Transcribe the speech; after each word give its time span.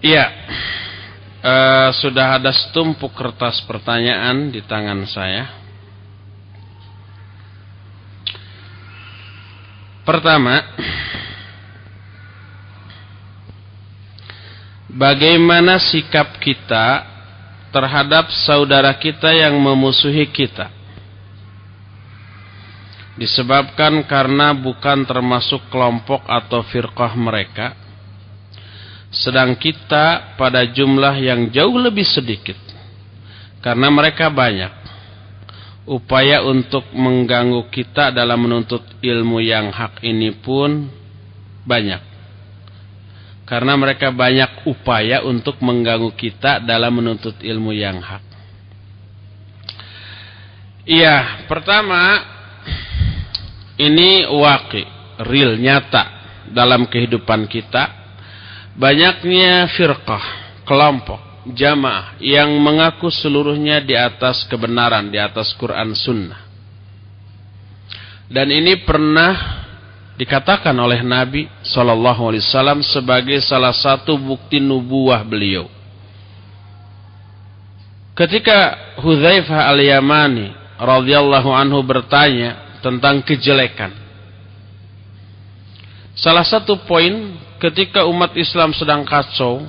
Iya, 0.00 0.32
uh, 1.44 1.88
sudah 1.92 2.40
ada 2.40 2.48
setumpuk 2.56 3.12
kertas 3.12 3.60
pertanyaan 3.68 4.48
di 4.48 4.64
tangan 4.64 5.04
saya. 5.04 5.44
Pertama, 10.00 10.64
bagaimana 14.88 15.76
sikap 15.76 16.40
kita 16.40 17.04
terhadap 17.68 18.32
saudara 18.32 18.96
kita 18.96 19.36
yang 19.36 19.52
memusuhi 19.60 20.24
kita? 20.32 20.72
Disebabkan 23.20 24.00
karena 24.08 24.56
bukan 24.56 25.04
termasuk 25.04 25.68
kelompok 25.68 26.24
atau 26.24 26.64
firqah 26.64 27.12
mereka, 27.12 27.76
sedang 29.10 29.58
kita 29.58 30.38
pada 30.38 30.62
jumlah 30.70 31.18
yang 31.18 31.50
jauh 31.50 31.74
lebih 31.74 32.06
sedikit. 32.06 32.56
Karena 33.60 33.90
mereka 33.90 34.30
banyak. 34.30 34.72
Upaya 35.90 36.46
untuk 36.46 36.86
mengganggu 36.94 37.66
kita 37.68 38.14
dalam 38.14 38.46
menuntut 38.46 38.86
ilmu 39.02 39.42
yang 39.42 39.74
hak 39.74 40.06
ini 40.06 40.30
pun 40.38 40.86
banyak. 41.66 41.98
Karena 43.42 43.74
mereka 43.74 44.14
banyak 44.14 44.70
upaya 44.70 45.26
untuk 45.26 45.58
mengganggu 45.58 46.14
kita 46.14 46.62
dalam 46.62 47.02
menuntut 47.02 47.34
ilmu 47.42 47.74
yang 47.74 47.98
hak. 47.98 48.22
Iya, 50.86 51.44
pertama 51.50 52.22
ini 53.74 54.30
waki, 54.30 54.82
real, 55.26 55.58
nyata 55.58 56.22
dalam 56.54 56.86
kehidupan 56.86 57.50
kita 57.50 57.99
banyaknya 58.80 59.68
firqah, 59.76 60.24
kelompok, 60.64 61.20
jamaah 61.52 62.16
yang 62.16 62.48
mengaku 62.56 63.12
seluruhnya 63.12 63.84
di 63.84 63.92
atas 63.92 64.48
kebenaran, 64.48 65.12
di 65.12 65.20
atas 65.20 65.52
Quran 65.60 65.92
Sunnah. 65.92 66.48
Dan 68.30 68.48
ini 68.48 68.80
pernah 68.80 69.60
dikatakan 70.16 70.72
oleh 70.80 71.04
Nabi 71.04 71.44
Shallallahu 71.60 72.32
Alaihi 72.32 72.44
Wasallam 72.46 72.80
sebagai 72.80 73.36
salah 73.44 73.76
satu 73.76 74.16
bukti 74.16 74.56
nubuah 74.56 75.20
beliau. 75.28 75.68
Ketika 78.16 78.96
Hudzaifah 79.00 79.72
al-Yamani 79.72 80.52
radhiyallahu 80.80 81.50
anhu 81.52 81.80
bertanya 81.84 82.80
tentang 82.80 83.20
kejelekan. 83.24 83.92
Salah 86.16 86.44
satu 86.44 86.84
poin 86.84 87.36
ketika 87.60 88.08
umat 88.08 88.32
Islam 88.34 88.72
sedang 88.72 89.04
kacau, 89.04 89.68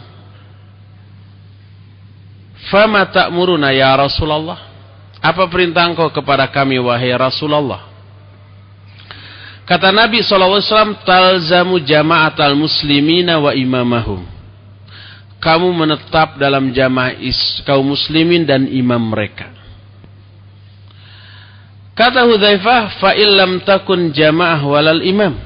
"Fama 2.71 3.03
ta'muruna 3.11 3.75
ya 3.75 3.91
Rasulullah?" 3.93 4.71
Apa 5.21 5.45
perintah 5.45 5.85
engkau 5.85 6.09
kepada 6.09 6.49
kami 6.49 6.81
wahai 6.81 7.13
Rasulullah? 7.13 7.85
Kata 9.69 9.93
Nabi 9.93 10.25
SAW, 10.25 10.97
Talzamu 11.05 11.77
jama'atal 11.77 12.57
muslimina 12.57 13.37
wa 13.37 13.53
imamahum. 13.53 14.25
Kamu 15.37 15.69
menetap 15.77 16.41
dalam 16.41 16.73
jamaah 16.73 17.13
kaum 17.65 17.93
muslimin 17.93 18.49
dan 18.49 18.65
imam 18.65 18.99
mereka. 18.99 19.53
Kata 21.93 22.25
Hudzaifah, 22.25 22.97
fa 22.97 23.13
illam 23.13 23.61
takun 23.61 24.09
jamaah 24.09 24.61
walal 24.65 25.05
imam. 25.05 25.37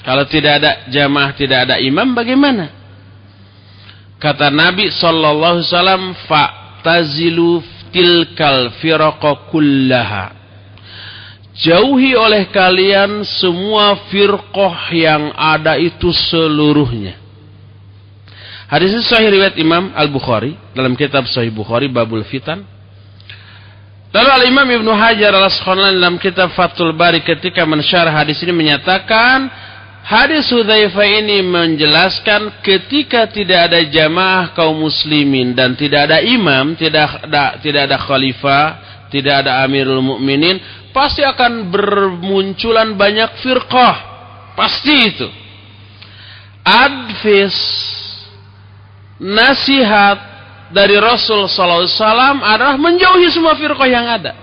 Kalau 0.00 0.24
tidak 0.24 0.52
ada 0.64 0.70
jamaah, 0.88 1.30
tidak 1.36 1.68
ada 1.68 1.76
imam, 1.76 2.16
bagaimana? 2.16 2.72
Kata 4.20 4.52
Nabi 4.52 4.88
sallallahu 4.92 5.60
alaihi 5.60 5.68
wasallam, 5.68 6.04
"Fa'tazilu 6.28 7.64
tilkal 7.92 8.76
firaqa 8.80 9.48
kullaha." 9.48 10.36
Jauhi 11.60 12.16
oleh 12.16 12.48
kalian 12.48 13.20
semua 13.24 14.08
firqah 14.08 14.88
yang 14.96 15.36
ada 15.36 15.76
itu 15.76 16.08
seluruhnya. 16.08 17.20
Hadis 18.70 18.94
ini 18.96 19.04
sahih 19.04 19.34
riwayat 19.34 19.58
Imam 19.58 19.90
Al-Bukhari 19.92 20.54
dalam 20.72 20.94
kitab 20.94 21.26
Sahih 21.26 21.50
Bukhari 21.50 21.90
Babul 21.90 22.22
Fitan. 22.22 22.62
Lalu 24.14 24.30
Al-Imam 24.30 24.66
Ibnu 24.66 24.94
Hajar 24.94 25.34
Al-Asqalani 25.34 25.98
dalam 25.98 26.16
kitab 26.22 26.54
Fathul 26.54 26.94
Bari 26.94 27.20
ketika 27.26 27.66
mensyarah 27.66 28.14
hadis 28.14 28.38
ini 28.46 28.54
menyatakan 28.54 29.50
Hadis 30.10 30.50
Hudzaifah 30.50 31.06
ini 31.22 31.38
menjelaskan 31.38 32.58
ketika 32.66 33.30
tidak 33.30 33.70
ada 33.70 33.78
jamaah 33.86 34.50
kaum 34.58 34.82
muslimin 34.82 35.54
dan 35.54 35.78
tidak 35.78 36.10
ada 36.10 36.18
imam, 36.18 36.74
tidak 36.74 37.30
ada 37.30 37.54
tidak 37.62 37.86
ada 37.86 37.94
khalifah, 37.94 38.66
tidak 39.06 39.46
ada 39.46 39.62
amirul 39.62 40.02
mukminin, 40.02 40.58
pasti 40.90 41.22
akan 41.22 41.70
bermunculan 41.70 42.98
banyak 42.98 43.38
firqah. 43.38 43.96
Pasti 44.58 45.14
itu. 45.14 45.30
Advis 46.66 47.54
nasihat 49.14 50.18
dari 50.74 50.98
Rasul 50.98 51.46
sallallahu 51.46 51.86
alaihi 51.86 51.94
wasallam 51.94 52.36
adalah 52.42 52.76
menjauhi 52.82 53.30
semua 53.30 53.54
firqah 53.54 53.86
yang 53.86 54.10
ada. 54.10 54.34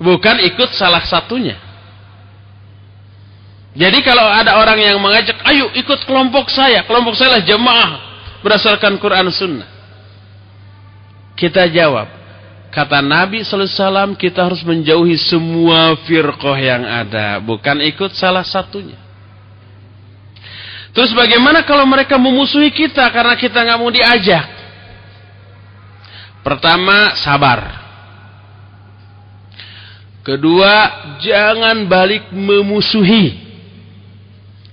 Bukan 0.00 0.48
ikut 0.48 0.72
salah 0.72 1.04
satunya. 1.04 1.71
Jadi 3.72 4.04
kalau 4.04 4.28
ada 4.28 4.60
orang 4.60 4.76
yang 4.84 5.00
mengajak, 5.00 5.40
ayo 5.48 5.72
ikut 5.72 6.04
kelompok 6.04 6.52
saya. 6.52 6.84
Kelompok 6.84 7.16
saya 7.16 7.40
lah 7.40 7.42
jemaah 7.44 7.90
berdasarkan 8.44 9.00
Quran 9.00 9.32
Sunnah. 9.32 9.70
Kita 11.32 11.64
jawab, 11.72 12.04
kata 12.68 13.00
Nabi 13.00 13.40
SAW 13.40 14.12
kita 14.20 14.44
harus 14.44 14.60
menjauhi 14.60 15.16
semua 15.16 15.96
firqah 16.04 16.58
yang 16.60 16.84
ada. 16.84 17.40
Bukan 17.40 17.80
ikut 17.80 18.12
salah 18.12 18.44
satunya. 18.44 19.00
Terus 20.92 21.16
bagaimana 21.16 21.64
kalau 21.64 21.88
mereka 21.88 22.20
memusuhi 22.20 22.68
kita 22.68 23.08
karena 23.08 23.32
kita 23.40 23.56
nggak 23.56 23.80
mau 23.80 23.88
diajak? 23.88 24.44
Pertama, 26.44 27.16
sabar. 27.16 27.80
Kedua, 30.20 30.74
jangan 31.24 31.88
balik 31.88 32.28
memusuhi 32.28 33.41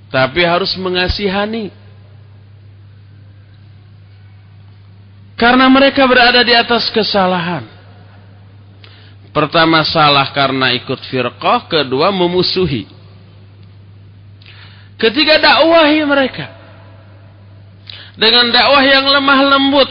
tapi 0.09 0.41
harus 0.41 0.73
mengasihani. 0.75 1.69
Karena 5.39 5.71
mereka 5.71 6.03
berada 6.03 6.43
di 6.43 6.51
atas 6.51 6.91
kesalahan. 6.91 7.63
Pertama 9.31 9.85
salah 9.87 10.27
karena 10.35 10.73
ikut 10.75 10.99
firqah, 11.07 11.69
kedua 11.69 12.11
memusuhi. 12.11 12.89
Ketiga 14.99 15.39
dakwahi 15.39 16.03
mereka. 16.03 16.51
Dengan 18.19 18.51
dakwah 18.51 18.83
yang 18.83 19.07
lemah 19.07 19.39
lembut. 19.55 19.89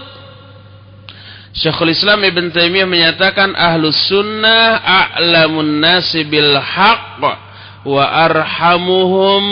Syekhul 1.57 1.97
Islam 1.97 2.21
Ibn 2.21 2.53
Taimiyah 2.53 2.85
menyatakan 2.85 3.57
ahlus 3.57 3.97
sunnah 4.05 4.85
a'lamun 4.85 5.81
nasi 5.81 6.29
bil 6.29 6.61
haqq 6.61 7.48
wa 7.87 8.05
arhamuhum 8.07 9.43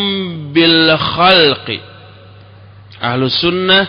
bil 0.51 0.91
khalqi. 0.97 1.79
Ahlu 2.99 3.29
sunnah 3.29 3.85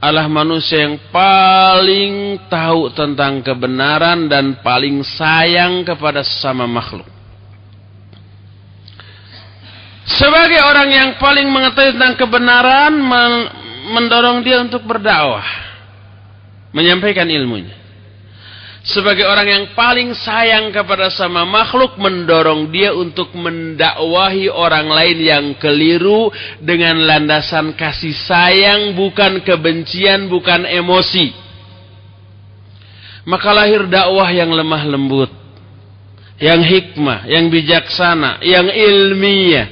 adalah 0.00 0.26
manusia 0.26 0.88
yang 0.88 0.98
paling 1.12 2.46
tahu 2.48 2.92
tentang 2.96 3.44
kebenaran 3.44 4.26
dan 4.26 4.60
paling 4.64 5.04
sayang 5.04 5.84
kepada 5.84 6.24
sesama 6.24 6.64
makhluk. 6.64 7.06
Sebagai 10.06 10.62
orang 10.62 10.88
yang 10.94 11.10
paling 11.18 11.50
mengetahui 11.50 11.98
tentang 11.98 12.14
kebenaran, 12.14 12.94
mendorong 13.90 14.38
dia 14.46 14.62
untuk 14.62 14.86
berdakwah, 14.86 15.44
menyampaikan 16.70 17.26
ilmunya 17.26 17.85
sebagai 18.86 19.26
orang 19.26 19.48
yang 19.50 19.64
paling 19.74 20.14
sayang 20.14 20.70
kepada 20.70 21.10
sama 21.10 21.42
makhluk 21.42 21.98
mendorong 21.98 22.70
dia 22.70 22.94
untuk 22.94 23.34
mendakwahi 23.34 24.46
orang 24.46 24.86
lain 24.86 25.18
yang 25.18 25.46
keliru 25.58 26.30
dengan 26.62 27.02
landasan 27.02 27.74
kasih 27.74 28.14
sayang 28.14 28.94
bukan 28.94 29.42
kebencian 29.42 30.30
bukan 30.30 30.62
emosi. 30.62 31.34
Maka 33.26 33.50
lahir 33.50 33.90
dakwah 33.90 34.30
yang 34.30 34.54
lemah 34.54 34.82
lembut 34.86 35.30
yang 36.38 36.62
hikmah 36.62 37.26
yang 37.26 37.50
bijaksana 37.50 38.38
yang 38.46 38.70
ilmiah. 38.70 39.66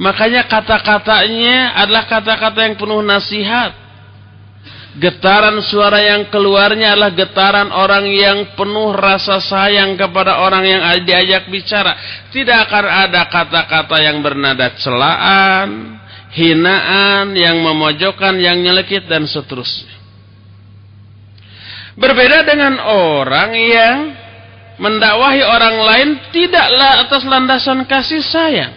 Makanya 0.00 0.48
kata-katanya 0.48 1.76
adalah 1.84 2.08
kata-kata 2.08 2.64
yang 2.64 2.80
penuh 2.80 3.04
nasihat 3.04 3.81
Getaran 4.92 5.56
suara 5.64 6.04
yang 6.04 6.28
keluarnya 6.28 6.92
adalah 6.92 7.16
getaran 7.16 7.72
orang 7.72 8.04
yang 8.12 8.52
penuh 8.52 8.92
rasa 8.92 9.40
sayang 9.40 9.96
kepada 9.96 10.44
orang 10.44 10.68
yang 10.68 10.82
diajak 11.08 11.48
bicara. 11.48 11.96
Tidak 12.28 12.58
akan 12.68 12.84
ada 13.08 13.24
kata-kata 13.32 13.96
yang 14.04 14.20
bernada 14.20 14.76
celaan, 14.76 15.96
hinaan, 16.36 17.32
yang 17.32 17.64
memojokkan, 17.64 18.36
yang 18.36 18.60
nyelekit 18.60 19.08
dan 19.08 19.24
seterusnya. 19.24 19.96
Berbeda 21.96 22.44
dengan 22.44 22.76
orang 22.84 23.50
yang 23.56 23.96
mendakwahi 24.76 25.40
orang 25.40 25.76
lain 25.88 26.08
tidaklah 26.36 27.08
atas 27.08 27.24
landasan 27.24 27.88
kasih 27.88 28.20
sayang. 28.20 28.76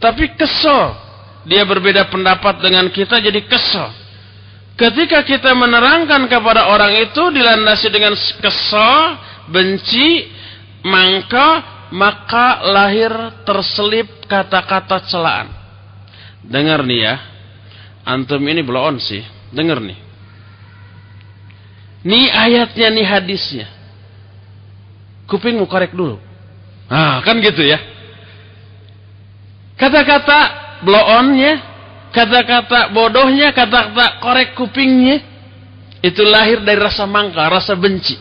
Tapi 0.00 0.32
kesel. 0.32 0.96
Dia 1.44 1.68
berbeda 1.68 2.08
pendapat 2.08 2.64
dengan 2.64 2.88
kita 2.88 3.20
jadi 3.20 3.44
kesel. 3.44 4.01
Ketika 4.72 5.22
kita 5.22 5.52
menerangkan 5.52 6.26
kepada 6.32 6.72
orang 6.72 6.96
itu 7.04 7.22
dilandasi 7.28 7.92
dengan 7.92 8.16
kesel, 8.16 9.20
benci, 9.52 10.32
maka 10.82 11.48
maka 11.92 12.64
lahir 12.72 13.12
terselip 13.44 14.24
kata-kata 14.24 15.04
celaan. 15.06 15.52
Dengar 16.42 16.82
nih 16.82 17.00
ya. 17.04 17.14
Antum 18.02 18.40
ini 18.48 18.64
belum 18.64 18.98
sih. 18.98 19.22
Dengar 19.52 19.78
nih. 19.78 19.98
Nih 22.02 22.26
ayatnya, 22.32 22.88
nih 22.90 23.06
hadisnya. 23.06 23.68
Kupingmu 25.30 25.68
korek 25.70 25.94
dulu. 25.94 26.18
Nah, 26.90 27.22
kan 27.22 27.38
gitu 27.38 27.62
ya. 27.62 27.78
Kata-kata 29.78 30.38
bloonnya, 30.82 31.62
kata-kata 32.12 32.92
bodohnya, 32.92 33.50
kata-kata 33.56 34.20
korek 34.20 34.54
kupingnya, 34.54 35.24
itu 36.04 36.22
lahir 36.22 36.60
dari 36.60 36.78
rasa 36.78 37.08
mangka, 37.08 37.42
rasa 37.48 37.72
benci. 37.74 38.14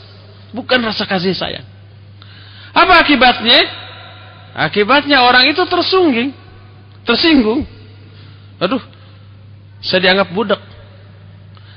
Bukan 0.56 0.80
rasa 0.84 1.04
kasih 1.04 1.36
sayang. 1.36 1.68
Apa 2.72 3.04
akibatnya? 3.04 3.60
Akibatnya 4.52 5.24
orang 5.24 5.48
itu 5.48 5.64
tersungging, 5.68 6.36
tersinggung. 7.08 7.64
Aduh, 8.60 8.84
saya 9.80 10.12
dianggap 10.12 10.30
budak. 10.32 10.62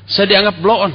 Saya 0.05 0.27
dianggap 0.37 0.61
bloon. 0.61 0.93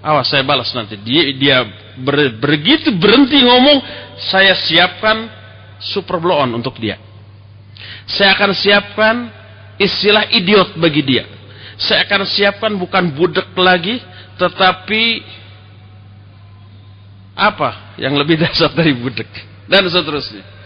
Awas 0.00 0.30
saya 0.30 0.46
balas 0.46 0.70
nanti. 0.72 0.96
Dia 1.02 1.34
dia 1.34 1.56
ber, 1.98 2.38
begitu 2.38 2.94
berhenti 2.94 3.42
ngomong, 3.42 3.82
saya 4.30 4.54
siapkan 4.54 5.28
super 5.82 6.16
blow 6.22 6.40
on 6.40 6.56
untuk 6.56 6.78
dia. 6.78 6.96
Saya 8.06 8.38
akan 8.38 8.50
siapkan 8.54 9.14
istilah 9.80 10.28
idiot 10.32 10.76
bagi 10.76 11.02
dia. 11.04 11.24
Saya 11.76 12.08
akan 12.08 12.24
siapkan 12.24 12.72
bukan 12.76 13.12
budak 13.12 13.52
lagi, 13.52 14.00
tetapi 14.40 15.04
apa 17.36 18.00
yang 18.00 18.16
lebih 18.16 18.40
dasar 18.44 18.72
dari 18.72 18.96
budak 18.96 19.28
dan 19.68 19.84
seterusnya. 19.86 20.56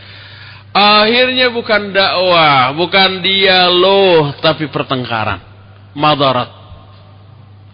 Akhirnya 0.71 1.51
bukan 1.51 1.91
dakwah, 1.91 2.71
bukan 2.79 3.27
dialog, 3.27 4.39
tapi 4.39 4.71
pertengkaran, 4.71 5.43
madarat. 5.99 6.47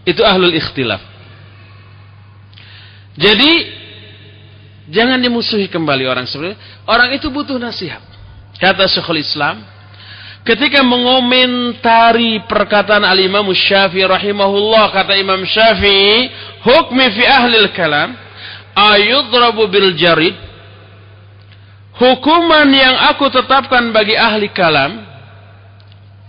Itu 0.09 0.25
ahlul 0.25 0.57
ikhtilaf. 0.57 1.05
Jadi 3.21 3.53
jangan 4.89 5.21
dimusuhi 5.21 5.69
kembali 5.69 6.09
orang 6.09 6.25
seperti. 6.25 6.57
Orang 6.89 7.13
itu 7.13 7.29
butuh 7.29 7.61
nasihat. 7.61 8.01
Kata 8.57 8.89
Syekhul 8.89 9.21
Islam, 9.21 9.61
ketika 10.47 10.81
mengomentari 10.87 12.41
perkataan 12.47 13.03
al-Imam 13.03 13.51
Syafi'i 13.51 14.07
rahimahullah, 14.07 14.95
kata 14.95 15.19
Imam 15.19 15.43
Syafi'i, 15.43 16.31
hukmi 16.63 17.05
fi 17.19 17.23
ahli 17.27 17.67
kalam 17.75 18.15
ayudrabu 18.77 19.67
bil 19.67 19.97
jarid 19.99 20.37
hukuman 21.97 22.69
yang 22.69 22.95
aku 23.11 23.33
tetapkan 23.33 23.89
bagi 23.91 24.13
ahli 24.13 24.53
kalam 24.53 25.01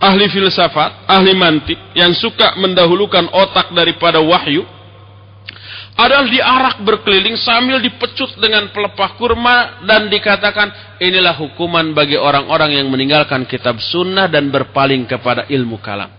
ahli 0.00 0.26
filsafat, 0.32 1.04
ahli 1.04 1.36
mantik 1.36 1.76
yang 1.92 2.14
suka 2.16 2.56
mendahulukan 2.56 3.28
otak 3.30 3.70
daripada 3.76 4.18
wahyu 4.22 4.64
adalah 5.98 6.30
diarak 6.30 6.76
berkeliling 6.86 7.34
sambil 7.34 7.82
dipecut 7.82 8.38
dengan 8.38 8.70
pelepah 8.70 9.18
kurma 9.18 9.82
dan 9.82 10.06
dikatakan 10.06 10.70
inilah 11.02 11.34
hukuman 11.34 11.90
bagi 11.90 12.14
orang-orang 12.14 12.78
yang 12.78 12.86
meninggalkan 12.86 13.42
kitab 13.50 13.82
sunnah 13.82 14.30
dan 14.30 14.46
berpaling 14.46 15.10
kepada 15.10 15.50
ilmu 15.50 15.82
kalam. 15.82 16.14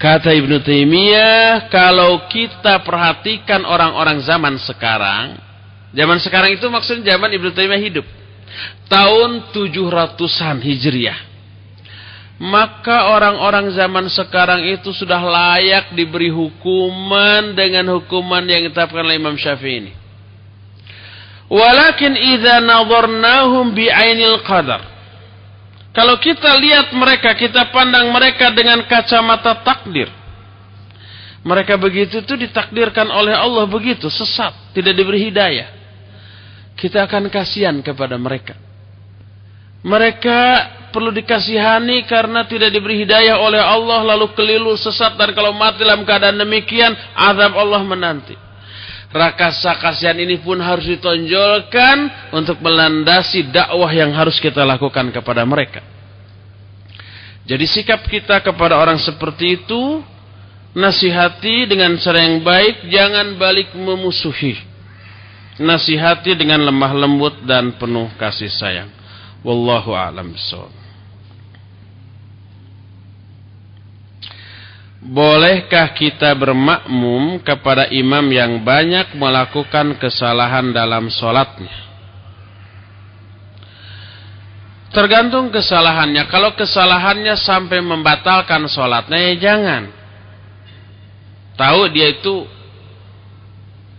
Kata 0.00 0.32
Ibnu 0.32 0.56
Taimiyah, 0.64 1.68
kalau 1.68 2.24
kita 2.32 2.80
perhatikan 2.80 3.60
orang-orang 3.68 4.24
zaman 4.24 4.56
sekarang, 4.56 5.36
zaman 5.92 6.16
sekarang 6.16 6.56
itu 6.56 6.64
maksudnya 6.72 7.14
zaman 7.14 7.28
Ibnu 7.28 7.52
Taimiyah 7.52 7.82
hidup. 7.92 8.06
Tahun 8.88 9.52
700-an 9.52 10.64
Hijriah 10.64 11.33
maka 12.34 13.14
orang-orang 13.14 13.70
zaman 13.70 14.10
sekarang 14.10 14.66
itu 14.66 14.90
sudah 14.90 15.22
layak 15.22 15.94
diberi 15.94 16.34
hukuman 16.34 17.54
dengan 17.54 17.94
hukuman 17.94 18.42
yang 18.42 18.66
ditetapkan 18.66 19.06
oleh 19.06 19.22
Imam 19.22 19.38
Syafi'i 19.38 19.86
ini. 19.86 19.92
Walakin 21.46 22.18
idza 22.18 22.58
nadharnahum 22.58 23.70
bi'ainil 23.70 24.42
qadar. 24.42 24.82
Kalau 25.94 26.18
kita 26.18 26.58
lihat 26.58 26.90
mereka, 26.90 27.38
kita 27.38 27.70
pandang 27.70 28.10
mereka 28.10 28.50
dengan 28.50 28.82
kacamata 28.82 29.62
takdir. 29.62 30.10
Mereka 31.46 31.78
begitu 31.78 32.18
itu 32.18 32.34
ditakdirkan 32.34 33.06
oleh 33.14 33.30
Allah 33.30 33.62
begitu, 33.70 34.10
sesat, 34.10 34.74
tidak 34.74 34.96
diberi 34.96 35.30
hidayah. 35.30 35.70
Kita 36.74 37.06
akan 37.06 37.30
kasihan 37.30 37.78
kepada 37.78 38.18
mereka. 38.18 38.58
Mereka 39.86 40.40
perlu 40.94 41.10
dikasihani 41.10 42.06
karena 42.06 42.46
tidak 42.46 42.70
diberi 42.70 43.02
hidayah 43.02 43.42
oleh 43.42 43.58
Allah 43.58 44.14
lalu 44.14 44.30
keliru 44.38 44.78
sesat 44.78 45.18
dan 45.18 45.34
kalau 45.34 45.50
mati 45.50 45.82
dalam 45.82 46.06
keadaan 46.06 46.38
demikian 46.38 46.94
azab 47.18 47.58
Allah 47.58 47.82
menanti. 47.82 48.38
Rakasa 49.10 49.78
kasihan 49.78 50.18
ini 50.18 50.38
pun 50.42 50.58
harus 50.58 50.86
ditonjolkan 50.86 52.30
untuk 52.34 52.58
melandasi 52.62 53.50
dakwah 53.50 53.90
yang 53.90 54.14
harus 54.14 54.38
kita 54.38 54.62
lakukan 54.62 55.10
kepada 55.10 55.42
mereka. 55.46 55.82
Jadi 57.46 57.66
sikap 57.66 58.02
kita 58.10 58.42
kepada 58.42 58.78
orang 58.78 58.98
seperti 58.98 59.62
itu 59.62 60.02
nasihati 60.74 61.70
dengan 61.70 61.94
cara 62.02 62.26
yang 62.26 62.42
baik, 62.42 62.90
jangan 62.90 63.38
balik 63.38 63.70
memusuhi. 63.78 64.58
Nasihati 65.62 66.34
dengan 66.34 66.66
lemah 66.66 66.92
lembut 66.98 67.38
dan 67.46 67.78
penuh 67.78 68.10
kasih 68.18 68.50
sayang. 68.50 68.90
Wallahu 69.46 69.94
a'lam 69.94 70.34
bishawab. 70.34 70.83
Bolehkah 75.04 75.92
kita 75.92 76.32
bermakmum 76.32 77.36
kepada 77.44 77.92
imam 77.92 78.24
yang 78.32 78.64
banyak 78.64 79.12
melakukan 79.20 80.00
kesalahan 80.00 80.72
dalam 80.72 81.12
sholatnya? 81.12 81.84
Tergantung 84.96 85.52
kesalahannya. 85.52 86.24
Kalau 86.32 86.56
kesalahannya 86.56 87.36
sampai 87.36 87.84
membatalkan 87.84 88.64
sholatnya, 88.64 89.18
ya 89.28 89.34
jangan. 89.36 89.92
Tahu 91.60 91.92
dia 91.92 92.08
itu 92.08 92.48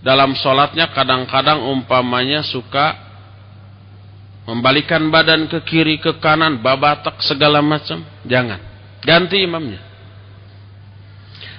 dalam 0.01 0.33
sholatnya 0.33 0.89
kadang-kadang 0.89 1.69
umpamanya 1.69 2.41
suka 2.41 2.97
membalikan 4.49 5.05
badan 5.13 5.45
ke 5.45 5.61
kiri, 5.69 6.01
ke 6.01 6.17
kanan, 6.17 6.65
babatak 6.65 7.21
segala 7.21 7.61
macam. 7.61 8.01
Jangan. 8.25 8.57
Ganti 9.05 9.45
imamnya. 9.45 9.84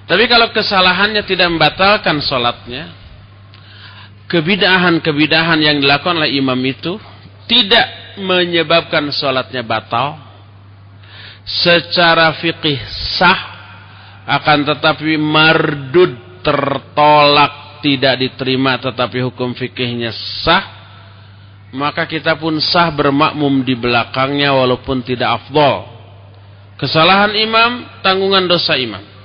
Tapi 0.06 0.24
kalau 0.30 0.54
kesalahannya 0.54 1.26
tidak 1.26 1.50
membatalkan 1.50 2.22
sholatnya, 2.22 2.94
kebidahan-kebidahan 4.30 5.58
yang 5.58 5.82
dilakukan 5.82 6.22
oleh 6.22 6.38
imam 6.38 6.58
itu 6.62 6.94
tidak 7.50 8.18
menyebabkan 8.22 9.10
sholatnya 9.10 9.66
batal, 9.66 10.14
secara 11.42 12.38
fikih 12.38 12.78
sah, 13.18 13.40
akan 14.26 14.66
tetapi 14.74 15.18
mardud 15.18 16.42
tertolak 16.42 17.82
tidak 17.82 18.18
diterima 18.18 18.78
tetapi 18.78 19.22
hukum 19.26 19.58
fikihnya 19.58 20.14
sah, 20.42 20.64
maka 21.74 22.06
kita 22.06 22.38
pun 22.38 22.62
sah 22.62 22.94
bermakmum 22.94 23.66
di 23.66 23.74
belakangnya 23.74 24.54
walaupun 24.54 25.02
tidak 25.02 25.42
afdol. 25.42 25.98
Kesalahan 26.78 27.34
imam, 27.34 27.72
tanggungan 28.06 28.46
dosa 28.46 28.78
imam. 28.78 29.15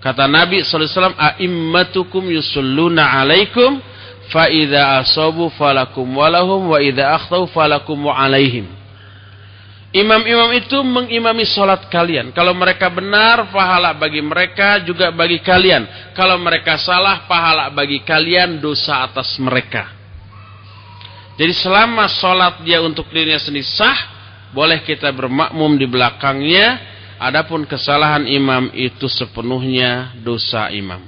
Kata 0.00 0.28
Nabi 0.28 0.62
SAW, 0.62 1.16
A'immatukum 1.16 2.28
yusulluna 2.30 3.16
alaikum, 3.16 3.80
fa 4.30 4.46
idha 4.52 5.00
asabu 5.02 5.50
falakum 5.54 6.06
walahum, 6.16 6.70
wa 6.70 6.78
idha 6.78 7.16
akhtau 7.16 7.48
falakum 7.50 8.06
wa 8.06 8.14
alaihim. 8.14 8.68
Imam-imam 9.96 10.52
itu 10.52 10.76
mengimami 10.84 11.48
sholat 11.48 11.88
kalian. 11.88 12.28
Kalau 12.36 12.52
mereka 12.52 12.92
benar, 12.92 13.48
pahala 13.48 13.96
bagi 13.96 14.20
mereka, 14.20 14.84
juga 14.84 15.08
bagi 15.08 15.40
kalian. 15.40 16.12
Kalau 16.12 16.36
mereka 16.36 16.76
salah, 16.76 17.24
pahala 17.24 17.72
bagi 17.72 18.04
kalian, 18.04 18.60
dosa 18.60 19.08
atas 19.08 19.40
mereka. 19.40 19.88
Jadi 21.40 21.52
selama 21.56 22.08
sholat 22.12 22.60
dia 22.60 22.84
untuk 22.84 23.08
dirinya 23.08 23.40
sendiri 23.40 23.64
sah, 23.64 23.96
boleh 24.52 24.84
kita 24.84 25.12
bermakmum 25.12 25.76
di 25.76 25.84
belakangnya. 25.88 26.95
Adapun 27.16 27.64
kesalahan 27.64 28.28
imam 28.28 28.68
itu 28.76 29.08
sepenuhnya 29.08 30.12
dosa 30.20 30.68
imam. 30.68 31.00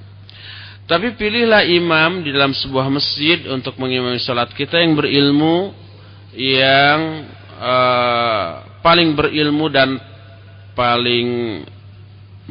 Tapi 0.89 1.13
pilihlah 1.21 1.69
imam 1.69 2.25
di 2.25 2.33
dalam 2.33 2.57
sebuah 2.57 2.89
masjid 2.89 3.45
untuk 3.53 3.77
mengimami 3.77 4.17
salat 4.17 4.49
kita 4.57 4.81
yang 4.81 4.97
berilmu, 4.97 5.77
yang 6.33 7.29
uh, 7.61 8.65
paling 8.81 9.13
berilmu 9.13 9.69
dan 9.69 10.01
paling 10.73 11.61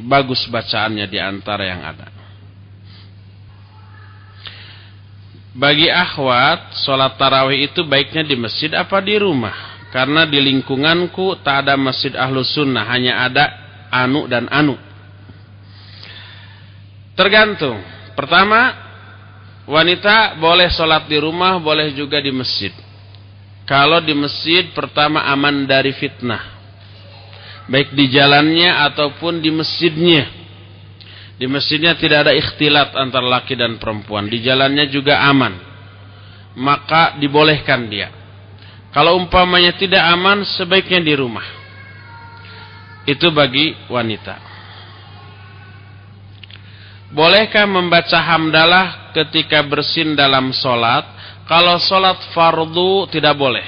bagus 0.05 0.45
bacaannya 0.53 1.09
di 1.09 1.17
antara 1.17 1.63
yang 1.65 1.81
ada. 1.81 2.07
Bagi 5.57 5.89
akhwat, 5.89 6.77
sholat 6.85 7.17
tarawih 7.17 7.65
itu 7.73 7.81
baiknya 7.81 8.21
di 8.21 8.37
masjid 8.37 8.69
apa 8.77 9.01
di 9.01 9.17
rumah? 9.17 9.76
Karena 9.87 10.27
di 10.27 10.39
lingkunganku 10.43 11.39
tak 11.41 11.67
ada 11.67 11.79
masjid 11.79 12.11
ahlu 12.11 12.43
sunnah, 12.43 12.83
hanya 12.91 13.23
ada 13.23 13.45
anu 13.87 14.27
dan 14.27 14.51
anu. 14.51 14.75
Tergantung. 17.15 17.79
Pertama, 18.13 18.75
wanita 19.65 20.37
boleh 20.37 20.67
sholat 20.69 21.07
di 21.07 21.17
rumah, 21.17 21.57
boleh 21.57 21.95
juga 21.95 22.19
di 22.19 22.29
masjid. 22.35 22.73
Kalau 23.67 23.99
di 23.99 24.15
masjid, 24.15 24.71
pertama 24.71 25.23
aman 25.27 25.67
dari 25.67 25.91
fitnah. 25.95 26.55
Baik 27.67 27.91
di 27.95 28.07
jalannya 28.07 28.71
ataupun 28.91 29.43
di 29.43 29.51
masjidnya. 29.51 30.23
Di 31.37 31.45
masjidnya 31.45 31.99
tidak 31.99 32.25
ada 32.27 32.33
ikhtilat 32.33 32.95
antara 32.95 33.27
laki 33.27 33.59
dan 33.59 33.75
perempuan. 33.75 34.31
Di 34.31 34.39
jalannya 34.39 34.87
juga 34.87 35.19
aman. 35.27 35.53
Maka 36.57 37.19
dibolehkan 37.19 37.85
dia. 37.91 38.16
Kalau 38.91 39.19
umpamanya 39.19 39.75
tidak 39.75 40.01
aman, 40.01 40.47
sebaiknya 40.47 41.03
di 41.03 41.13
rumah. 41.13 41.45
Itu 43.07 43.31
bagi 43.31 43.75
wanita. 43.87 44.35
Bolehkah 47.07 47.63
membaca 47.63 48.19
hamdalah 48.19 49.15
ketika 49.15 49.63
bersin 49.63 50.11
dalam 50.17 50.51
solat? 50.51 51.07
Kalau 51.47 51.79
solat 51.79 52.19
fardu 52.35 53.07
tidak 53.07 53.39
boleh. 53.39 53.63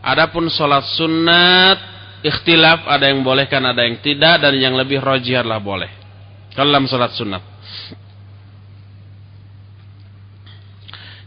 Adapun 0.00 0.48
solat 0.48 0.88
sunat, 0.96 1.78
ikhtilaf 2.24 2.88
ada 2.88 3.12
yang 3.12 3.20
bolehkan 3.20 3.60
ada 3.60 3.84
yang 3.84 4.00
tidak 4.00 4.40
dan 4.40 4.56
yang 4.56 4.72
lebih 4.72 5.04
rojih 5.04 5.44
adalah 5.44 5.60
boleh 5.60 5.92
dalam 6.56 6.88
salat 6.88 7.12
sunat. 7.12 7.42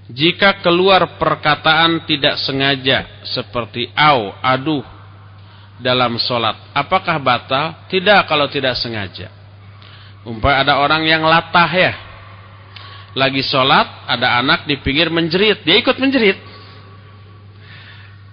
Jika 0.08 0.64
keluar 0.64 1.20
perkataan 1.20 2.08
tidak 2.08 2.40
sengaja 2.40 3.28
seperti 3.28 3.92
au, 3.92 4.32
aduh 4.40 4.86
dalam 5.84 6.16
solat, 6.16 6.56
apakah 6.72 7.20
batal? 7.20 7.86
Tidak 7.92 8.24
kalau 8.24 8.48
tidak 8.48 8.80
sengaja. 8.80 9.28
Umpah 10.24 10.64
ada 10.64 10.80
orang 10.80 11.04
yang 11.04 11.28
latah 11.28 11.72
ya, 11.72 11.94
lagi 13.16 13.44
solat, 13.44 14.08
ada 14.08 14.40
anak 14.40 14.64
di 14.64 14.80
pinggir 14.80 15.12
menjerit, 15.12 15.66
dia 15.68 15.76
ikut 15.76 15.98
menjerit. 16.00 16.40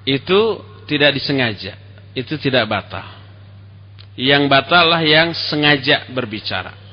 Itu 0.06 0.62
tidak 0.86 1.16
disengaja, 1.16 1.74
itu 2.14 2.38
tidak 2.38 2.70
batal. 2.70 3.06
Yang 4.14 4.46
batal 4.46 4.94
lah 4.94 5.02
yang 5.02 5.34
sengaja 5.34 6.06
berbicara. 6.14 6.83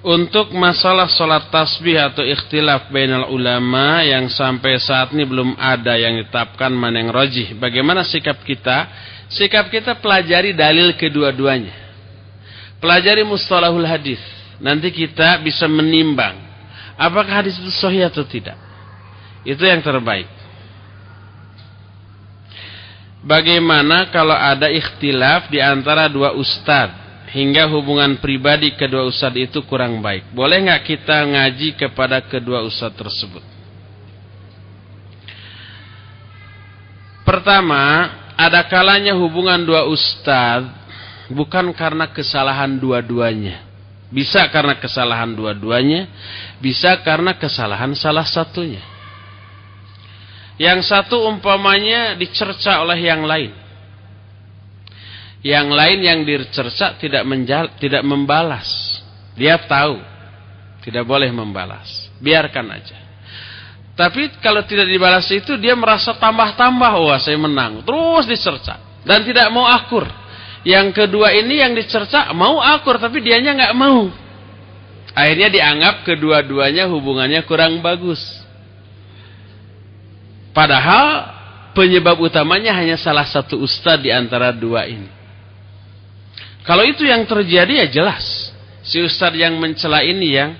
Untuk 0.00 0.56
masalah 0.56 1.12
sholat 1.12 1.52
tasbih 1.52 2.00
atau 2.00 2.24
ikhtilaf 2.24 2.88
bainal 2.88 3.28
ulama 3.28 4.00
yang 4.00 4.32
sampai 4.32 4.80
saat 4.80 5.12
ini 5.12 5.28
belum 5.28 5.60
ada 5.60 5.92
yang 5.92 6.16
ditetapkan 6.24 6.72
mana 6.72 7.04
yang 7.04 7.12
rojih. 7.12 7.52
Bagaimana 7.60 8.00
sikap 8.00 8.40
kita? 8.40 8.88
Sikap 9.28 9.68
kita 9.68 10.00
pelajari 10.00 10.56
dalil 10.56 10.96
kedua-duanya. 10.96 11.76
Pelajari 12.80 13.28
mustalahul 13.28 13.84
hadis. 13.84 14.20
Nanti 14.56 14.88
kita 14.88 15.36
bisa 15.44 15.68
menimbang 15.68 16.50
apakah 17.00 17.40
hadis 17.40 17.56
itu 17.56 17.72
sahih 17.72 18.04
atau 18.04 18.20
tidak. 18.28 18.60
Itu 19.40 19.64
yang 19.64 19.80
terbaik. 19.80 20.28
Bagaimana 23.24 24.12
kalau 24.12 24.36
ada 24.36 24.68
ikhtilaf 24.68 25.48
di 25.48 25.60
antara 25.60 26.08
dua 26.12 26.36
ustadz? 26.36 27.09
Hingga 27.30 27.70
hubungan 27.70 28.18
pribadi 28.18 28.74
kedua 28.74 29.06
ustadz 29.06 29.38
itu 29.38 29.62
kurang 29.66 30.02
baik. 30.02 30.34
Boleh 30.34 30.66
nggak 30.66 30.82
kita 30.86 31.22
ngaji 31.26 31.78
kepada 31.78 32.18
kedua 32.22 32.62
ustadz 32.66 32.98
tersebut? 32.98 33.42
Pertama, 37.22 38.10
ada 38.34 38.66
kalanya 38.66 39.14
hubungan 39.14 39.62
dua 39.62 39.86
ustadz 39.86 40.72
bukan 41.30 41.70
karena 41.70 42.10
kesalahan 42.10 42.74
dua-duanya. 42.74 43.62
Bisa 44.10 44.42
karena 44.50 44.74
kesalahan 44.74 45.30
dua-duanya, 45.30 46.10
bisa 46.58 46.98
karena 47.06 47.30
kesalahan 47.38 47.94
salah 47.94 48.26
satunya. 48.26 48.82
Yang 50.58 50.90
satu 50.90 51.30
umpamanya 51.30 52.18
dicerca 52.18 52.82
oleh 52.82 52.98
yang 52.98 53.22
lain. 53.22 53.54
Yang 55.40 55.66
lain 55.72 55.98
yang 56.04 56.18
dicerca 56.28 57.00
tidak 57.00 57.24
menjal, 57.24 57.72
tidak 57.80 58.04
membalas. 58.04 59.00
Dia 59.40 59.56
tahu 59.56 59.96
tidak 60.84 61.04
boleh 61.08 61.32
membalas. 61.32 62.12
Biarkan 62.20 62.66
aja. 62.72 62.98
Tapi 63.96 64.32
kalau 64.40 64.64
tidak 64.64 64.88
dibalas 64.88 65.28
itu 65.28 65.60
dia 65.60 65.76
merasa 65.76 66.16
tambah-tambah 66.16 66.92
wah 67.04 67.20
saya 67.20 67.36
menang. 67.36 67.84
Terus 67.84 68.24
dicerca 68.28 68.80
dan 69.04 69.24
tidak 69.24 69.52
mau 69.52 69.68
akur. 69.68 70.08
Yang 70.64 71.04
kedua 71.04 71.32
ini 71.36 71.60
yang 71.60 71.72
dicerca 71.76 72.32
mau 72.32 72.60
akur 72.60 72.96
tapi 72.96 73.20
dianya 73.20 73.52
nggak 73.56 73.76
mau. 73.76 74.08
Akhirnya 75.12 75.52
dianggap 75.52 76.08
kedua-duanya 76.08 76.88
hubungannya 76.88 77.44
kurang 77.44 77.84
bagus. 77.84 78.20
Padahal 80.56 81.36
penyebab 81.76 82.16
utamanya 82.20 82.72
hanya 82.72 82.96
salah 82.96 83.28
satu 83.28 83.60
ustadz 83.60 84.00
di 84.00 84.08
antara 84.08 84.48
dua 84.52 84.88
ini. 84.88 85.19
Kalau 86.64 86.84
itu 86.84 87.08
yang 87.08 87.24
terjadi 87.24 87.84
ya 87.84 87.86
jelas. 87.88 88.52
Si 88.84 89.00
ustadz 89.00 89.36
yang 89.36 89.56
mencela 89.60 90.00
ini 90.04 90.28
yang 90.34 90.56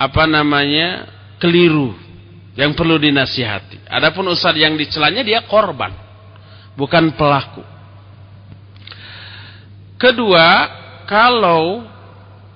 apa 0.00 0.24
namanya 0.24 1.08
keliru, 1.36 1.92
yang 2.56 2.72
perlu 2.72 2.96
dinasihati. 2.96 3.84
Adapun 3.88 4.28
ustadz 4.32 4.60
yang 4.60 4.76
dicelanya 4.76 5.20
dia 5.20 5.44
korban, 5.44 5.92
bukan 6.76 7.12
pelaku. 7.16 7.64
Kedua, 10.00 10.48
kalau 11.04 11.84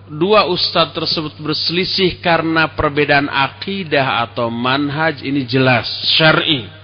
dua 0.08 0.48
ustadz 0.48 0.96
tersebut 0.96 1.36
berselisih 1.40 2.20
karena 2.20 2.72
perbedaan 2.72 3.28
akidah 3.28 4.24
atau 4.28 4.48
manhaj 4.48 5.20
ini 5.20 5.44
jelas 5.44 5.88
syar'i. 6.16 6.83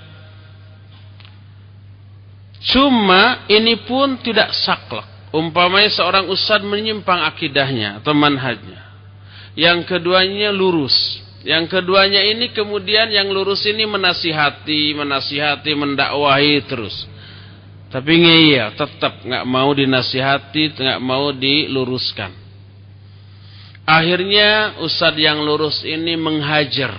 Cuma 2.60 3.48
ini 3.48 3.80
pun 3.88 4.20
tidak 4.20 4.52
saklek. 4.52 5.08
Umpamanya 5.32 5.88
seorang 5.88 6.28
ustadz 6.28 6.66
menyimpang 6.66 7.24
akidahnya 7.24 8.02
atau 8.02 8.12
manhajnya. 8.12 8.82
Yang 9.56 9.88
keduanya 9.88 10.52
lurus. 10.52 11.22
Yang 11.40 11.72
keduanya 11.72 12.20
ini 12.20 12.52
kemudian 12.52 13.08
yang 13.08 13.32
lurus 13.32 13.64
ini 13.64 13.88
menasihati, 13.88 14.92
menasihati, 14.92 15.72
mendakwahi 15.72 16.60
terus. 16.68 17.08
Tapi 17.88 18.12
ngeyel, 18.22 18.76
tetap 18.76 19.24
nggak 19.24 19.44
mau 19.48 19.72
dinasihati, 19.72 20.76
nggak 20.76 21.00
mau 21.00 21.32
diluruskan. 21.32 22.30
Akhirnya 23.88 24.78
ustadz 24.84 25.18
yang 25.18 25.42
lurus 25.42 25.82
ini 25.82 26.14
menghajar, 26.14 26.94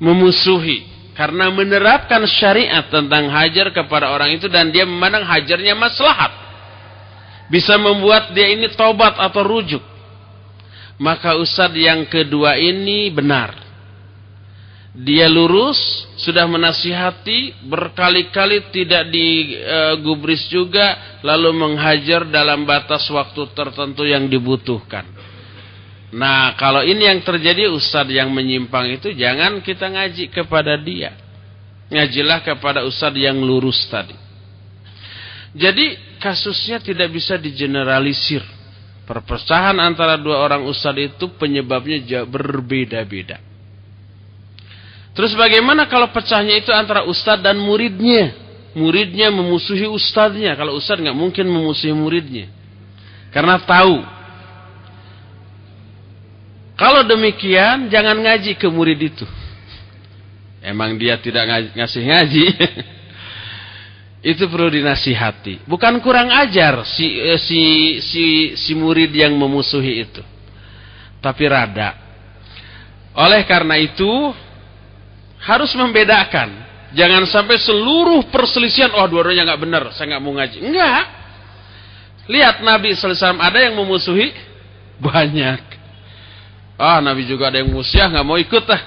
memusuhi, 0.00 0.82
karena 1.20 1.52
menerapkan 1.52 2.24
syariat 2.24 2.88
tentang 2.88 3.28
hajar 3.28 3.68
kepada 3.76 4.08
orang 4.08 4.40
itu 4.40 4.48
dan 4.48 4.72
dia 4.72 4.88
memandang 4.88 5.28
hajarnya 5.28 5.76
maslahat. 5.76 6.32
Bisa 7.52 7.76
membuat 7.76 8.32
dia 8.32 8.48
ini 8.56 8.72
tobat 8.72 9.20
atau 9.20 9.44
rujuk. 9.44 9.84
Maka 10.96 11.36
ustadz 11.36 11.76
yang 11.76 12.08
kedua 12.08 12.56
ini 12.56 13.12
benar. 13.12 13.52
Dia 14.96 15.28
lurus, 15.28 15.76
sudah 16.16 16.48
menasihati, 16.48 17.68
berkali-kali 17.68 18.72
tidak 18.72 19.12
digubris 19.12 20.48
juga, 20.48 21.20
lalu 21.20 21.52
menghajar 21.52 22.24
dalam 22.32 22.64
batas 22.64 23.04
waktu 23.12 23.44
tertentu 23.52 24.08
yang 24.08 24.24
dibutuhkan. 24.24 25.19
Nah, 26.10 26.58
kalau 26.58 26.82
ini 26.82 27.06
yang 27.06 27.22
terjadi 27.22 27.70
ustadz 27.70 28.10
yang 28.10 28.34
menyimpang 28.34 28.98
itu 28.98 29.14
jangan 29.14 29.62
kita 29.62 29.86
ngaji 29.86 30.26
kepada 30.34 30.74
dia. 30.74 31.14
Ngajilah 31.86 32.42
kepada 32.42 32.82
ustadz 32.82 33.18
yang 33.18 33.38
lurus 33.38 33.86
tadi. 33.86 34.14
Jadi 35.54 36.18
kasusnya 36.18 36.82
tidak 36.82 37.14
bisa 37.14 37.38
digeneralisir. 37.38 38.42
Perpecahan 39.06 39.74
antara 39.78 40.18
dua 40.18 40.42
orang 40.42 40.66
ustadz 40.66 41.14
itu 41.14 41.30
penyebabnya 41.38 42.26
berbeda-beda. 42.26 43.38
Terus 45.14 45.34
bagaimana 45.34 45.90
kalau 45.90 46.10
pecahnya 46.10 46.58
itu 46.58 46.70
antara 46.70 47.06
ustadz 47.06 47.42
dan 47.42 47.58
muridnya? 47.58 48.34
Muridnya 48.74 49.30
memusuhi 49.30 49.86
ustadznya. 49.86 50.54
Kalau 50.58 50.74
ustadz 50.78 51.02
nggak 51.02 51.18
mungkin 51.18 51.46
memusuhi 51.46 51.94
muridnya. 51.94 52.50
Karena 53.34 53.62
tahu. 53.62 54.19
Kalau 56.80 57.04
demikian, 57.04 57.92
jangan 57.92 58.16
ngaji 58.16 58.56
ke 58.56 58.64
murid 58.72 59.12
itu. 59.12 59.28
Emang 60.64 60.96
dia 60.96 61.20
tidak 61.20 61.76
ngasih 61.76 62.02
ngaji. 62.08 62.44
itu 64.32 64.44
perlu 64.48 64.72
dinasihati. 64.72 65.68
Bukan 65.68 66.00
kurang 66.00 66.32
ajar 66.32 66.84
si 66.88 67.04
eh, 67.04 67.40
si 67.40 67.60
si 68.00 68.24
si 68.56 68.72
murid 68.72 69.12
yang 69.12 69.36
memusuhi 69.36 70.08
itu. 70.08 70.24
Tapi 71.20 71.44
rada. 71.48 71.96
Oleh 73.12 73.44
karena 73.44 73.76
itu 73.76 74.08
harus 75.40 75.72
membedakan. 75.76 76.68
Jangan 76.96 77.22
sampai 77.28 77.60
seluruh 77.60 78.28
perselisihan 78.32 78.90
oh 78.96 79.06
dua-duanya 79.06 79.46
nggak 79.52 79.62
benar, 79.62 79.82
saya 79.92 80.16
nggak 80.16 80.22
mau 80.24 80.32
ngaji. 80.32 80.58
Enggak. 80.64 81.04
Lihat 82.24 82.56
Nabi 82.64 82.96
SAW 82.96 83.36
ada 83.36 83.58
yang 83.62 83.78
memusuhi 83.78 84.32
banyak. 84.98 85.69
Ah 86.80 87.04
Nabi 87.04 87.28
juga 87.28 87.52
ada 87.52 87.60
yang 87.60 87.68
musyah 87.68 88.08
nggak 88.08 88.24
mau 88.24 88.40
ikut 88.40 88.64
lah. 88.64 88.82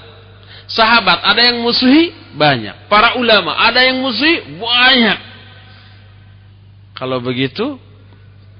Sahabat 0.66 1.22
ada 1.22 1.46
yang 1.46 1.62
musuhi 1.62 2.10
banyak. 2.34 2.90
Para 2.90 3.14
ulama 3.14 3.54
ada 3.54 3.86
yang 3.86 4.02
musuhi 4.02 4.58
banyak. 4.58 5.18
Kalau 6.98 7.22
begitu, 7.22 7.78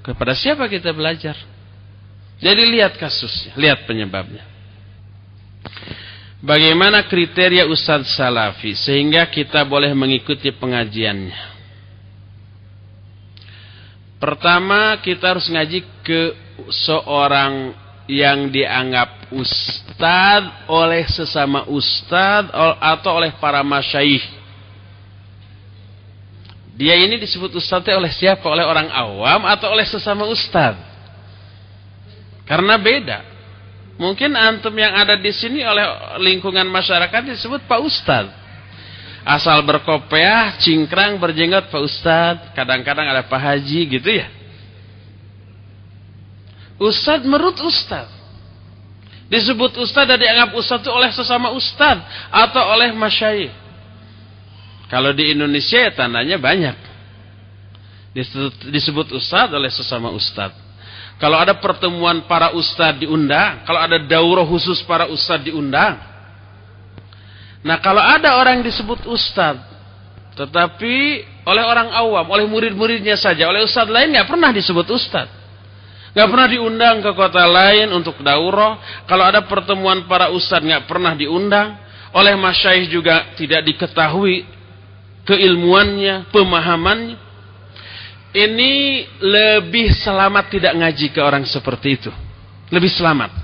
kepada 0.06 0.38
siapa 0.38 0.70
kita 0.70 0.94
belajar? 0.94 1.34
Jadi 2.38 2.62
lihat 2.66 2.94
kasusnya, 2.94 3.58
lihat 3.58 3.86
penyebabnya. 3.86 4.46
Bagaimana 6.44 7.08
kriteria 7.08 7.64
Ustadz 7.64 8.14
Salafi 8.14 8.76
sehingga 8.76 9.24
kita 9.32 9.64
boleh 9.64 9.96
mengikuti 9.96 10.52
pengajiannya? 10.52 11.56
Pertama, 14.20 15.00
kita 15.00 15.34
harus 15.34 15.48
ngaji 15.48 15.80
ke 16.04 16.20
seorang 16.68 17.72
yang 18.04 18.52
dianggap 18.52 19.32
ustad 19.32 20.68
oleh 20.68 21.08
sesama 21.08 21.64
ustad 21.72 22.52
atau 22.80 23.16
oleh 23.16 23.32
para 23.40 23.64
masyaih. 23.64 24.20
Dia 26.74 26.98
ini 26.98 27.16
disebut 27.22 27.54
ustad 27.54 27.86
oleh 27.94 28.10
siapa? 28.10 28.44
Oleh 28.44 28.66
orang 28.66 28.90
awam 28.90 29.46
atau 29.46 29.72
oleh 29.72 29.86
sesama 29.86 30.26
ustad? 30.26 30.74
Karena 32.44 32.76
beda. 32.76 33.24
Mungkin 33.94 34.34
antum 34.34 34.74
yang 34.74 34.90
ada 34.90 35.14
di 35.14 35.30
sini 35.30 35.62
oleh 35.62 36.18
lingkungan 36.18 36.66
masyarakat 36.66 37.30
disebut 37.30 37.62
Pak 37.70 37.80
Ustad. 37.80 38.26
Asal 39.24 39.62
berkopiah, 39.64 40.58
cingkrang, 40.60 41.16
berjenggot 41.16 41.70
Pak 41.70 41.80
Ustad. 41.80 42.36
Kadang-kadang 42.52 43.06
ada 43.06 43.22
Pak 43.24 43.38
Haji 43.40 43.80
gitu 43.86 44.10
ya. 44.10 44.28
Ustad 46.78 47.22
menurut 47.22 47.54
Ustad. 47.62 48.10
Disebut 49.30 49.78
Ustad 49.80 50.10
dan 50.10 50.18
dianggap 50.20 50.52
Ustad 50.58 50.82
itu 50.84 50.90
oleh 50.90 51.10
sesama 51.14 51.54
Ustad. 51.54 52.02
Atau 52.28 52.60
oleh 52.60 52.92
masyayikh. 52.92 53.54
Kalau 54.90 55.10
di 55.16 55.32
Indonesia 55.32 55.80
ya 55.80 55.90
tandanya 55.94 56.36
banyak. 56.36 56.76
Disebut 58.70 59.10
Ustad 59.14 59.50
oleh 59.54 59.70
sesama 59.70 60.10
Ustad. 60.14 60.54
Kalau 61.18 61.38
ada 61.38 61.54
pertemuan 61.58 62.26
para 62.26 62.52
Ustad 62.54 62.98
diundang. 63.02 63.62
Kalau 63.66 63.80
ada 63.80 63.98
daurah 64.02 64.46
khusus 64.46 64.82
para 64.82 65.06
Ustad 65.10 65.46
diundang. 65.46 65.98
Nah 67.64 67.80
kalau 67.80 68.02
ada 68.02 68.38
orang 68.38 68.60
disebut 68.60 69.08
Ustad. 69.08 69.56
Tetapi 70.34 70.94
oleh 71.46 71.64
orang 71.64 71.94
awam, 71.94 72.26
oleh 72.28 72.44
murid-muridnya 72.50 73.14
saja. 73.14 73.46
Oleh 73.46 73.62
Ustad 73.62 73.86
lain 73.86 74.10
nggak 74.10 74.26
pernah 74.26 74.50
disebut 74.50 74.84
Ustad. 74.90 75.43
Gak 76.14 76.30
pernah 76.30 76.46
diundang 76.46 77.02
ke 77.02 77.10
kota 77.10 77.42
lain 77.42 77.90
untuk 77.90 78.22
daurah. 78.22 79.02
Kalau 79.10 79.26
ada 79.26 79.42
pertemuan 79.50 80.06
para 80.06 80.30
ustadz 80.30 80.62
gak 80.62 80.86
pernah 80.86 81.18
diundang. 81.18 81.74
Oleh 82.14 82.38
masyaih 82.38 82.86
juga 82.86 83.34
tidak 83.34 83.66
diketahui 83.66 84.46
keilmuannya, 85.26 86.30
pemahamannya. 86.30 87.18
Ini 88.30 88.72
lebih 89.18 89.90
selamat 89.90 90.54
tidak 90.54 90.72
ngaji 90.78 91.06
ke 91.10 91.18
orang 91.18 91.42
seperti 91.50 91.98
itu. 91.98 92.10
Lebih 92.70 92.90
selamat. 92.94 93.34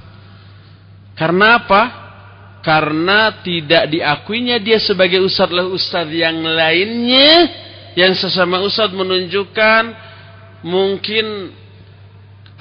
Karena 1.18 1.58
apa? 1.58 1.82
Karena 2.62 3.34
tidak 3.42 3.90
diakuinya 3.90 4.62
dia 4.62 4.78
sebagai 4.78 5.18
ustadz 5.26 5.50
oleh 5.50 5.66
ustadz 5.74 6.14
yang 6.14 6.38
lainnya. 6.38 7.50
Yang 7.98 8.30
sesama 8.30 8.62
ustadz 8.62 8.94
menunjukkan 8.94 9.82
mungkin 10.62 11.58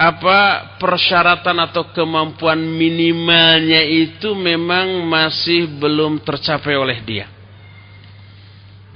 apa 0.00 0.38
persyaratan 0.80 1.60
atau 1.60 1.92
kemampuan 1.92 2.56
minimalnya 2.56 3.84
itu 3.84 4.32
memang 4.32 5.04
masih 5.04 5.68
belum 5.76 6.24
tercapai 6.24 6.72
oleh 6.72 7.04
dia. 7.04 7.28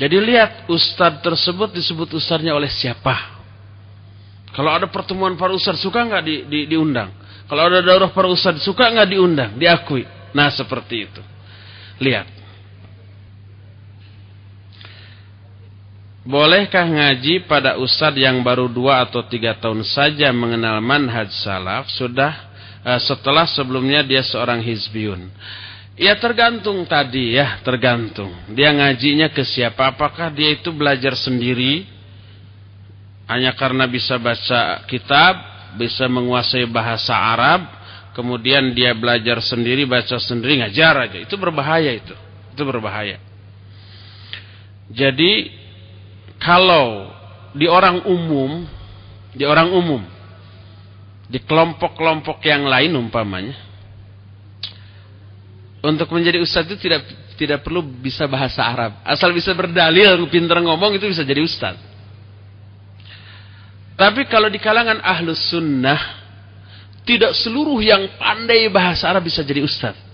Jadi 0.01 0.17
lihat 0.17 0.65
ustadz 0.65 1.21
tersebut 1.21 1.77
disebut 1.77 2.09
ustadznya 2.17 2.57
oleh 2.57 2.73
siapa. 2.73 3.37
Kalau 4.57 4.73
ada 4.73 4.89
pertemuan 4.89 5.37
para 5.37 5.53
ustadz 5.53 5.85
suka 5.85 6.01
nggak 6.09 6.23
di, 6.25 6.37
di, 6.49 6.61
diundang. 6.73 7.13
Kalau 7.53 7.69
ada 7.69 7.85
daurah 7.85 8.09
para 8.09 8.25
ustadz 8.33 8.65
suka 8.65 8.89
nggak 8.89 9.09
diundang, 9.13 9.61
diakui. 9.61 10.09
Nah 10.33 10.49
seperti 10.57 11.05
itu. 11.05 11.23
Lihat. 12.01 12.34
Bolehkah 16.25 16.89
ngaji 16.89 17.45
pada 17.45 17.77
ustadz 17.77 18.17
yang 18.17 18.41
baru 18.41 18.65
dua 18.65 19.05
atau 19.05 19.21
tiga 19.29 19.53
tahun 19.61 19.85
saja 19.85 20.33
mengenal 20.33 20.81
manhaj 20.81 21.29
salaf 21.45 21.93
sudah 21.93 22.49
uh, 22.81 22.97
setelah 22.97 23.45
sebelumnya 23.45 24.01
dia 24.01 24.25
seorang 24.25 24.65
hizbiyun? 24.65 25.29
Ya 26.01 26.17
tergantung 26.17 26.81
tadi 26.89 27.37
ya, 27.37 27.61
tergantung. 27.61 28.33
Dia 28.57 28.73
ngajinya 28.73 29.31
ke 29.31 29.45
siapa? 29.45 29.93
Apakah 29.93 30.33
dia 30.33 30.57
itu 30.57 30.73
belajar 30.73 31.13
sendiri? 31.13 31.87
Hanya 33.29 33.53
karena 33.53 33.85
bisa 33.85 34.17
baca 34.17 34.81
kitab, 34.89 35.39
bisa 35.77 36.09
menguasai 36.09 36.65
bahasa 36.67 37.15
Arab, 37.15 37.69
kemudian 38.17 38.73
dia 38.73 38.97
belajar 38.97 39.45
sendiri, 39.45 39.85
baca 39.85 40.17
sendiri, 40.17 40.65
ngajar 40.65 41.05
aja. 41.05 41.19
Itu 41.21 41.37
berbahaya 41.37 41.93
itu. 41.95 42.17
Itu 42.57 42.65
berbahaya. 42.67 43.23
Jadi 44.91 45.64
kalau 46.45 47.09
di 47.57 47.65
orang 47.65 48.05
umum, 48.05 48.69
di 49.33 49.49
orang 49.49 49.73
umum, 49.73 50.05
di 51.25 51.41
kelompok-kelompok 51.41 52.45
yang 52.45 52.69
lain 52.69 52.93
umpamanya, 53.01 53.57
untuk 55.81 56.13
menjadi 56.13 56.45
ustadz 56.45 56.69
itu 56.69 56.77
tidak 56.85 57.03
tidak 57.41 57.65
perlu 57.65 57.81
bisa 57.81 58.29
bahasa 58.29 58.61
Arab. 58.61 59.01
Asal 59.03 59.33
bisa 59.33 59.57
berdalil, 59.57 60.21
pinter 60.29 60.61
ngomong 60.61 61.01
itu 61.01 61.09
bisa 61.09 61.25
jadi 61.25 61.41
ustadz. 61.41 61.81
Tapi 63.95 64.27
kalau 64.27 64.53
di 64.53 64.59
kalangan 64.59 65.01
ahlus 65.01 65.49
sunnah, 65.49 66.21
tidak 67.07 67.33
seluruh 67.41 67.79
yang 67.81 68.05
pandai 68.21 68.69
bahasa 68.69 69.09
Arab 69.09 69.25
bisa 69.25 69.41
jadi 69.41 69.65
ustadz. 69.65 70.14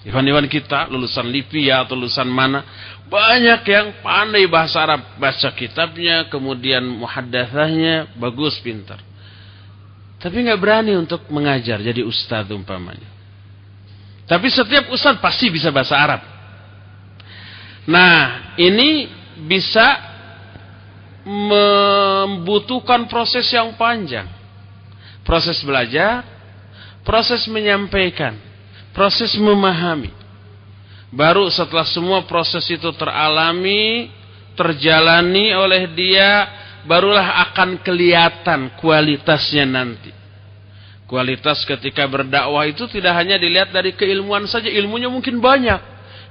Iwan-iwan 0.00 0.48
kita 0.48 0.88
lulusan 0.88 1.28
Libya 1.28 1.84
atau 1.84 1.92
lulusan 1.92 2.24
mana 2.24 2.64
banyak 3.04 3.60
yang 3.68 3.86
pandai 4.00 4.48
bahasa 4.48 4.80
Arab, 4.80 5.04
baca 5.20 5.50
kitabnya, 5.52 6.24
kemudian 6.32 6.80
muhaddatsahnya 6.80 8.16
bagus, 8.16 8.56
pintar. 8.64 9.02
Tapi 10.16 10.36
nggak 10.46 10.60
berani 10.60 10.96
untuk 10.96 11.28
mengajar 11.28 11.84
jadi 11.84 12.00
ustadz 12.00 12.48
umpamanya. 12.48 13.08
Tapi 14.24 14.46
setiap 14.48 14.88
ustadz 14.88 15.20
pasti 15.20 15.52
bisa 15.52 15.68
bahasa 15.68 15.98
Arab. 15.98 16.22
Nah, 17.84 18.54
ini 18.56 19.10
bisa 19.44 19.84
membutuhkan 21.26 23.04
proses 23.04 23.44
yang 23.52 23.76
panjang. 23.76 24.28
Proses 25.28 25.60
belajar, 25.60 26.24
proses 27.04 27.44
menyampaikan 27.50 28.49
proses 28.94 29.34
memahami. 29.38 30.12
Baru 31.10 31.50
setelah 31.50 31.86
semua 31.90 32.22
proses 32.22 32.62
itu 32.70 32.86
teralami, 32.94 34.10
terjalani 34.54 35.50
oleh 35.50 35.90
dia, 35.90 36.46
barulah 36.86 37.50
akan 37.50 37.82
kelihatan 37.82 38.78
kualitasnya 38.78 39.66
nanti. 39.66 40.14
Kualitas 41.10 41.66
ketika 41.66 42.06
berdakwah 42.06 42.62
itu 42.70 42.86
tidak 42.86 43.18
hanya 43.18 43.34
dilihat 43.34 43.74
dari 43.74 43.98
keilmuan 43.98 44.46
saja, 44.46 44.70
ilmunya 44.70 45.10
mungkin 45.10 45.42
banyak, 45.42 45.82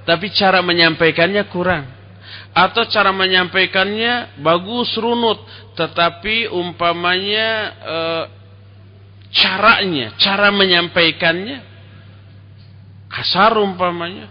tapi 0.07 0.31
cara 0.31 0.63
menyampaikannya 0.63 1.43
kurang. 1.51 1.83
Atau 2.55 2.87
cara 2.87 3.11
menyampaikannya 3.11 4.39
bagus 4.39 4.95
runut, 4.95 5.43
tetapi 5.75 6.47
umpamanya 6.47 7.47
e, 7.83 7.97
caranya, 9.35 10.15
cara 10.15 10.47
menyampaikannya 10.55 11.68
kasar 13.09 13.57
umpamanya 13.57 14.29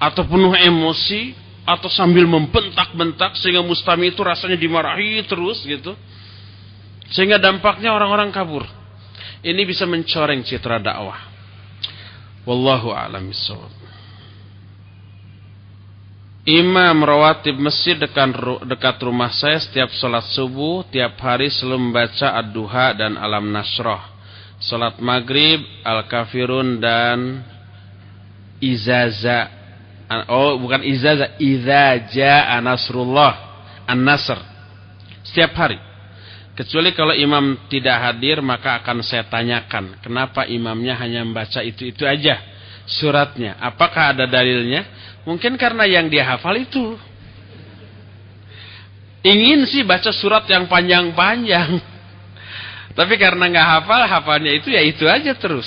atau 0.00 0.24
penuh 0.24 0.56
emosi 0.56 1.36
atau 1.66 1.90
sambil 1.90 2.24
membentak-bentak 2.24 3.36
sehingga 3.42 3.60
mustami 3.60 4.14
itu 4.14 4.22
rasanya 4.22 4.56
dimarahi 4.56 5.20
terus 5.26 5.60
gitu. 5.66 5.92
Sehingga 7.10 7.38
dampaknya 7.38 7.94
orang-orang 7.94 8.34
kabur. 8.34 8.66
Ini 9.42 9.62
bisa 9.62 9.86
mencoreng 9.86 10.42
citra 10.42 10.82
dakwah. 10.82 11.18
Wallahu 12.46 12.94
a'lam. 12.94 13.30
Imam 16.46 17.02
rawatib 17.02 17.58
masjid 17.58 17.98
dekat, 17.98 18.30
dekat 18.70 19.02
rumah 19.02 19.34
saya 19.34 19.58
setiap 19.58 19.90
sholat 19.98 20.30
subuh, 20.30 20.86
tiap 20.94 21.18
hari 21.18 21.50
selalu 21.50 21.90
membaca 21.90 22.38
ad-duha 22.38 22.94
dan 22.94 23.18
alam 23.18 23.50
nasroh. 23.50 23.98
Sholat 24.62 25.02
maghrib, 25.02 25.58
al-kafirun 25.82 26.78
dan 26.78 27.42
izaza. 28.60 29.50
Oh 30.30 30.56
bukan 30.62 30.86
izaza, 30.86 31.34
izaja 31.38 32.46
anasrullah, 32.56 33.34
an-nasr. 33.90 34.38
Setiap 35.26 35.52
hari. 35.58 35.78
Kecuali 36.56 36.96
kalau 36.96 37.12
imam 37.12 37.68
tidak 37.68 38.00
hadir 38.00 38.40
maka 38.40 38.80
akan 38.80 39.04
saya 39.04 39.28
tanyakan. 39.28 40.00
Kenapa 40.00 40.48
imamnya 40.48 40.96
hanya 40.96 41.20
membaca 41.20 41.60
itu-itu 41.60 42.08
aja 42.08 42.40
suratnya. 42.88 43.58
Apakah 43.60 44.16
ada 44.16 44.24
dalilnya? 44.24 44.86
Mungkin 45.26 45.58
karena 45.58 45.84
yang 45.84 46.06
dia 46.06 46.24
hafal 46.24 46.56
itu. 46.56 46.96
Ingin 49.26 49.66
sih 49.66 49.82
baca 49.82 50.14
surat 50.14 50.46
yang 50.46 50.70
panjang-panjang. 50.70 51.82
Tapi 52.96 53.14
karena 53.18 53.50
nggak 53.50 53.68
hafal, 53.76 54.02
hafalnya 54.06 54.54
itu 54.54 54.70
ya 54.70 54.80
itu 54.86 55.04
aja 55.04 55.34
terus. 55.34 55.66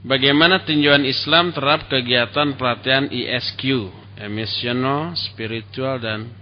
Bagaimana 0.00 0.64
tinjauan 0.64 1.04
Islam 1.04 1.52
terhadap 1.52 1.92
kegiatan 1.92 2.56
pelatihan 2.56 3.12
ISQ, 3.12 3.92
emotional, 4.16 5.12
spiritual 5.12 6.00
dan 6.00 6.32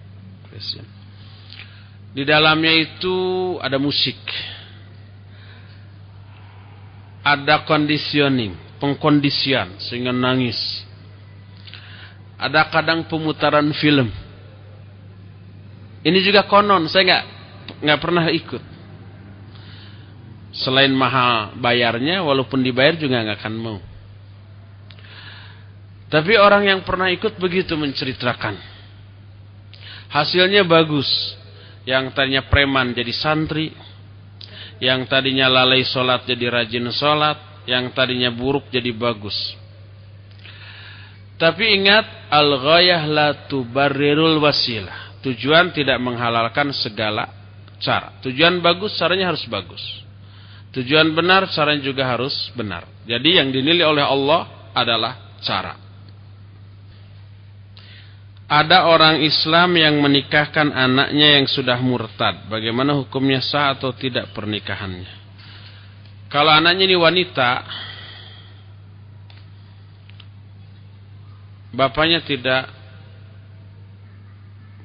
Christian. 0.47 0.87
Di 2.14 2.23
dalamnya 2.23 2.71
itu 2.71 3.16
ada 3.59 3.77
musik. 3.83 4.18
Ada 7.27 7.66
conditioning 7.66 8.55
pengkondisian 8.79 9.83
sehingga 9.83 10.14
nangis. 10.14 10.57
Ada 12.38 12.71
kadang 12.71 13.11
pemutaran 13.11 13.66
film. 13.75 14.09
Ini 16.07 16.18
juga 16.23 16.47
konon, 16.47 16.87
saya 16.87 17.03
nggak 17.05 17.25
nggak 17.83 18.01
pernah 18.01 18.25
ikut. 18.31 18.62
Selain 20.53 20.91
mahal 20.91 21.57
bayarnya, 21.61 22.25
walaupun 22.25 22.65
dibayar 22.65 22.97
juga 22.97 23.21
nggak 23.21 23.39
akan 23.39 23.55
mau. 23.57 23.79
Tapi 26.09 26.41
orang 26.41 26.65
yang 26.65 26.81
pernah 26.89 27.13
ikut 27.13 27.37
begitu 27.37 27.77
menceritakan. 27.77 28.57
Hasilnya 30.09 30.65
bagus. 30.65 31.09
Yang 31.85 32.17
tadinya 32.17 32.43
preman 32.49 32.97
jadi 32.97 33.13
santri. 33.13 33.77
Yang 34.81 35.13
tadinya 35.13 35.53
lalai 35.53 35.85
sholat 35.85 36.25
jadi 36.25 36.49
rajin 36.49 36.89
sholat 36.89 37.49
yang 37.69 37.93
tadinya 37.93 38.33
buruk 38.33 38.73
jadi 38.73 38.89
bagus. 38.97 39.37
Tapi 41.37 41.77
ingat 41.77 42.33
al-ghayah 42.33 43.05
la 43.05 43.29
tubarrirul 43.47 44.41
wasilah. 44.41 45.21
Tujuan 45.21 45.77
tidak 45.77 46.01
menghalalkan 46.01 46.73
segala 46.73 47.29
cara. 47.79 48.17
Tujuan 48.25 48.65
bagus 48.65 48.97
caranya 48.97 49.29
harus 49.31 49.45
bagus. 49.45 50.08
Tujuan 50.69 51.17
benar 51.17 51.49
caranya 51.49 51.81
juga 51.81 52.05
harus 52.05 52.53
benar. 52.53 52.85
Jadi 53.09 53.41
yang 53.41 53.49
dinilai 53.49 53.89
oleh 53.89 54.05
Allah 54.05 54.71
adalah 54.77 55.41
cara. 55.41 55.75
Ada 58.49 58.89
orang 58.89 59.21
Islam 59.25 59.77
yang 59.77 60.01
menikahkan 60.01 60.73
anaknya 60.73 61.41
yang 61.41 61.45
sudah 61.49 61.77
murtad. 61.85 62.49
Bagaimana 62.49 62.97
hukumnya 62.97 63.45
sah 63.45 63.77
atau 63.77 63.93
tidak 63.93 64.33
pernikahannya? 64.33 65.21
Kalau 66.33 66.53
anaknya 66.53 66.89
ini 66.89 66.97
wanita, 66.97 67.51
bapaknya 71.73 72.25
tidak 72.25 72.73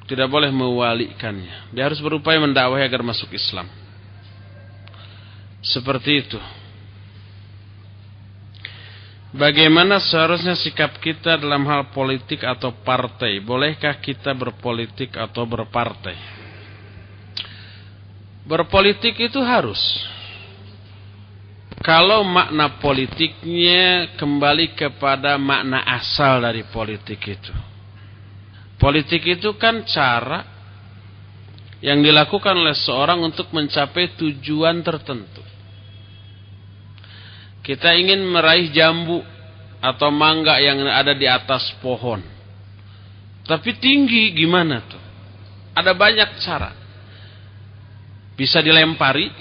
tidak 0.08 0.28
boleh 0.28 0.52
mewalikannya. 0.52 1.72
Dia 1.72 1.88
harus 1.88 2.04
berupaya 2.04 2.40
mendakwahi 2.44 2.84
agar 2.84 3.00
masuk 3.04 3.32
Islam. 3.32 3.83
Seperti 5.64 6.12
itu. 6.28 6.40
Bagaimana 9.34 9.98
seharusnya 9.98 10.54
sikap 10.54 11.02
kita 11.02 11.42
dalam 11.42 11.66
hal 11.66 11.90
politik 11.90 12.46
atau 12.46 12.70
partai? 12.86 13.42
Bolehkah 13.42 13.98
kita 13.98 14.30
berpolitik 14.38 15.18
atau 15.18 15.42
berpartai? 15.50 16.14
Berpolitik 18.46 19.18
itu 19.18 19.42
harus. 19.42 19.80
Kalau 21.82 22.22
makna 22.22 22.78
politiknya 22.78 24.14
kembali 24.22 24.78
kepada 24.78 25.42
makna 25.42 25.82
asal 25.82 26.44
dari 26.46 26.62
politik 26.70 27.24
itu. 27.26 27.54
Politik 28.78 29.26
itu 29.26 29.58
kan 29.58 29.82
cara 29.88 30.46
yang 31.82 32.06
dilakukan 32.06 32.54
oleh 32.54 32.78
seorang 32.78 33.18
untuk 33.26 33.50
mencapai 33.50 34.14
tujuan 34.14 34.86
tertentu. 34.86 35.33
Kita 37.64 37.96
ingin 37.96 38.28
meraih 38.28 38.70
jambu 38.76 39.24
atau 39.80 40.12
mangga 40.12 40.60
yang 40.60 40.84
ada 40.84 41.16
di 41.16 41.24
atas 41.24 41.72
pohon. 41.80 42.20
Tapi 43.48 43.76
tinggi 43.80 44.36
gimana 44.36 44.84
tuh? 44.84 45.00
Ada 45.76 45.96
banyak 45.96 46.30
cara. 46.44 46.72
Bisa 48.36 48.60
dilempari, 48.60 49.32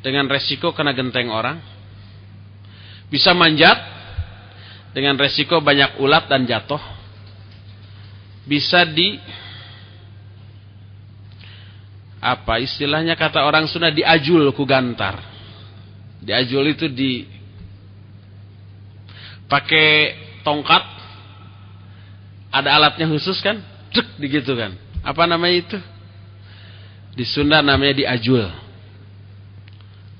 dengan 0.00 0.26
resiko 0.28 0.72
kena 0.72 0.96
genteng 0.96 1.28
orang. 1.28 1.60
Bisa 3.12 3.36
manjat 3.36 3.76
dengan 4.96 5.16
resiko 5.20 5.60
banyak 5.60 6.00
ulat 6.00 6.26
dan 6.26 6.48
jatuh. 6.48 6.80
Bisa 8.48 8.82
di 8.88 9.20
apa 12.20 12.60
istilahnya 12.60 13.16
kata 13.16 13.44
orang 13.44 13.68
Sunda 13.68 13.92
diajul 13.92 14.52
ku 14.56 14.64
gantar. 14.64 15.20
Diajul 16.20 16.76
itu 16.76 16.86
di 16.92 17.24
pakai 19.48 20.14
tongkat 20.44 20.84
ada 22.50 22.68
alatnya 22.76 23.06
khusus 23.06 23.38
kan? 23.40 23.62
Cek 23.94 24.18
begitu 24.18 24.52
kan. 24.58 24.74
Apa 25.06 25.24
namanya 25.24 25.56
itu? 25.64 25.78
Di 27.14 27.24
Sunda 27.26 27.62
namanya 27.62 27.94
diajul. 27.96 28.46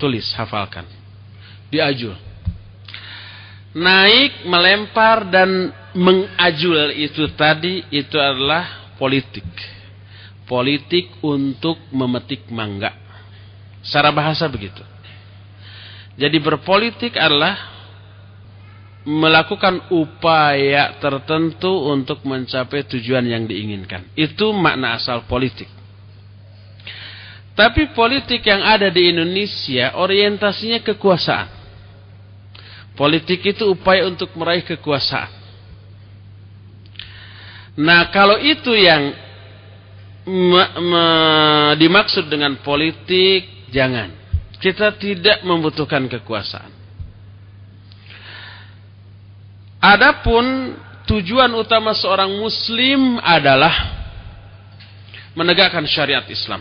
Tulis, 0.00 0.26
hafalkan. 0.34 0.86
Diajul. 1.68 2.16
Naik, 3.70 4.48
melempar 4.48 5.30
dan 5.30 5.70
mengajul 5.94 6.90
itu 6.98 7.30
tadi 7.38 7.86
itu 7.92 8.18
adalah 8.18 8.94
politik. 8.98 9.46
Politik 10.46 11.22
untuk 11.22 11.78
memetik 11.94 12.50
mangga. 12.50 12.90
Secara 13.86 14.10
bahasa 14.10 14.50
begitu. 14.50 14.82
Jadi 16.20 16.36
berpolitik 16.36 17.16
adalah 17.16 17.56
melakukan 19.08 19.88
upaya 19.88 21.00
tertentu 21.00 21.88
untuk 21.88 22.20
mencapai 22.28 22.84
tujuan 22.84 23.24
yang 23.24 23.48
diinginkan. 23.48 24.12
Itu 24.12 24.52
makna 24.52 25.00
asal 25.00 25.24
politik. 25.24 25.72
Tapi 27.56 27.96
politik 27.96 28.44
yang 28.44 28.60
ada 28.60 28.92
di 28.92 29.08
Indonesia 29.08 29.96
orientasinya 29.96 30.84
kekuasaan. 30.84 31.48
Politik 32.92 33.40
itu 33.56 33.72
upaya 33.72 34.04
untuk 34.04 34.28
meraih 34.36 34.60
kekuasaan. 34.60 35.32
Nah, 37.80 38.12
kalau 38.12 38.36
itu 38.36 38.76
yang 38.76 39.16
dimaksud 41.80 42.28
dengan 42.28 42.60
politik, 42.60 43.72
jangan. 43.72 44.19
Kita 44.60 44.92
tidak 45.00 45.40
membutuhkan 45.42 46.04
kekuasaan. 46.04 46.72
Adapun 49.80 50.76
tujuan 51.08 51.48
utama 51.56 51.96
seorang 51.96 52.28
muslim 52.36 53.16
adalah 53.24 53.72
menegakkan 55.32 55.88
syariat 55.88 56.22
Islam 56.28 56.60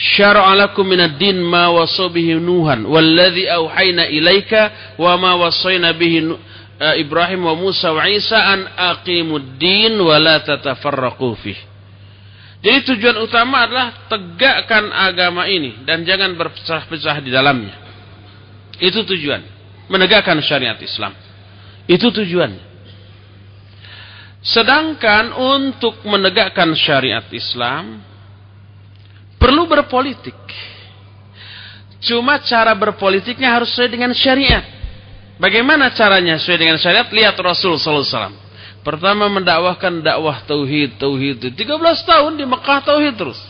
syara'a 0.00 0.56
lakum 0.56 0.88
minad 0.88 1.20
din 1.20 1.36
ma 1.44 1.68
wasa 1.68 2.08
bihi 2.08 2.40
nuhan 2.40 2.88
walladhi 2.88 3.44
auhayna 3.44 4.08
ilaika 4.08 4.96
wa 4.96 5.12
ma 5.20 5.36
wasayna 5.36 5.92
bihi 5.92 6.32
uh, 6.32 6.96
Ibrahim 6.96 7.44
wa 7.44 7.52
Musa 7.52 7.92
wa 7.92 8.08
Isa 8.08 8.40
an 8.40 8.64
aqimud 8.96 9.60
din 9.60 10.00
wa 10.00 10.16
la 10.16 10.40
tatafarraqu 10.40 11.36
fih 11.44 11.58
jadi 12.60 12.84
tujuan 12.92 13.16
utama 13.24 13.64
adalah 13.64 14.08
tegakkan 14.12 14.92
agama 14.92 15.48
ini 15.48 15.80
dan 15.88 16.04
jangan 16.04 16.36
berpecah-pecah 16.36 17.16
di 17.24 17.32
dalamnya 17.32 17.74
itu 18.80 19.04
tujuan 19.04 19.44
menegakkan 19.92 20.40
syariat 20.40 20.78
Islam. 20.80 21.12
Itu 21.84 22.08
tujuannya. 22.08 22.70
Sedangkan 24.40 25.36
untuk 25.36 26.00
menegakkan 26.08 26.72
syariat 26.72 27.26
Islam 27.28 28.00
perlu 29.36 29.68
berpolitik. 29.68 30.38
Cuma 32.00 32.40
cara 32.40 32.72
berpolitiknya 32.72 33.52
harus 33.52 33.68
sesuai 33.76 33.92
dengan 33.92 34.16
syariat. 34.16 34.64
Bagaimana 35.36 35.92
caranya 35.92 36.40
sesuai 36.40 36.56
dengan 36.56 36.78
syariat? 36.80 37.04
Lihat 37.12 37.36
Rasul 37.36 37.76
sallallahu 37.76 38.00
alaihi 38.00 38.16
wasallam. 38.16 38.36
Pertama 38.80 39.28
mendakwahkan 39.28 40.00
dakwah 40.00 40.40
tauhid, 40.48 40.96
tauhid. 40.96 41.52
13 41.52 41.60
tahun 42.08 42.32
di 42.40 42.44
Mekah 42.48 42.80
tauhid 42.80 43.14
terus. 43.16 43.40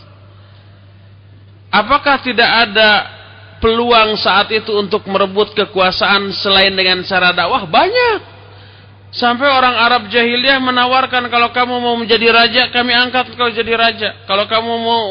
Apakah 1.71 2.19
tidak 2.19 2.51
ada 2.67 2.89
peluang 3.63 4.19
saat 4.19 4.51
itu 4.51 4.75
untuk 4.75 5.07
merebut 5.07 5.55
kekuasaan 5.55 6.35
selain 6.35 6.75
dengan 6.75 6.99
cara 7.07 7.31
dakwah? 7.31 7.63
Banyak. 7.63 8.31
Sampai 9.11 9.43
orang 9.43 9.75
Arab 9.75 10.07
jahiliyah 10.07 10.59
menawarkan 10.63 11.27
kalau 11.27 11.51
kamu 11.51 11.83
mau 11.83 11.95
menjadi 11.99 12.31
raja, 12.31 12.63
kami 12.71 12.95
angkat 12.95 13.35
kau 13.35 13.51
jadi 13.51 13.75
raja. 13.75 14.23
Kalau 14.23 14.47
kamu 14.47 14.71
mau 14.71 15.03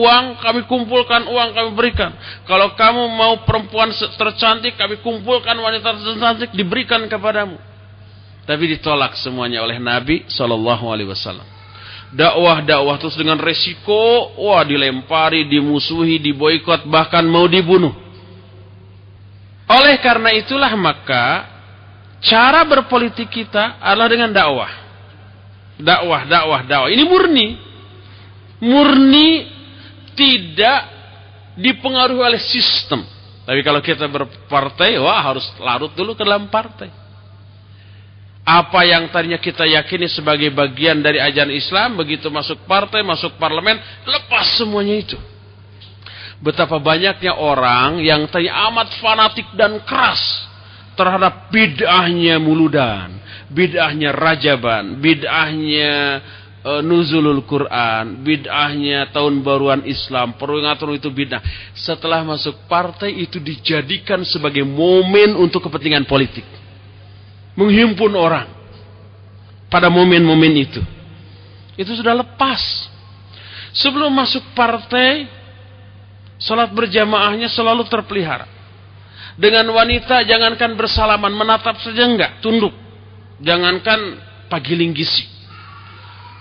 uang, 0.00 0.40
kami 0.40 0.64
kumpulkan 0.64 1.28
uang, 1.28 1.52
kami 1.52 1.70
berikan. 1.76 2.16
Kalau 2.48 2.72
kamu 2.72 3.04
mau 3.12 3.44
perempuan 3.44 3.92
tercantik, 3.92 4.80
kami 4.80 4.96
kumpulkan 5.04 5.60
wanita 5.60 5.92
tercantik, 5.92 6.56
diberikan 6.56 7.04
kepadamu. 7.04 7.73
Tapi 8.44 8.64
ditolak 8.76 9.16
semuanya 9.16 9.64
oleh 9.64 9.80
Nabi 9.80 10.28
Shallallahu 10.28 10.84
Alaihi 10.92 11.08
Wasallam. 11.08 11.48
Dakwah-dakwah 12.14 13.00
terus 13.00 13.18
dengan 13.18 13.40
resiko, 13.40 14.36
wah 14.38 14.62
dilempari, 14.62 15.48
dimusuhi, 15.50 16.22
diboikot, 16.22 16.86
bahkan 16.86 17.26
mau 17.26 17.48
dibunuh. 17.50 17.90
Oleh 19.64 19.96
karena 19.98 20.30
itulah 20.36 20.70
maka 20.76 21.54
Cara 22.24 22.64
berpolitik 22.64 23.28
kita 23.28 23.76
adalah 23.84 24.08
dengan 24.08 24.32
dakwah. 24.32 24.72
Dakwah, 25.76 26.24
dakwah, 26.24 26.60
dakwah. 26.64 26.88
Ini 26.88 27.04
murni. 27.04 27.46
Murni 28.64 29.28
tidak 30.16 30.80
dipengaruhi 31.60 32.24
oleh 32.24 32.40
sistem. 32.40 33.04
Tapi 33.44 33.60
kalau 33.60 33.84
kita 33.84 34.08
berpartai, 34.08 34.96
wah 34.96 35.20
harus 35.20 35.44
larut 35.60 35.92
dulu 35.92 36.16
ke 36.16 36.24
dalam 36.24 36.48
partai. 36.48 36.88
Apa 38.44 38.84
yang 38.84 39.08
tadinya 39.08 39.40
kita 39.40 39.64
yakini 39.64 40.04
sebagai 40.04 40.52
bagian 40.52 41.00
dari 41.00 41.16
ajaran 41.16 41.48
Islam, 41.48 41.96
begitu 41.96 42.28
masuk 42.28 42.68
partai, 42.68 43.00
masuk 43.00 43.40
parlemen, 43.40 43.80
lepas 44.04 44.60
semuanya 44.60 45.00
itu. 45.00 45.16
Betapa 46.44 46.76
banyaknya 46.76 47.40
orang 47.40 48.04
yang 48.04 48.28
tadinya 48.28 48.68
amat 48.68 49.00
fanatik 49.00 49.48
dan 49.56 49.80
keras 49.88 50.20
terhadap 50.92 51.48
bid'ahnya 51.48 52.36
muludan, 52.36 53.16
bid'ahnya 53.48 54.12
rajaban, 54.12 55.00
bid'ahnya 55.00 55.92
uh, 56.64 56.80
nuzulul 56.84 57.48
Quran, 57.48 58.24
bid'ahnya 58.28 59.08
tahun 59.08 59.40
baruan 59.40 59.88
Islam, 59.88 60.36
peringatan 60.36 61.00
itu 61.00 61.08
bid'ah. 61.08 61.40
Setelah 61.72 62.20
masuk 62.28 62.68
partai 62.68 63.24
itu 63.24 63.40
dijadikan 63.40 64.20
sebagai 64.20 64.68
momen 64.68 65.32
untuk 65.32 65.64
kepentingan 65.64 66.04
politik. 66.04 66.63
Menghimpun 67.54 68.12
orang 68.14 68.50
pada 69.70 69.90
momen-momen 69.90 70.54
itu. 70.58 70.82
Itu 71.74 71.94
sudah 71.94 72.14
lepas. 72.14 72.90
Sebelum 73.74 74.10
masuk 74.14 74.54
partai, 74.54 75.26
sholat 76.38 76.70
berjamaahnya 76.70 77.50
selalu 77.50 77.86
terpelihara. 77.90 78.46
Dengan 79.34 79.66
wanita 79.74 80.22
jangankan 80.22 80.78
bersalaman, 80.78 81.34
menatap 81.34 81.82
saja 81.82 82.06
enggak, 82.06 82.38
tunduk. 82.38 82.70
Jangankan 83.42 84.22
pagiling 84.46 84.94
gisi. 84.94 85.26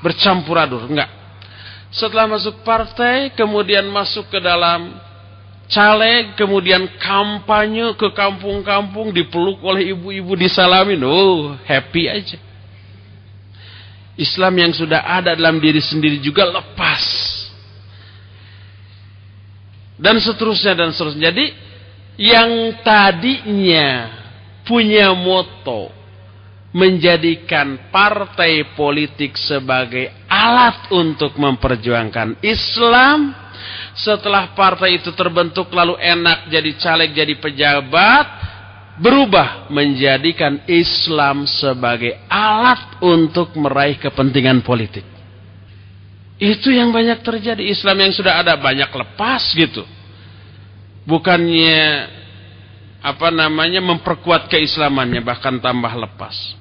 Bercampur 0.06 0.62
aduk, 0.62 0.86
enggak. 0.86 1.10
Setelah 1.90 2.30
masuk 2.30 2.62
partai, 2.62 3.34
kemudian 3.34 3.90
masuk 3.90 4.30
ke 4.30 4.38
dalam 4.38 4.94
caleg, 5.74 6.38
kemudian 6.38 6.86
kampanye 7.02 7.98
ke 7.98 8.14
kampung-kampung, 8.14 9.10
dipeluk 9.10 9.58
oleh 9.66 9.90
ibu-ibu, 9.98 10.38
disalamin. 10.38 11.02
Oh, 11.02 11.58
happy 11.66 12.06
aja. 12.06 12.38
Islam 14.14 14.54
yang 14.62 14.72
sudah 14.78 15.02
ada 15.02 15.34
dalam 15.34 15.58
diri 15.58 15.82
sendiri 15.82 16.22
juga 16.22 16.46
lepas. 16.46 17.02
Dan 19.98 20.22
seterusnya 20.22 20.78
dan 20.78 20.94
seterusnya. 20.94 21.34
Jadi 21.34 21.46
yang 22.22 22.78
tadinya 22.86 24.22
punya 24.62 25.10
moto 25.18 25.90
menjadikan 26.74 27.90
partai 27.94 28.74
politik 28.74 29.38
sebagai 29.38 30.10
alat 30.26 30.90
untuk 30.90 31.38
memperjuangkan 31.38 32.42
Islam 32.42 33.43
setelah 33.94 34.58
partai 34.58 34.98
itu 35.02 35.14
terbentuk 35.14 35.70
lalu 35.70 35.98
enak 36.02 36.50
jadi 36.50 36.72
caleg 36.82 37.14
jadi 37.14 37.34
pejabat 37.38 38.28
berubah 38.98 39.70
menjadikan 39.70 40.66
Islam 40.66 41.46
sebagai 41.46 42.18
alat 42.30 43.02
untuk 43.02 43.54
meraih 43.58 43.98
kepentingan 44.02 44.66
politik 44.66 45.06
itu 46.42 46.74
yang 46.74 46.90
banyak 46.90 47.22
terjadi 47.22 47.62
Islam 47.62 48.02
yang 48.02 48.14
sudah 48.14 48.42
ada 48.42 48.58
banyak 48.58 48.90
lepas 48.90 49.54
gitu 49.54 49.86
bukannya 51.06 52.10
apa 53.04 53.28
namanya 53.36 53.84
memperkuat 53.84 54.48
keislamannya 54.48 55.20
bahkan 55.20 55.60
tambah 55.60 55.92
lepas. 55.92 56.56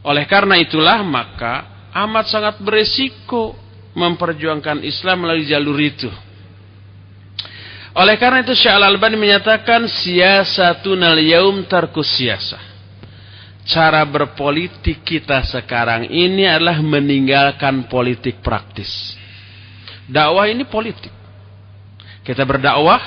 Oleh 0.00 0.24
karena 0.24 0.56
itulah 0.56 1.04
maka 1.04 1.68
amat 1.92 2.32
sangat 2.32 2.56
beresiko 2.64 3.52
memperjuangkan 3.92 4.80
Islam 4.80 5.28
melalui 5.28 5.44
jalur 5.44 5.76
itu. 5.76 6.08
Oleh 7.96 8.20
karena 8.20 8.44
itu 8.44 8.52
Syekh 8.52 8.76
Al-Albani 8.76 9.16
menyatakan 9.16 9.88
siasatunal 9.88 11.16
yaum 11.16 11.64
tarkus. 11.64 12.20
Cara 13.64 14.04
berpolitik 14.04 15.00
kita 15.00 15.40
sekarang 15.48 16.12
ini 16.12 16.44
adalah 16.44 16.76
meninggalkan 16.84 17.88
politik 17.88 18.44
praktis. 18.44 19.16
Dakwah 20.06 20.44
ini 20.46 20.68
politik. 20.68 21.10
Kita 22.20 22.44
berdakwah 22.44 23.00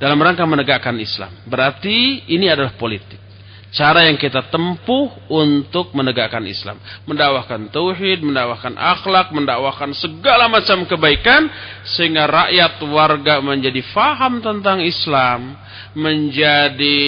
dalam 0.00 0.18
rangka 0.18 0.42
menegakkan 0.48 0.96
Islam. 0.96 1.30
Berarti 1.44 2.24
ini 2.32 2.48
adalah 2.48 2.74
politik. 2.80 3.27
Cara 3.68 4.08
yang 4.08 4.16
kita 4.16 4.48
tempuh 4.48 5.12
untuk 5.28 5.92
menegakkan 5.92 6.40
Islam. 6.48 6.80
Mendakwahkan 7.04 7.68
tauhid, 7.68 8.24
mendakwahkan 8.24 8.72
akhlak, 8.72 9.28
mendakwahkan 9.28 9.92
segala 9.92 10.48
macam 10.48 10.88
kebaikan. 10.88 11.52
Sehingga 11.84 12.24
rakyat 12.24 12.80
warga 12.88 13.44
menjadi 13.44 13.84
faham 13.92 14.40
tentang 14.40 14.80
Islam. 14.80 15.52
Menjadi 15.92 17.00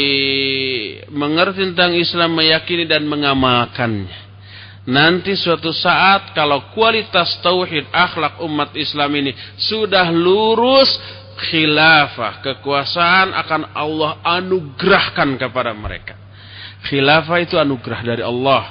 mengerti 1.09 1.73
tentang 1.73 1.97
Islam, 1.97 2.37
meyakini 2.37 2.85
dan 2.85 3.09
mengamalkannya. 3.09 4.29
Nanti 4.85 5.37
suatu 5.41 5.73
saat 5.73 6.37
kalau 6.37 6.73
kualitas 6.77 7.41
tauhid 7.41 7.89
akhlak 7.89 8.41
umat 8.45 8.77
Islam 8.77 9.13
ini 9.17 9.33
sudah 9.57 10.13
lurus 10.13 10.93
khilafah, 11.41 12.45
kekuasaan 12.45 13.33
akan 13.33 13.63
Allah 13.73 14.21
anugerahkan 14.21 15.41
kepada 15.41 15.73
mereka. 15.73 16.20
Khilafah 16.89 17.39
itu 17.45 17.61
anugerah 17.61 18.01
dari 18.01 18.25
Allah. 18.25 18.65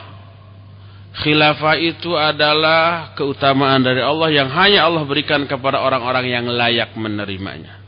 Khilafah 1.19 1.75
itu 1.77 2.13
adalah 2.13 3.13
keutamaan 3.17 3.81
dari 3.81 4.01
Allah 4.01 4.29
yang 4.29 4.49
hanya 4.49 4.85
Allah 4.85 5.03
berikan 5.05 5.45
kepada 5.45 5.81
orang-orang 5.81 6.25
yang 6.29 6.45
layak 6.47 6.93
menerimanya. 6.97 7.81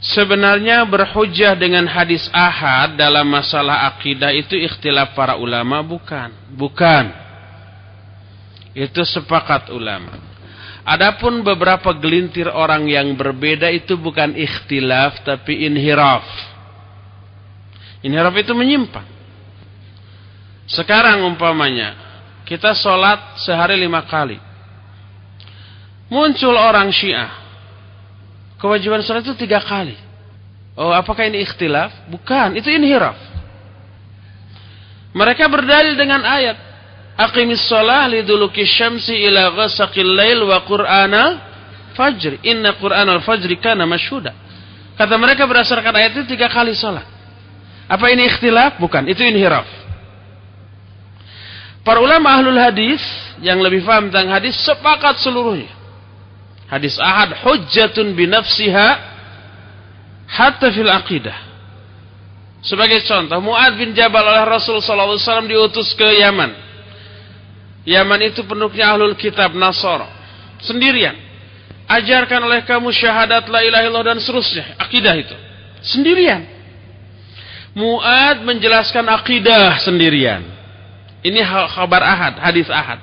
Sebenarnya 0.00 0.80
berhujah 0.88 1.52
dengan 1.60 1.84
hadis 1.84 2.24
ahad 2.32 2.96
dalam 2.96 3.28
masalah 3.28 3.84
akidah 3.92 4.32
itu 4.32 4.56
ikhtilaf 4.56 5.12
para 5.12 5.36
ulama 5.36 5.84
bukan. 5.84 6.32
Bukan. 6.56 7.04
Itu 8.72 9.04
sepakat 9.04 9.68
ulama. 9.68 10.29
Adapun 10.80 11.44
beberapa 11.44 11.92
gelintir 11.92 12.48
orang 12.48 12.88
yang 12.88 13.12
berbeda 13.12 13.68
itu 13.68 14.00
bukan 14.00 14.32
ikhtilaf 14.32 15.20
tapi 15.22 15.68
inhiraf. 15.68 16.24
Inhiraf 18.00 18.32
itu 18.40 18.56
menyimpang. 18.56 19.04
Sekarang 20.64 21.26
umpamanya 21.28 21.98
kita 22.48 22.72
sholat 22.72 23.42
sehari 23.44 23.76
lima 23.76 24.00
kali. 24.08 24.40
Muncul 26.08 26.56
orang 26.56 26.88
syiah. 26.90 27.30
Kewajiban 28.56 29.04
sholat 29.04 29.22
itu 29.22 29.36
tiga 29.36 29.60
kali. 29.60 29.94
Oh 30.80 30.96
apakah 30.96 31.28
ini 31.28 31.44
ikhtilaf? 31.44 32.08
Bukan, 32.08 32.56
itu 32.56 32.72
inhiraf. 32.72 33.18
Mereka 35.12 35.44
berdalil 35.50 35.98
dengan 35.98 36.22
ayat 36.22 36.69
Aqimis 37.18 37.66
shalah 37.66 38.06
liduluki 38.10 38.66
syamsi 38.66 39.14
ila 39.26 39.50
ghasaqil 39.54 40.06
lail 40.06 40.44
wa 40.46 40.62
qur'ana 40.66 41.22
fajr. 41.94 42.38
Inna 42.44 42.76
qur'anal 42.76 43.20
fajri 43.22 43.56
kana 43.60 43.86
masyhuda. 43.86 44.32
Kata 45.00 45.14
mereka 45.16 45.48
berdasarkan 45.48 45.96
ayat 45.96 46.12
itu 46.12 46.36
tiga 46.36 46.52
kali 46.52 46.76
sholat. 46.76 47.04
Apa 47.90 48.12
ini 48.12 48.28
ikhtilaf? 48.28 48.78
Bukan, 48.78 49.08
itu 49.08 49.24
inhiraf. 49.24 49.66
Para 51.80 51.98
ulama 51.98 52.36
ahlul 52.36 52.60
hadis 52.60 53.00
yang 53.40 53.58
lebih 53.64 53.82
paham 53.82 54.12
tentang 54.12 54.28
hadis 54.30 54.54
sepakat 54.60 55.18
seluruhnya. 55.24 55.72
Hadis 56.68 57.00
ahad 57.00 57.34
hujjatun 57.42 58.14
binafsiha 58.14 58.88
hatta 60.28 60.70
fil 60.70 60.86
aqidah. 60.86 61.38
Sebagai 62.60 63.00
contoh, 63.08 63.40
Mu'ad 63.40 63.80
bin 63.80 63.96
Jabal 63.96 64.20
oleh 64.20 64.44
Rasul 64.44 64.78
wasallam 64.84 65.48
diutus 65.48 65.96
ke 65.96 66.04
Yaman. 66.20 66.52
Yaman 67.88 68.20
itu 68.28 68.44
penduduknya 68.44 68.92
ahlul 68.92 69.16
kitab 69.16 69.56
Nasara. 69.56 70.08
Sendirian. 70.60 71.16
Ajarkan 71.90 72.46
oleh 72.46 72.62
kamu 72.62 72.92
syahadat 72.92 73.50
la 73.50 73.66
ilaha 73.66 73.82
illallah 73.82 74.14
dan 74.14 74.18
seterusnya. 74.22 74.78
Akidah 74.78 75.14
itu. 75.16 75.36
Sendirian. 75.80 76.44
Mu'ad 77.74 78.42
menjelaskan 78.42 79.06
akidah 79.10 79.78
sendirian. 79.80 80.42
Ini 81.22 81.40
kabar 81.70 82.02
ahad, 82.02 82.34
hadis 82.40 82.66
ahad. 82.66 82.98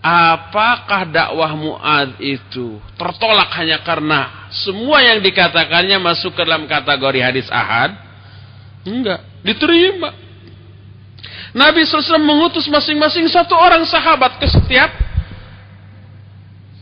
Apakah 0.00 1.04
dakwah 1.12 1.52
Mu'ad 1.52 2.16
itu 2.24 2.80
tertolak 2.96 3.52
hanya 3.60 3.84
karena 3.84 4.48
semua 4.48 5.04
yang 5.04 5.20
dikatakannya 5.20 6.00
masuk 6.00 6.32
ke 6.32 6.40
dalam 6.40 6.64
kategori 6.64 7.20
hadis 7.20 7.46
ahad? 7.52 7.92
Enggak, 8.88 9.20
diterima. 9.44 10.16
Nabi 11.50 11.82
SAW 11.82 12.22
mengutus 12.22 12.70
masing-masing 12.70 13.26
satu 13.26 13.58
orang 13.58 13.82
sahabat 13.82 14.38
ke 14.38 14.46
setiap 14.46 14.90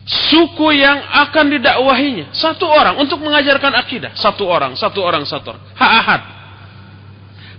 suku 0.09 0.76
yang 0.76 1.04
akan 1.28 1.57
didakwahinya. 1.57 2.33
Satu 2.33 2.68
orang 2.68 2.96
untuk 3.00 3.20
mengajarkan 3.20 3.76
akidah. 3.76 4.12
Satu 4.16 4.48
orang, 4.48 4.76
satu 4.76 5.00
orang, 5.04 5.24
satu 5.24 5.57
orang. 5.57 5.64
Ha 5.76 5.87
ahad. 6.00 6.22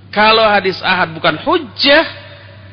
Kalau 0.10 0.42
hadis 0.42 0.82
ahad 0.82 1.14
bukan 1.14 1.38
hujjah, 1.46 2.06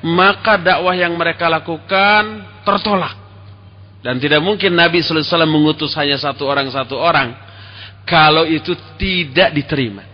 maka 0.04 0.56
dakwah 0.56 0.96
yang 0.96 1.12
mereka 1.16 1.48
lakukan 1.48 2.44
tertolak. 2.64 3.16
Dan 4.00 4.16
tidak 4.22 4.40
mungkin 4.44 4.72
Nabi 4.72 5.04
SAW 5.04 5.44
mengutus 5.44 5.92
hanya 5.96 6.16
satu 6.16 6.48
orang, 6.48 6.68
satu 6.72 6.96
orang. 6.96 7.36
Kalau 8.06 8.46
itu 8.46 8.72
tidak 8.96 9.52
diterima. 9.52 10.04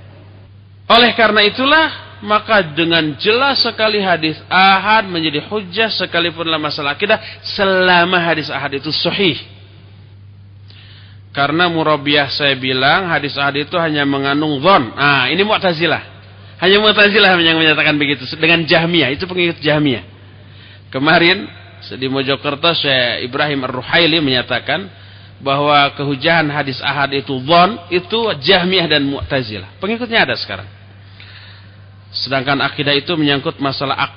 Oleh 0.88 1.12
karena 1.12 1.44
itulah 1.44 2.11
maka 2.22 2.62
dengan 2.62 3.18
jelas 3.18 3.66
sekali 3.66 3.98
hadis 3.98 4.38
ahad 4.46 5.10
menjadi 5.10 5.42
hujah 5.50 5.90
sekalipun 5.90 6.46
dalam 6.46 6.62
masalah 6.62 6.94
akidah 6.94 7.18
selama 7.42 8.16
hadis 8.22 8.46
ahad 8.48 8.78
itu 8.78 8.94
sahih. 8.94 9.36
Karena 11.34 11.66
murabiah 11.66 12.30
saya 12.30 12.54
bilang 12.54 13.10
hadis 13.10 13.34
ahad 13.34 13.58
itu 13.58 13.74
hanya 13.74 14.06
mengandung 14.06 14.62
zon. 14.62 14.94
Ah, 14.94 15.26
ini 15.32 15.42
Mu'tazilah. 15.42 16.02
Hanya 16.62 16.78
Mu'tazilah 16.78 17.34
yang 17.42 17.58
menyatakan 17.58 17.98
begitu 17.98 18.22
dengan 18.38 18.62
Jahmiyah, 18.62 19.10
itu 19.10 19.26
pengikut 19.26 19.58
Jahmiyah. 19.58 20.04
Kemarin 20.92 21.48
di 21.98 22.06
Mojokerto 22.06 22.70
saya 22.78 23.18
Ibrahim 23.24 23.66
Ar-Ruhaili 23.66 24.22
menyatakan 24.22 24.86
bahwa 25.42 25.90
kehujahan 25.98 26.46
hadis 26.54 26.78
ahad 26.78 27.10
itu 27.16 27.34
zon 27.42 27.90
itu 27.90 28.30
Jahmiyah 28.38 28.86
dan 28.86 29.02
Mu'tazilah. 29.10 29.82
Pengikutnya 29.82 30.28
ada 30.28 30.38
sekarang. 30.38 30.81
Sedangkan 32.12 32.60
akidah 32.60 32.92
itu 32.92 33.16
menyangkut 33.16 33.56
masalah 33.56 33.96
ak 33.96 34.12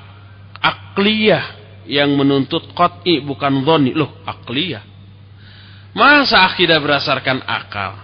akliyah 0.59 1.45
yang 1.87 2.11
menuntut 2.15 2.75
qat'i 2.75 3.23
bukan 3.23 3.63
dhoni. 3.63 3.95
Loh, 3.95 4.21
akliyah. 4.27 4.83
Masa 5.95 6.43
akidah 6.51 6.79
berdasarkan 6.83 7.39
akal? 7.47 8.03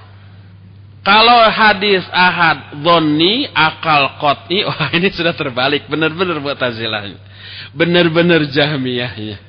Kalau 1.02 1.50
hadis 1.50 2.06
ahad 2.14 2.80
dhoni, 2.80 3.50
akal 3.52 4.16
qat'i, 4.22 4.64
wah 4.68 4.90
ini 4.96 5.12
sudah 5.12 5.36
terbalik. 5.36 5.92
Benar-benar 5.92 6.40
buat 6.40 6.56
tazilahnya. 6.56 7.20
Benar-benar 7.76 8.48
jahmiyahnya. 8.48 9.40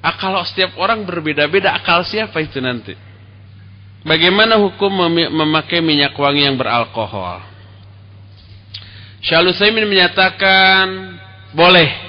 Akal 0.00 0.36
setiap 0.48 0.76
orang 0.80 1.04
berbeda-beda. 1.04 1.76
Akal 1.76 2.04
siapa 2.08 2.40
itu 2.40 2.60
nanti? 2.60 2.96
Bagaimana 4.04 4.60
hukum 4.60 4.92
memakai 5.32 5.80
minyak 5.80 6.12
wangi 6.12 6.44
yang 6.44 6.60
beralkohol? 6.60 7.53
Syalusaimin 9.24 9.88
menyatakan 9.88 11.16
boleh. 11.56 12.04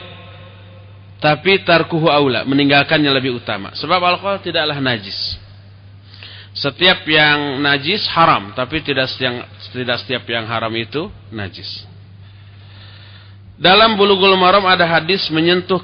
Tapi 1.24 1.64
tarkuhu 1.64 2.12
aula, 2.12 2.44
meninggalkannya 2.44 3.10
lebih 3.10 3.40
utama. 3.40 3.72
Sebab 3.74 3.98
alkohol 4.04 4.44
tidaklah 4.44 4.78
najis. 4.78 5.40
Setiap 6.54 7.02
yang 7.08 7.60
najis 7.64 8.06
haram, 8.14 8.54
tapi 8.54 8.84
tidak 8.84 9.10
setiap, 9.10 9.48
tidak 9.74 9.98
setiap 10.06 10.24
yang 10.30 10.46
haram 10.46 10.72
itu 10.76 11.08
najis. 11.34 11.88
Dalam 13.56 13.96
bulughul 13.96 14.36
maram 14.36 14.68
ada 14.68 14.84
hadis 14.84 15.32
menyentuh 15.32 15.80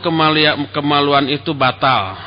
kemaluan 0.75 1.25
itu 1.31 1.55
batal. 1.55 2.19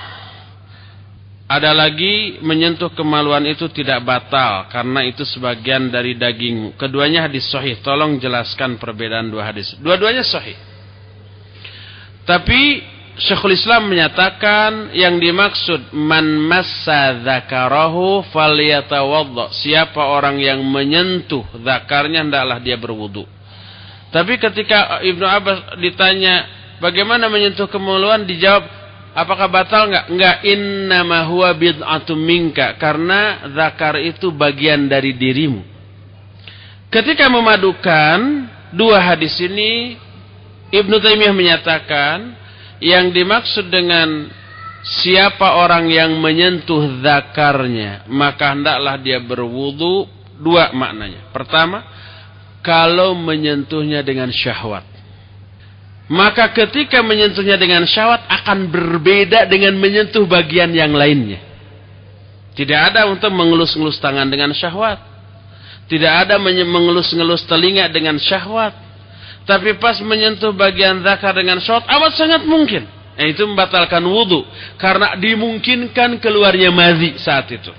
Ada 1.45 1.77
lagi 1.77 2.41
menyentuh 2.41 2.89
kemaluan 2.97 3.45
itu 3.45 3.69
tidak 3.69 4.01
batal 4.01 4.65
karena 4.73 5.05
itu 5.05 5.29
sebagian 5.29 5.93
dari 5.93 6.17
daging. 6.17 6.73
Keduanya 6.81 7.29
hadis 7.29 7.45
sahih. 7.53 7.85
Tolong 7.85 8.17
jelaskan 8.17 8.81
perbedaan 8.81 9.29
dua 9.29 9.53
hadis. 9.53 9.77
Dua-duanya 9.77 10.25
sahih. 10.25 10.57
Tapi 12.25 12.81
Syekhul 13.15 13.55
Islam 13.55 13.87
menyatakan 13.93 14.91
yang 14.97 15.21
dimaksud 15.21 15.93
man 15.93 16.25
massa 16.49 17.21
dzakarahu. 17.21 18.25
Siapa 19.53 20.01
orang 20.01 20.41
yang 20.41 20.65
menyentuh 20.65 21.45
zakarnya 21.61 22.25
hendaklah 22.25 22.59
dia 22.59 22.81
berwudu. 22.81 23.29
Tapi 24.09 24.41
ketika 24.41 25.05
Ibnu 25.05 25.27
Abbas 25.29 25.77
ditanya 25.79 26.49
bagaimana 26.81 27.29
menyentuh 27.29 27.69
kemaluan 27.69 28.25
dijawab 28.25 28.84
Apakah 29.15 29.47
batal 29.47 29.89
enggak? 29.89 30.07
Enggak. 30.11 30.37
Innama 30.43 31.23
huwa 31.31 31.55
bid'atum 31.55 32.19
minka. 32.19 32.75
Karena 32.77 33.47
zakar 33.55 34.03
itu 34.03 34.35
bagian 34.35 34.91
dari 34.91 35.15
dirimu. 35.15 35.63
Ketika 36.91 37.31
memadukan 37.31 38.19
dua 38.75 38.99
hadis 39.03 39.39
ini, 39.39 39.99
Ibnu 40.75 40.99
Taimiyah 40.99 41.35
menyatakan 41.35 42.19
yang 42.83 43.15
dimaksud 43.15 43.71
dengan 43.71 44.31
siapa 44.83 45.59
orang 45.59 45.89
yang 45.89 46.19
menyentuh 46.19 47.01
zakarnya, 47.01 48.05
maka 48.11 48.53
hendaklah 48.53 48.99
dia 49.01 49.23
berwudu 49.23 50.07
dua 50.39 50.75
maknanya. 50.75 51.31
Pertama, 51.31 51.83
kalau 52.61 53.17
menyentuhnya 53.17 54.05
dengan 54.05 54.29
syahwat. 54.29 54.85
Maka 56.05 56.53
ketika 56.53 57.01
menyentuhnya 57.01 57.57
dengan 57.57 57.89
syahwat 57.89 58.29
akan 58.29 58.69
berbeda 58.69 59.49
dengan 59.49 59.73
menyentuh 59.81 60.29
bagian 60.29 60.69
yang 60.77 60.93
lainnya. 60.93 61.41
Tidak 62.55 62.81
ada 62.93 63.09
untuk 63.09 63.33
mengelus-ngelus 63.33 63.99
tangan 64.05 64.29
dengan 64.29 64.53
syahwat. 64.53 65.01
Tidak 65.89 66.13
ada 66.29 66.37
mengelus-ngelus 66.41 67.49
telinga 67.49 67.89
dengan 67.89 68.21
syahwat. 68.21 68.77
Tapi 69.45 69.77
pas 69.81 69.97
menyentuh 70.01 70.53
bagian 70.53 71.01
zakar 71.01 71.33
dengan 71.37 71.61
syahwat 71.61 71.89
amat 71.89 72.13
sangat 72.17 72.43
mungkin. 72.45 72.85
Nah, 73.15 73.27
itu 73.27 73.43
membatalkan 73.49 74.05
wudhu. 74.05 74.45
Karena 74.77 75.17
dimungkinkan 75.17 76.21
keluarnya 76.21 76.69
mazi 76.69 77.17
saat 77.17 77.49
itu. 77.49 77.73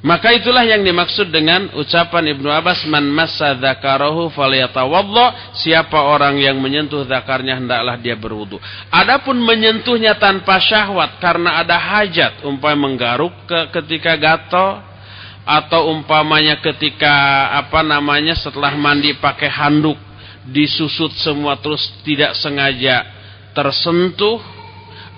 Maka 0.00 0.32
itulah 0.32 0.64
yang 0.64 0.80
dimaksud 0.80 1.28
dengan 1.28 1.76
ucapan 1.76 2.32
Ibnu 2.32 2.48
Abbas 2.48 2.88
man 2.88 3.04
massa 3.04 3.52
dzakarahu 3.52 4.32
falyatawadda 4.32 5.52
siapa 5.60 6.08
orang 6.08 6.40
yang 6.40 6.56
menyentuh 6.56 7.04
zakarnya 7.04 7.60
hendaklah 7.60 8.00
dia 8.00 8.16
berwudu. 8.16 8.56
Adapun 8.88 9.36
menyentuhnya 9.44 10.16
tanpa 10.16 10.56
syahwat 10.56 11.20
karena 11.20 11.60
ada 11.60 11.76
hajat 11.76 12.40
umpamanya 12.48 12.80
menggaruk 12.80 13.34
ke 13.44 13.60
ketika 13.76 14.16
gatal 14.16 14.80
atau 15.44 15.92
umpamanya 15.92 16.56
ketika 16.64 17.48
apa 17.60 17.84
namanya 17.84 18.32
setelah 18.40 18.72
mandi 18.80 19.12
pakai 19.20 19.52
handuk 19.52 20.00
disusut 20.48 21.12
semua 21.20 21.60
terus 21.60 21.92
tidak 22.00 22.32
sengaja 22.40 23.04
tersentuh 23.52 24.40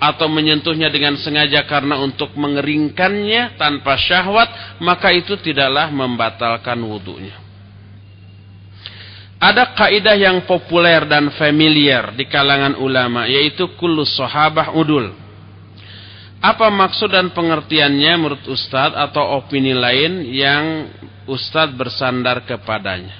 atau 0.03 0.27
menyentuhnya 0.27 0.91
dengan 0.91 1.15
sengaja 1.15 1.63
karena 1.63 1.95
untuk 2.03 2.35
mengeringkannya 2.35 3.55
tanpa 3.55 3.95
syahwat, 3.95 4.77
maka 4.83 5.15
itu 5.15 5.39
tidaklah 5.39 5.87
membatalkan 5.95 6.75
wudhunya. 6.83 7.39
Ada 9.39 9.75
kaidah 9.75 10.15
yang 10.15 10.43
populer 10.43 11.07
dan 11.07 11.31
familiar 11.39 12.11
di 12.15 12.27
kalangan 12.27 12.79
ulama, 12.79 13.31
yaitu 13.31 13.71
kullu 13.79 14.03
sahabah 14.03 14.75
udul. 14.75 15.15
Apa 16.43 16.67
maksud 16.67 17.07
dan 17.07 17.31
pengertiannya 17.31 18.13
menurut 18.19 18.43
Ustadz 18.51 18.99
atau 18.99 19.39
opini 19.39 19.71
lain 19.71 20.27
yang 20.27 20.91
Ustadz 21.23 21.75
bersandar 21.79 22.43
kepadanya? 22.43 23.15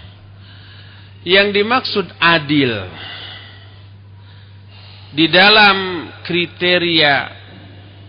Yang 1.24 1.48
dimaksud 1.56 2.08
adil 2.20 2.84
di 5.14 5.30
dalam 5.30 6.10
kriteria 6.26 7.16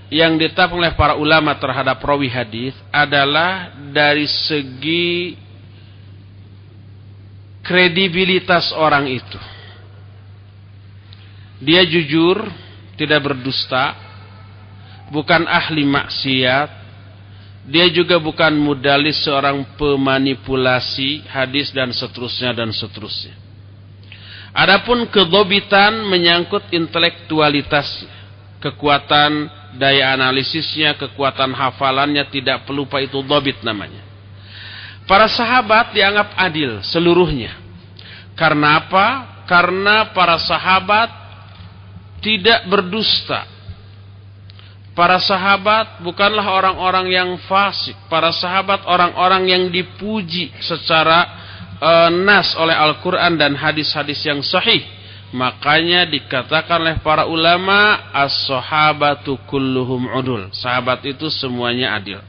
yang 0.08 0.40
ditetapkan 0.40 0.80
oleh 0.80 0.94
para 0.96 1.14
ulama 1.20 1.52
terhadap 1.60 2.00
rawi 2.00 2.32
hadis 2.32 2.72
adalah 2.88 3.76
dari 3.92 4.24
segi 4.24 5.36
kredibilitas 7.60 8.72
orang 8.72 9.08
itu. 9.08 9.40
Dia 11.64 11.84
jujur, 11.84 12.44
tidak 12.96 13.20
berdusta, 13.24 13.96
bukan 15.08 15.48
ahli 15.48 15.84
maksiat, 15.84 16.68
dia 17.64 17.88
juga 17.88 18.20
bukan 18.20 18.52
mudalis 18.52 19.24
seorang 19.24 19.64
pemanipulasi 19.80 21.24
hadis 21.24 21.72
dan 21.72 21.92
seterusnya 21.92 22.52
dan 22.52 22.68
seterusnya. 22.68 23.43
Adapun 24.54 25.10
kedobitan 25.10 26.06
menyangkut 26.06 26.70
intelektualitas, 26.70 28.06
kekuatan 28.62 29.50
daya 29.74 30.14
analisisnya, 30.14 30.94
kekuatan 30.94 31.50
hafalannya 31.50 32.22
tidak 32.30 32.62
pelupa 32.62 33.02
itu 33.02 33.18
dobit 33.26 33.58
namanya. 33.66 33.98
Para 35.10 35.26
sahabat 35.26 35.92
dianggap 35.92 36.38
adil 36.38 36.80
seluruhnya. 36.86 37.52
Karena 38.38 38.78
apa? 38.78 39.06
Karena 39.44 40.14
para 40.14 40.38
sahabat 40.40 41.10
tidak 42.24 42.64
berdusta. 42.70 43.44
Para 44.94 45.18
sahabat 45.18 46.00
bukanlah 46.00 46.46
orang-orang 46.46 47.10
yang 47.10 47.30
fasik. 47.44 47.98
Para 48.06 48.30
sahabat 48.30 48.86
orang-orang 48.86 49.50
yang 49.50 49.64
dipuji 49.68 50.54
secara 50.62 51.43
uh, 51.84 52.08
nas 52.08 52.56
oleh 52.56 52.72
Al-Quran 52.72 53.36
dan 53.36 53.52
hadis-hadis 53.52 54.24
yang 54.24 54.40
sahih. 54.40 54.80
Makanya 55.34 56.06
dikatakan 56.06 56.80
oleh 56.80 56.96
para 57.02 57.26
ulama 57.26 58.08
as-sahabatu 58.14 59.36
kulluhum 59.50 60.08
udul. 60.08 60.48
Sahabat 60.54 61.04
itu 61.04 61.26
semuanya 61.28 61.98
adil. 61.98 62.22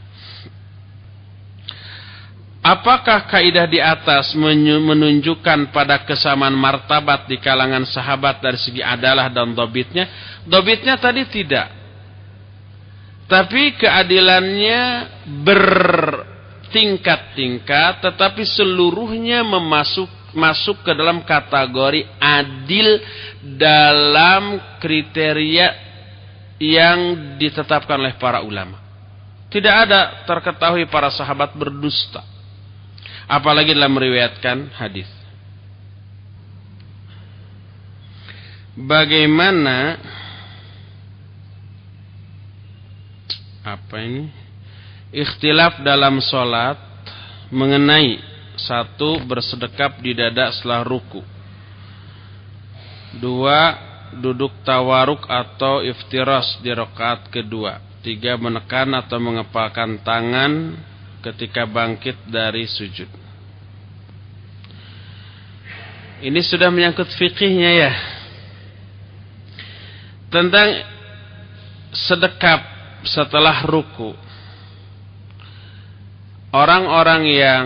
Apakah 2.66 3.30
kaidah 3.30 3.70
di 3.70 3.78
atas 3.78 4.34
menunjukkan 4.34 5.70
pada 5.70 6.02
kesamaan 6.02 6.58
martabat 6.58 7.30
di 7.30 7.38
kalangan 7.38 7.86
sahabat 7.86 8.42
dari 8.42 8.58
segi 8.58 8.82
adalah 8.82 9.30
dan 9.30 9.54
dobitnya? 9.54 10.10
Dobitnya 10.50 10.98
tadi 10.98 11.30
tidak. 11.30 11.70
Tapi 13.30 13.78
keadilannya 13.78 14.82
bertingkat-tingkat, 16.76 18.04
tetapi 18.04 18.44
seluruhnya 18.44 19.48
memasuk, 19.48 20.12
masuk 20.36 20.84
ke 20.84 20.92
dalam 20.92 21.24
kategori 21.24 22.04
adil 22.20 23.00
dalam 23.56 24.60
kriteria 24.84 25.72
yang 26.60 27.00
ditetapkan 27.40 27.96
oleh 27.96 28.20
para 28.20 28.44
ulama. 28.44 28.84
Tidak 29.48 29.72
ada 29.72 30.28
terketahui 30.28 30.92
para 30.92 31.08
sahabat 31.16 31.56
berdusta 31.56 32.20
apalagi 33.24 33.72
dalam 33.72 33.96
meriwayatkan 33.96 34.76
hadis. 34.76 35.08
Bagaimana 38.76 39.96
apa 43.64 43.96
ini? 44.04 44.45
Ikhtilaf 45.14 45.82
dalam 45.86 46.18
solat 46.24 46.78
mengenai 47.54 48.20
satu 48.56 49.22
bersedekap 49.28 50.00
di 50.02 50.16
dada 50.16 50.50
setelah 50.50 50.82
ruku. 50.82 51.22
Dua 53.20 53.78
duduk 54.16 54.52
tawaruk 54.64 55.28
atau 55.28 55.84
iftiras 55.84 56.60
di 56.64 56.72
rakaat 56.72 57.32
kedua. 57.32 57.80
Tiga 58.06 58.38
menekan 58.38 58.94
atau 58.94 59.18
mengepalkan 59.18 59.98
tangan 60.06 60.78
ketika 61.26 61.66
bangkit 61.66 62.16
dari 62.30 62.70
sujud. 62.70 63.10
Ini 66.22 66.40
sudah 66.46 66.70
menyangkut 66.72 67.12
fikihnya 67.12 67.72
ya. 67.76 67.92
Tentang 70.32 70.86
sedekap 71.92 72.62
setelah 73.04 73.66
ruku. 73.66 74.14
Orang-orang 76.56 77.22
yang 77.28 77.66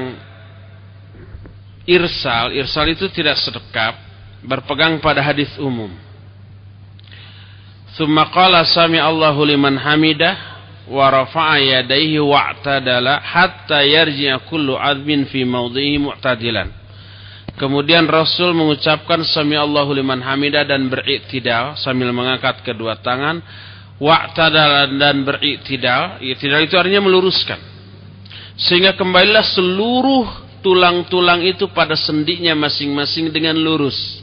irsal, 1.86 2.58
irsal 2.58 2.90
itu 2.90 3.06
tidak 3.14 3.38
sedekap, 3.38 3.94
berpegang 4.42 4.98
pada 4.98 5.22
hadis 5.22 5.54
umum. 5.62 5.94
Thumma 7.94 8.34
qala 8.34 8.66
sami 8.66 8.98
Allahu 8.98 9.46
liman 9.46 9.78
hamidah 9.78 10.34
wa 10.90 11.06
rafa'a 11.06 11.62
yadayhi 11.62 12.18
wa'tadala 12.18 13.22
hatta 13.22 13.86
yarji'a 13.86 14.42
kullu 14.50 14.74
admin 14.74 15.30
fi 15.30 15.46
mawdhihi 15.46 16.02
mu'tadilan. 16.02 16.74
Kemudian 17.62 18.10
Rasul 18.10 18.58
mengucapkan 18.58 19.22
sami 19.22 19.54
Allahu 19.54 19.94
liman 19.94 20.18
hamidah 20.18 20.66
dan 20.66 20.90
beriktidal 20.90 21.78
sambil 21.78 22.10
mengangkat 22.10 22.66
kedua 22.66 22.98
tangan 23.06 23.38
wa'tadala 24.02 24.90
dan 24.98 25.22
beriktidal. 25.22 26.18
Iktidal 26.26 26.66
itu 26.66 26.74
artinya 26.74 27.06
meluruskan. 27.06 27.79
Sehingga 28.60 28.94
kembalilah 29.00 29.46
seluruh 29.56 30.28
tulang-tulang 30.60 31.40
itu 31.48 31.72
pada 31.72 31.96
sendinya 31.96 32.52
masing-masing 32.54 33.32
dengan 33.32 33.56
lurus. 33.56 34.20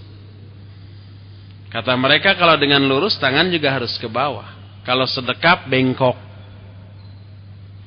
Kata 1.72 1.96
mereka 1.96 2.36
kalau 2.36 2.56
dengan 2.60 2.84
lurus 2.84 3.16
tangan 3.16 3.48
juga 3.48 3.72
harus 3.72 3.96
ke 3.96 4.06
bawah. 4.06 4.46
Kalau 4.84 5.08
sedekap 5.08 5.66
bengkok. 5.66 6.14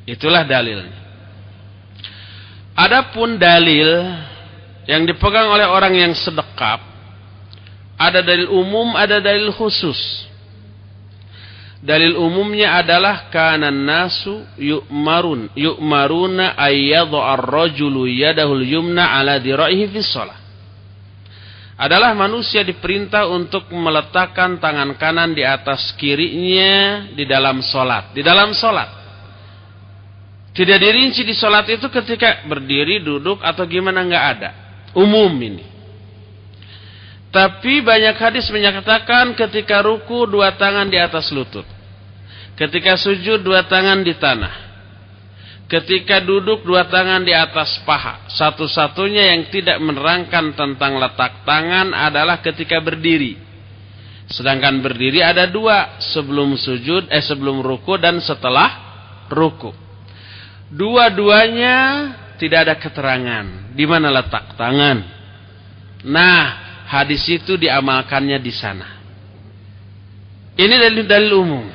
Itulah 0.09 0.41
dalilnya. 0.41 0.97
Adapun 2.73 3.37
dalil 3.37 4.09
yang 4.89 5.05
dipegang 5.05 5.53
oleh 5.53 5.69
orang 5.69 5.93
yang 5.93 6.13
sedekap 6.17 6.89
ada 7.99 8.23
dalil 8.23 8.47
umum, 8.47 8.95
ada 8.95 9.19
dalil 9.19 9.51
khusus. 9.51 10.28
Dalil 11.80 12.19
umumnya 12.19 12.75
adalah 12.75 13.32
kanan 13.32 13.88
nasu 13.88 14.43
yu'marun 14.59 15.47
yu'maruna 15.55 16.59
ayyadhu 16.59 17.15
ar-rajulu 17.15 18.03
yadahul 18.03 18.59
yumna 18.67 19.15
ala 19.15 19.39
diraihi 19.39 19.88
fi 19.88 19.99
shalah. 20.03 20.36
Adalah 21.80 22.11
manusia 22.11 22.67
diperintah 22.67 23.32
untuk 23.32 23.71
meletakkan 23.71 24.59
tangan 24.59 24.99
kanan 24.99 25.32
di 25.32 25.47
atas 25.47 25.95
kirinya 25.95 27.07
di 27.15 27.23
dalam 27.23 27.63
solat. 27.63 28.11
Di 28.11 28.19
dalam 28.19 28.51
solat. 28.51 28.99
Tidak 30.51 30.75
dirinci 30.75 31.23
di 31.23 31.32
sholat 31.32 31.63
itu 31.71 31.88
ketika 31.88 32.43
berdiri, 32.43 32.99
duduk, 32.99 33.39
atau 33.39 33.63
gimana 33.63 34.03
nggak 34.03 34.25
ada. 34.36 34.49
Umum 34.91 35.32
ini. 35.39 35.68
Tapi 37.30 37.86
banyak 37.86 38.17
hadis 38.17 38.49
menyatakan 38.49 39.38
ketika 39.38 39.86
ruku 39.86 40.25
dua 40.25 40.57
tangan 40.57 40.89
di 40.89 40.97
atas 40.97 41.30
lutut. 41.30 41.65
Ketika 42.57 42.97
sujud 42.97 43.45
dua 43.45 43.69
tangan 43.69 44.01
di 44.01 44.17
tanah. 44.17 44.67
Ketika 45.69 46.17
duduk 46.25 46.65
dua 46.65 46.89
tangan 46.89 47.21
di 47.21 47.30
atas 47.30 47.77
paha. 47.86 48.25
Satu-satunya 48.34 49.38
yang 49.38 49.45
tidak 49.53 49.77
menerangkan 49.77 50.57
tentang 50.57 50.97
letak 50.97 51.45
tangan 51.45 51.93
adalah 51.93 52.41
ketika 52.41 52.82
berdiri. 52.82 53.38
Sedangkan 54.25 54.82
berdiri 54.82 55.21
ada 55.21 55.45
dua. 55.45 56.01
Sebelum 56.01 56.57
sujud, 56.57 57.13
eh 57.13 57.21
sebelum 57.21 57.61
ruku 57.61 58.01
dan 58.01 58.17
setelah 58.17 58.73
ruku. 59.30 59.69
Dua-duanya 60.73 61.77
tidak 62.41 62.59
ada 62.65 62.75
keterangan 62.82 63.45
di 63.77 63.86
mana 63.86 64.09
letak 64.09 64.57
tangan. 64.57 64.97
Nah, 66.09 66.68
hadis 66.89 67.21
itu 67.29 67.53
diamalkannya 67.53 68.41
di 68.41 68.49
sana. 68.49 68.97
Ini 70.57 70.75
dalil-dalil 70.75 71.33
umum. 71.37 71.65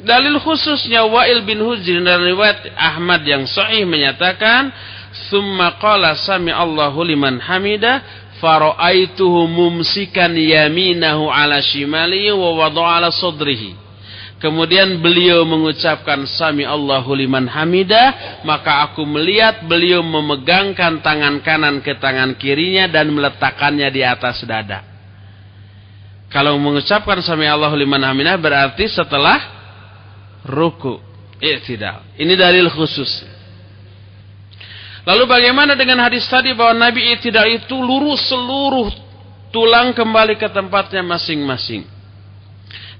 Dalil 0.00 0.40
khususnya 0.40 1.04
Wa'il 1.04 1.44
bin 1.44 1.60
Hujr 1.60 2.00
dan 2.00 2.24
riwayat 2.24 2.72
Ahmad 2.72 3.20
yang 3.28 3.44
sahih 3.44 3.84
menyatakan, 3.84 4.72
"Tsumma 5.12 5.76
qala 5.76 6.16
sami 6.16 6.48
Allahu 6.48 7.04
liman 7.04 7.36
hamida 7.36 8.00
faraaituhu 8.40 9.44
mumsikan 9.44 10.32
yaminahu 10.32 11.28
ala 11.28 11.60
shimali 11.60 12.32
wa 12.32 12.64
wada'a 12.64 13.04
ala 13.04 13.12
sadrihi." 13.12 13.89
Kemudian 14.40 15.04
beliau 15.04 15.44
mengucapkan 15.44 16.24
Sami 16.24 16.64
Allahu 16.64 17.12
liman 17.12 17.44
hamidah. 17.44 18.40
Maka 18.48 18.88
aku 18.88 19.04
melihat 19.04 19.68
beliau 19.68 20.00
memegangkan 20.00 21.04
tangan 21.04 21.44
kanan 21.44 21.84
ke 21.84 22.00
tangan 22.00 22.32
kirinya 22.40 22.88
dan 22.88 23.12
meletakkannya 23.12 23.88
di 23.92 24.00
atas 24.00 24.40
dada. 24.48 24.80
Kalau 26.32 26.56
mengucapkan 26.56 27.20
Sami 27.20 27.44
Allahu 27.44 27.76
liman 27.76 28.00
hamidah 28.00 28.40
berarti 28.40 28.88
setelah 28.88 29.38
ruku. 30.48 30.96
Iktidal. 31.40 32.04
Ini 32.16 32.32
dalil 32.36 32.68
khusus. 32.72 33.24
Lalu 35.04 35.24
bagaimana 35.24 35.72
dengan 35.76 36.00
hadis 36.04 36.28
tadi 36.28 36.52
bahwa 36.52 36.88
Nabi 36.88 37.16
iktidal 37.16 37.48
itu 37.48 37.76
lurus 37.76 38.28
seluruh 38.28 38.92
tulang 39.48 39.96
kembali 39.96 40.36
ke 40.36 40.48
tempatnya 40.52 41.00
masing-masing. 41.00 41.99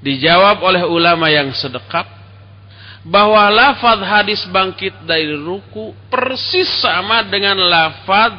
Dijawab 0.00 0.64
oleh 0.64 0.82
ulama 0.88 1.28
yang 1.28 1.52
sedekap 1.52 2.08
bahwa 3.04 3.48
lafaz 3.48 4.00
hadis 4.00 4.40
bangkit 4.48 4.92
dari 5.08 5.32
ruku 5.36 5.92
persis 6.12 6.68
sama 6.80 7.24
dengan 7.24 7.56
lafaz 7.56 8.32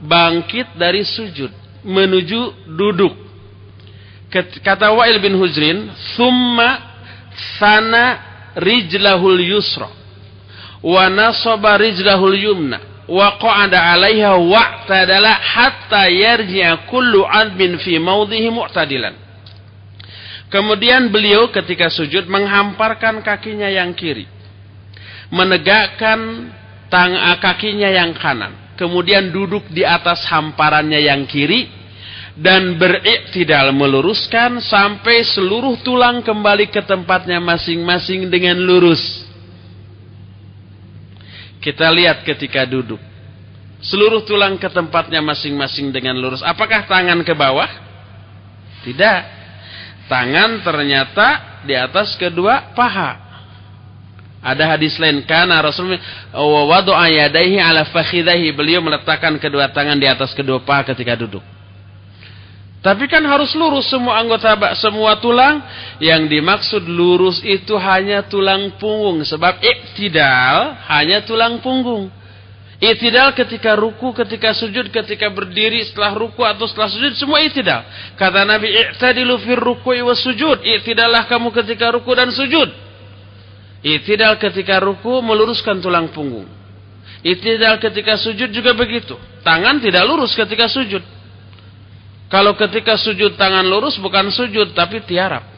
bangkit 0.00 0.76
dari 0.76 1.04
sujud 1.04 1.52
menuju 1.84 2.68
duduk. 2.76 3.14
Kata 4.64 4.92
Wa'il 4.92 5.16
bin 5.22 5.38
Hujrin, 5.38 5.88
"Thumma 6.16 6.76
sana 7.56 8.04
rijlahul 8.56 9.40
yusra 9.40 9.88
wa 10.82 11.08
nasaba 11.08 11.80
rijlahul 11.80 12.36
yumna 12.36 13.08
wa 13.08 13.38
qa'ada 13.40 13.80
'alaiha 13.80 14.36
wa'tadala 14.36 15.30
hatta 15.30 16.10
yarji'a 16.10 16.84
kullu 16.90 17.24
'admin 17.24 17.80
fi 17.80 17.96
mawdhihi 17.96 18.52
mu'tadilan." 18.52 19.25
Kemudian 20.46 21.10
beliau 21.10 21.50
ketika 21.50 21.90
sujud 21.90 22.30
menghamparkan 22.30 23.20
kakinya 23.22 23.66
yang 23.66 23.90
kiri. 23.92 24.30
Menegakkan 25.30 26.50
tang 26.86 27.18
kakinya 27.42 27.90
yang 27.90 28.14
kanan 28.14 28.66
kemudian 28.76 29.32
duduk 29.32 29.66
di 29.72 29.82
atas 29.82 30.22
hamparannya 30.28 31.00
yang 31.00 31.24
kiri 31.24 31.66
dan 32.36 32.76
beriktidal 32.76 33.72
meluruskan 33.72 34.60
sampai 34.60 35.24
seluruh 35.24 35.80
tulang 35.80 36.20
kembali 36.20 36.68
ke 36.68 36.84
tempatnya 36.84 37.40
masing-masing 37.40 38.28
dengan 38.28 38.60
lurus. 38.60 39.24
Kita 41.64 41.88
lihat 41.90 42.22
ketika 42.22 42.62
duduk. 42.68 43.00
Seluruh 43.80 44.22
tulang 44.22 44.60
ke 44.60 44.68
tempatnya 44.68 45.18
masing-masing 45.24 45.90
dengan 45.90 46.14
lurus. 46.14 46.44
Apakah 46.44 46.84
tangan 46.86 47.24
ke 47.24 47.32
bawah? 47.32 47.66
Tidak. 48.84 49.35
Tangan 50.06 50.62
ternyata 50.62 51.60
di 51.66 51.74
atas 51.74 52.14
kedua 52.14 52.72
paha. 52.78 53.26
Ada 54.46 54.78
hadis 54.78 54.94
lain 55.02 55.26
karena 55.26 55.58
Rasulullah 55.58 55.98
yadaihi 57.10 57.58
ala 57.58 57.82
fakhidaihi 57.90 58.54
beliau 58.54 58.78
meletakkan 58.78 59.34
kedua 59.42 59.74
tangan 59.74 59.98
di 59.98 60.06
atas 60.06 60.30
kedua 60.30 60.62
paha 60.62 60.86
ketika 60.86 61.18
duduk. 61.18 61.42
Tapi 62.86 63.10
kan 63.10 63.18
harus 63.26 63.50
lurus 63.58 63.90
semua 63.90 64.22
anggota 64.22 64.54
semua 64.78 65.18
tulang 65.18 65.58
yang 65.98 66.30
dimaksud 66.30 66.86
lurus 66.86 67.42
itu 67.42 67.74
hanya 67.74 68.22
tulang 68.30 68.78
punggung 68.78 69.26
sebab 69.26 69.58
iktidal 69.58 70.78
hanya 70.86 71.26
tulang 71.26 71.58
punggung. 71.58 72.06
Iktidal 72.76 73.32
ketika 73.32 73.72
ruku, 73.72 74.12
ketika 74.12 74.52
sujud, 74.52 74.92
ketika 74.92 75.32
berdiri, 75.32 75.80
setelah 75.80 76.12
ruku 76.12 76.44
atau 76.44 76.68
setelah 76.68 76.92
sujud, 76.92 77.16
semua 77.16 77.40
iktidal. 77.40 77.80
Kata 78.20 78.44
Nabi, 78.44 78.68
"I'tadilu 78.68 79.40
fir 79.40 79.56
ruku'i 79.56 80.04
was 80.04 80.20
sujud." 80.20 80.60
Iktidallah 80.60 81.24
kamu 81.24 81.56
ketika 81.56 81.88
ruku 81.96 82.12
dan 82.12 82.28
sujud. 82.28 82.68
Itidal 83.80 84.36
ketika 84.36 84.76
ruku 84.82 85.24
meluruskan 85.24 85.80
tulang 85.80 86.12
punggung. 86.12 86.44
Itidal 87.24 87.80
ketika 87.80 88.20
sujud 88.20 88.52
juga 88.52 88.76
begitu. 88.76 89.16
Tangan 89.40 89.80
tidak 89.80 90.04
lurus 90.04 90.36
ketika 90.36 90.68
sujud. 90.68 91.00
Kalau 92.26 92.58
ketika 92.58 92.98
sujud 92.98 93.38
tangan 93.38 93.62
lurus 93.62 93.96
bukan 94.02 94.28
sujud 94.34 94.74
tapi 94.76 95.00
tiarap. 95.06 95.55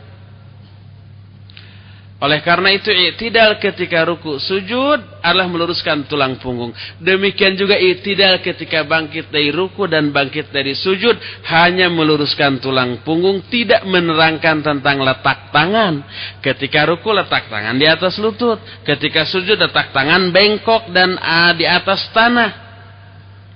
Oleh 2.18 2.42
karena 2.42 2.74
itu 2.74 2.90
i'tidal 2.90 3.62
ketika 3.62 4.02
ruku 4.02 4.42
sujud 4.42 5.22
adalah 5.22 5.46
meluruskan 5.46 6.02
tulang 6.10 6.34
punggung. 6.42 6.74
Demikian 6.98 7.54
juga 7.54 7.78
i'tidal 7.78 8.42
ketika 8.42 8.82
bangkit 8.82 9.30
dari 9.30 9.54
ruku 9.54 9.86
dan 9.86 10.10
bangkit 10.10 10.50
dari 10.50 10.74
sujud 10.74 11.14
hanya 11.46 11.86
meluruskan 11.86 12.58
tulang 12.58 13.06
punggung, 13.06 13.46
tidak 13.46 13.86
menerangkan 13.86 14.66
tentang 14.66 14.98
letak 14.98 15.54
tangan. 15.54 16.02
Ketika 16.42 16.90
ruku 16.90 17.06
letak 17.14 17.46
tangan 17.46 17.78
di 17.78 17.86
atas 17.86 18.18
lutut, 18.18 18.58
ketika 18.82 19.22
sujud 19.22 19.54
letak 19.54 19.94
tangan 19.94 20.34
bengkok 20.34 20.90
dan 20.90 21.14
uh, 21.22 21.54
di 21.54 21.70
atas 21.70 22.02
tanah. 22.10 22.66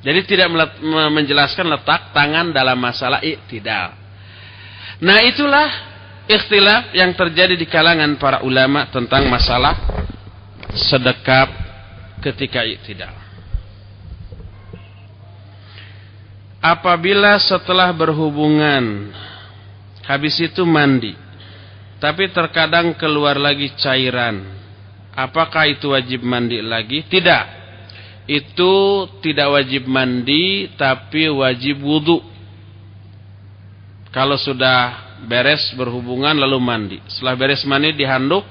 Jadi 0.07 0.23
tidak 0.23 0.55
menjelaskan 0.87 1.67
letak 1.67 2.15
tangan 2.15 2.55
dalam 2.55 2.79
masalah 2.79 3.19
i'tidal. 3.27 3.91
Nah 5.03 5.19
itulah 5.27 5.92
ikhtilaf 6.31 6.95
yang 6.95 7.15
terjadi 7.15 7.55
di 7.59 7.67
kalangan 7.67 8.19
para 8.19 8.43
ulama 8.47 8.87
tentang 8.91 9.27
masalah 9.27 9.75
sedekap 10.73 11.49
ketika 12.23 12.63
iktidal. 12.63 13.13
Apabila 16.63 17.35
setelah 17.43 17.91
berhubungan 17.91 19.11
habis 20.07 20.39
itu 20.39 20.63
mandi 20.63 21.19
tapi 21.99 22.31
terkadang 22.31 22.95
keluar 22.95 23.35
lagi 23.35 23.75
cairan 23.75 24.63
apakah 25.17 25.69
itu 25.69 25.93
wajib 25.93 26.25
mandi 26.25 26.59
lagi? 26.65 27.05
Tidak. 27.07 27.61
Itu 28.27 29.07
tidak 29.21 29.49
wajib 29.53 29.85
mandi 29.91 30.73
tapi 30.79 31.29
wajib 31.29 31.83
wudhu. 31.83 32.23
Kalau 34.13 34.37
sudah 34.37 35.12
beres 35.27 35.71
berhubungan 35.79 36.35
lalu 36.35 36.59
mandi. 36.59 36.99
Setelah 37.07 37.35
beres 37.39 37.63
mandi 37.63 37.95
dihanduk, 37.95 38.43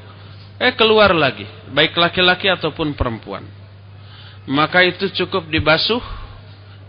eh 0.57 0.73
keluar 0.75 1.11
lagi, 1.11 1.43
baik 1.71 1.95
laki-laki 1.95 2.47
ataupun 2.47 2.95
perempuan. 2.95 3.43
Maka 4.47 4.81
itu 4.87 5.11
cukup 5.23 5.47
dibasuh 5.51 6.01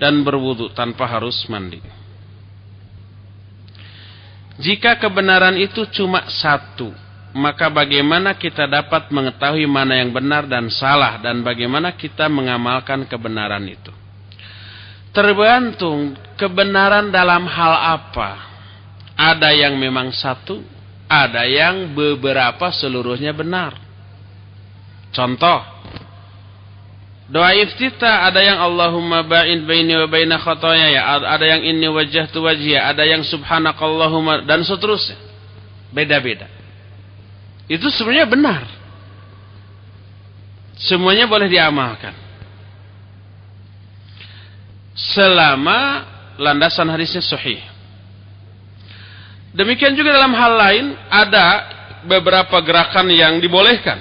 dan 0.01 0.25
berwudu 0.25 0.73
tanpa 0.73 1.05
harus 1.05 1.37
mandi. 1.51 1.83
Jika 4.61 5.01
kebenaran 5.01 5.59
itu 5.59 5.89
cuma 5.91 6.29
satu, 6.29 6.93
maka 7.33 7.73
bagaimana 7.73 8.37
kita 8.37 8.69
dapat 8.69 9.09
mengetahui 9.09 9.65
mana 9.65 9.97
yang 9.97 10.13
benar 10.13 10.45
dan 10.45 10.69
salah 10.69 11.17
dan 11.19 11.41
bagaimana 11.41 11.97
kita 11.97 12.29
mengamalkan 12.29 13.09
kebenaran 13.09 13.65
itu? 13.65 13.93
Tergantung 15.13 16.17
kebenaran 16.41 17.13
dalam 17.13 17.45
hal 17.45 18.01
apa 18.01 18.52
ada 19.23 19.55
yang 19.55 19.79
memang 19.79 20.11
satu, 20.11 20.59
ada 21.07 21.47
yang 21.47 21.95
beberapa 21.95 22.75
seluruhnya 22.75 23.31
benar. 23.31 23.79
Contoh, 25.15 25.63
doa 27.31 27.55
iftitah 27.55 28.27
ada 28.27 28.43
yang 28.43 28.59
Allahumma 28.59 29.23
ba'in 29.23 29.63
baini 29.63 29.95
wa 29.95 30.09
baina 30.11 30.43
ya, 30.91 31.03
ada 31.23 31.45
yang 31.47 31.63
inni 31.63 31.87
wajjahtu 31.87 32.43
wajhiya, 32.43 32.91
ada 32.91 33.07
yang 33.07 33.23
subhanakallahumma 33.23 34.43
dan 34.43 34.67
seterusnya. 34.67 35.15
Beda-beda. 35.95 36.51
Itu 37.71 37.93
sebenarnya 37.95 38.27
benar. 38.27 38.63
Semuanya 40.83 41.31
boleh 41.31 41.47
diamalkan. 41.47 42.17
Selama 44.93 46.05
landasan 46.41 46.89
hadisnya 46.91 47.23
sahih. 47.23 47.72
Demikian 49.53 49.93
juga 49.93 50.17
dalam 50.17 50.33
hal 50.33 50.53
lain 50.57 50.85
ada 51.13 51.47
beberapa 52.09 52.57
gerakan 52.65 53.13
yang 53.13 53.37
dibolehkan. 53.37 54.01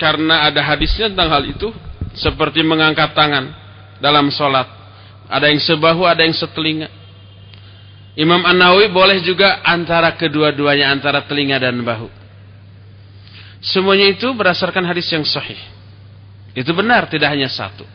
Karena 0.00 0.48
ada 0.50 0.64
hadisnya 0.64 1.12
tentang 1.12 1.30
hal 1.30 1.44
itu 1.46 1.70
seperti 2.18 2.66
mengangkat 2.66 3.14
tangan 3.14 3.54
dalam 4.02 4.32
sholat. 4.34 4.66
Ada 5.30 5.46
yang 5.46 5.62
sebahu 5.62 6.02
ada 6.02 6.26
yang 6.26 6.34
setelinga. 6.34 6.90
Imam 8.18 8.42
An-Nawawi 8.42 8.90
boleh 8.90 9.22
juga 9.22 9.62
antara 9.62 10.10
kedua-duanya 10.18 10.90
antara 10.90 11.22
telinga 11.22 11.62
dan 11.62 11.78
bahu. 11.78 12.10
Semuanya 13.62 14.10
itu 14.10 14.26
berdasarkan 14.34 14.82
hadis 14.82 15.06
yang 15.14 15.22
sahih. 15.22 15.60
Itu 16.56 16.74
benar 16.74 17.06
tidak 17.06 17.30
hanya 17.30 17.46
satu. 17.46 17.86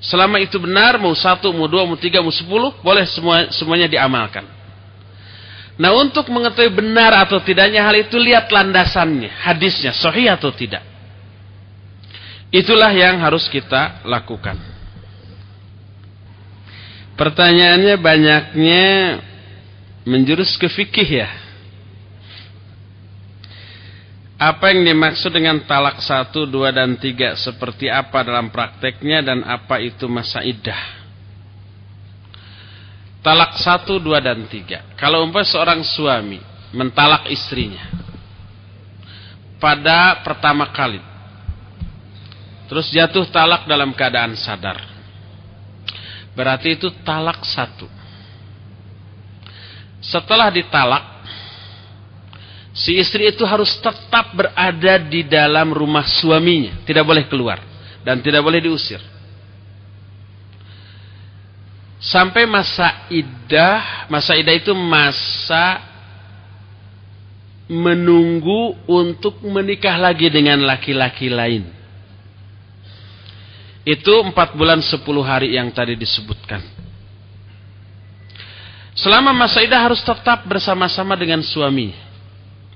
Selama 0.00 0.40
itu 0.40 0.56
benar 0.56 0.96
mau 0.96 1.12
satu 1.12 1.52
mau 1.52 1.68
dua 1.68 1.84
mau 1.84 2.00
tiga 2.00 2.24
mau 2.24 2.32
sepuluh 2.32 2.72
boleh 2.80 3.04
semua 3.04 3.52
semuanya 3.52 3.86
diamalkan 3.86 4.61
Nah 5.82 5.90
untuk 5.98 6.30
mengetahui 6.30 6.70
benar 6.70 7.26
atau 7.26 7.42
tidaknya 7.42 7.82
hal 7.82 7.98
itu 7.98 8.14
lihat 8.14 8.46
landasannya, 8.46 9.34
hadisnya, 9.42 9.90
sahih 9.90 10.30
atau 10.30 10.54
tidak. 10.54 10.86
Itulah 12.54 12.94
yang 12.94 13.18
harus 13.18 13.50
kita 13.50 14.06
lakukan. 14.06 14.54
Pertanyaannya 17.18 17.98
banyaknya 17.98 18.86
menjurus 20.06 20.54
ke 20.54 20.70
fikih 20.70 21.26
ya. 21.26 21.28
Apa 24.38 24.70
yang 24.70 24.86
dimaksud 24.86 25.34
dengan 25.34 25.66
talak 25.66 25.98
satu, 25.98 26.46
dua, 26.46 26.70
dan 26.70 26.94
tiga 26.94 27.34
seperti 27.34 27.90
apa 27.90 28.22
dalam 28.22 28.54
prakteknya 28.54 29.18
dan 29.18 29.42
apa 29.42 29.82
itu 29.82 30.06
masa 30.06 30.46
idah? 30.46 31.01
Talak 33.22 33.54
satu, 33.62 34.02
dua, 34.02 34.18
dan 34.18 34.50
tiga. 34.50 34.82
Kalau 34.98 35.22
umpamanya 35.22 35.46
seorang 35.46 35.80
suami 35.86 36.42
mentalak 36.74 37.30
istrinya 37.30 37.86
pada 39.62 40.26
pertama 40.26 40.66
kali, 40.74 40.98
terus 42.66 42.90
jatuh 42.90 43.22
talak 43.30 43.62
dalam 43.70 43.94
keadaan 43.94 44.34
sadar, 44.34 44.82
berarti 46.34 46.74
itu 46.74 46.90
talak 47.06 47.46
satu. 47.46 47.86
Setelah 50.02 50.50
ditalak, 50.50 51.22
si 52.74 52.98
istri 52.98 53.30
itu 53.30 53.46
harus 53.46 53.70
tetap 53.78 54.34
berada 54.34 54.98
di 55.06 55.22
dalam 55.22 55.70
rumah 55.70 56.02
suaminya, 56.10 56.82
tidak 56.82 57.06
boleh 57.06 57.30
keluar 57.30 57.62
dan 58.02 58.18
tidak 58.18 58.42
boleh 58.42 58.58
diusir. 58.58 59.11
Sampai 62.02 62.50
masa 62.50 63.06
idah, 63.14 64.10
masa 64.10 64.34
idah 64.34 64.50
itu 64.58 64.74
masa 64.74 65.86
menunggu 67.70 68.74
untuk 68.90 69.38
menikah 69.46 69.94
lagi 69.94 70.26
dengan 70.26 70.66
laki-laki 70.66 71.30
lain. 71.30 71.70
Itu 73.86 74.26
empat 74.26 74.58
bulan 74.58 74.82
sepuluh 74.82 75.22
hari 75.22 75.54
yang 75.54 75.70
tadi 75.70 75.94
disebutkan. 75.94 76.62
Selama 78.92 79.32
masa 79.32 79.64
idah 79.64 79.80
harus 79.80 80.02
tetap 80.02 80.44
bersama-sama 80.44 81.16
dengan 81.16 81.40
suami. 81.40 81.94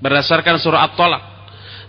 Berdasarkan 0.01 0.57
surah 0.57 0.87
At-Talaq. 0.89 1.23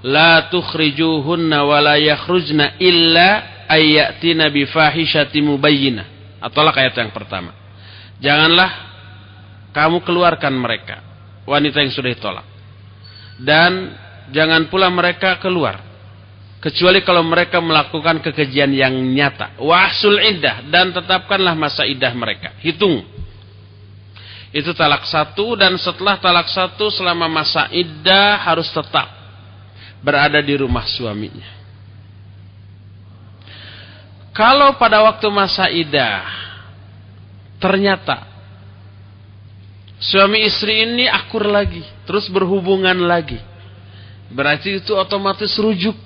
La 0.07 0.47
tukhrijuhunna 0.53 1.59
wa 1.67 1.79
la 1.83 1.97
yakhrujna 1.99 2.79
illa 2.79 3.67
ayyatina 3.67 4.47
bifahishati 4.53 5.43
mubayyinah. 5.43 6.18
At-Talaq 6.39 6.75
ayat 6.79 6.95
yang 6.95 7.11
pertama. 7.11 7.55
Janganlah 8.19 8.71
kamu 9.75 10.03
keluarkan 10.03 10.55
mereka. 10.55 11.03
Wanita 11.49 11.81
yang 11.83 11.93
sudah 11.95 12.11
ditolak. 12.13 12.47
Dan 13.39 13.95
jangan 14.35 14.67
pula 14.67 14.91
mereka 14.91 15.39
keluar 15.39 15.89
kecuali 16.59 17.07
kalau 17.07 17.23
mereka 17.23 17.63
melakukan 17.63 18.19
kekejian 18.23 18.71
yang 18.75 18.95
nyata. 18.95 19.59
Wahsul 19.63 20.19
iddah 20.19 20.67
dan 20.69 20.91
tetapkanlah 20.91 21.55
masa 21.55 21.87
iddah 21.87 22.11
mereka. 22.15 22.55
Hitung. 22.63 23.07
Itu 24.49 24.73
talak 24.73 25.05
satu 25.05 25.55
dan 25.61 25.77
setelah 25.77 26.17
talak 26.19 26.49
satu 26.49 26.89
selama 26.89 27.29
masa 27.29 27.69
iddah 27.69 28.41
harus 28.43 28.67
tetap 28.73 29.07
berada 30.01 30.41
di 30.41 30.57
rumah 30.57 30.89
suaminya. 30.89 31.58
Kalau 34.39 34.79
pada 34.79 35.03
waktu 35.03 35.27
masa 35.35 35.67
iddah 35.67 36.23
ternyata 37.59 38.23
suami 39.99 40.47
istri 40.47 40.87
ini 40.87 41.11
akur 41.11 41.43
lagi, 41.43 41.83
terus 42.07 42.31
berhubungan 42.31 42.95
lagi. 43.03 43.43
Berarti 44.31 44.79
itu 44.79 44.95
otomatis 44.95 45.59
rujuk 45.59 45.99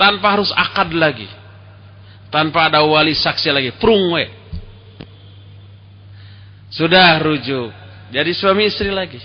tanpa 0.00 0.40
harus 0.40 0.48
akad 0.56 0.96
lagi. 0.96 1.28
Tanpa 2.32 2.72
ada 2.72 2.80
wali 2.80 3.12
saksi 3.12 3.52
lagi. 3.52 3.70
Prung 3.76 4.16
we. 4.16 4.24
Sudah 6.72 7.20
rujuk. 7.20 7.68
Jadi 8.16 8.32
suami 8.32 8.72
istri 8.72 8.88
lagi. 8.88 9.20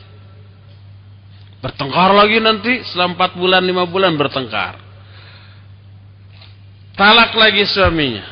Bertengkar 1.64 2.12
lagi 2.12 2.44
nanti 2.44 2.84
selama 2.92 3.32
4 3.32 3.40
bulan 3.40 3.64
5 3.64 3.88
bulan 3.88 4.14
bertengkar. 4.20 4.87
Talak 6.98 7.38
lagi 7.38 7.62
suaminya. 7.70 8.26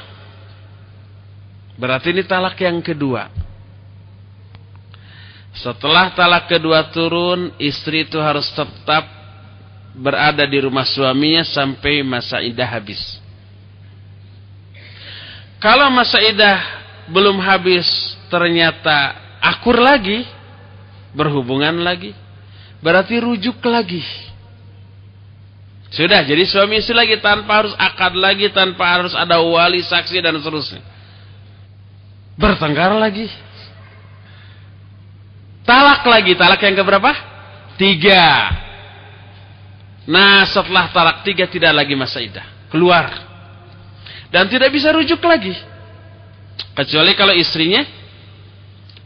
Berarti 1.77 2.09
ini 2.09 2.25
talak 2.25 2.57
yang 2.57 2.81
kedua. 2.81 3.29
Setelah 5.53 6.11
talak 6.17 6.49
kedua 6.49 6.89
turun, 6.89 7.53
istri 7.61 8.09
itu 8.09 8.17
harus 8.17 8.49
tetap 8.57 9.05
berada 9.93 10.43
di 10.49 10.59
rumah 10.65 10.83
suaminya 10.83 11.45
sampai 11.45 12.01
masa 12.01 12.41
idah 12.41 12.65
habis. 12.65 13.21
Kalau 15.61 15.87
masa 15.93 16.19
idah 16.25 16.57
belum 17.05 17.37
habis 17.37 17.85
ternyata 18.33 19.13
akur 19.45 19.77
lagi, 19.77 20.25
berhubungan 21.13 21.85
lagi, 21.85 22.17
berarti 22.81 23.21
rujuk 23.21 23.61
lagi. 23.61 24.01
Sudah, 25.93 26.25
jadi 26.25 26.43
suami 26.49 26.81
istri 26.81 26.97
lagi 26.97 27.21
tanpa 27.21 27.61
harus 27.61 27.73
akad 27.77 28.17
lagi, 28.17 28.49
tanpa 28.49 28.83
harus 28.99 29.13
ada 29.13 29.39
wali, 29.39 29.85
saksi 29.85 30.17
dan 30.19 30.35
seterusnya. 30.41 30.81
Bertengkar 32.35 32.91
lagi. 32.97 33.31
Talak 35.65 36.05
lagi, 36.05 36.33
talak 36.37 36.61
yang 36.61 36.77
keberapa? 36.77 37.11
Tiga. 37.79 38.25
Nah 40.05 40.45
setelah 40.45 40.93
talak 40.93 41.25
tiga 41.25 41.49
tidak 41.49 41.73
lagi 41.73 41.97
masa 41.97 42.21
idah. 42.21 42.45
Keluar. 42.69 43.09
Dan 44.29 44.45
tidak 44.51 44.69
bisa 44.69 44.93
rujuk 44.93 45.17
lagi. 45.25 45.55
Kecuali 46.75 47.17
kalau 47.17 47.33
istrinya 47.33 47.81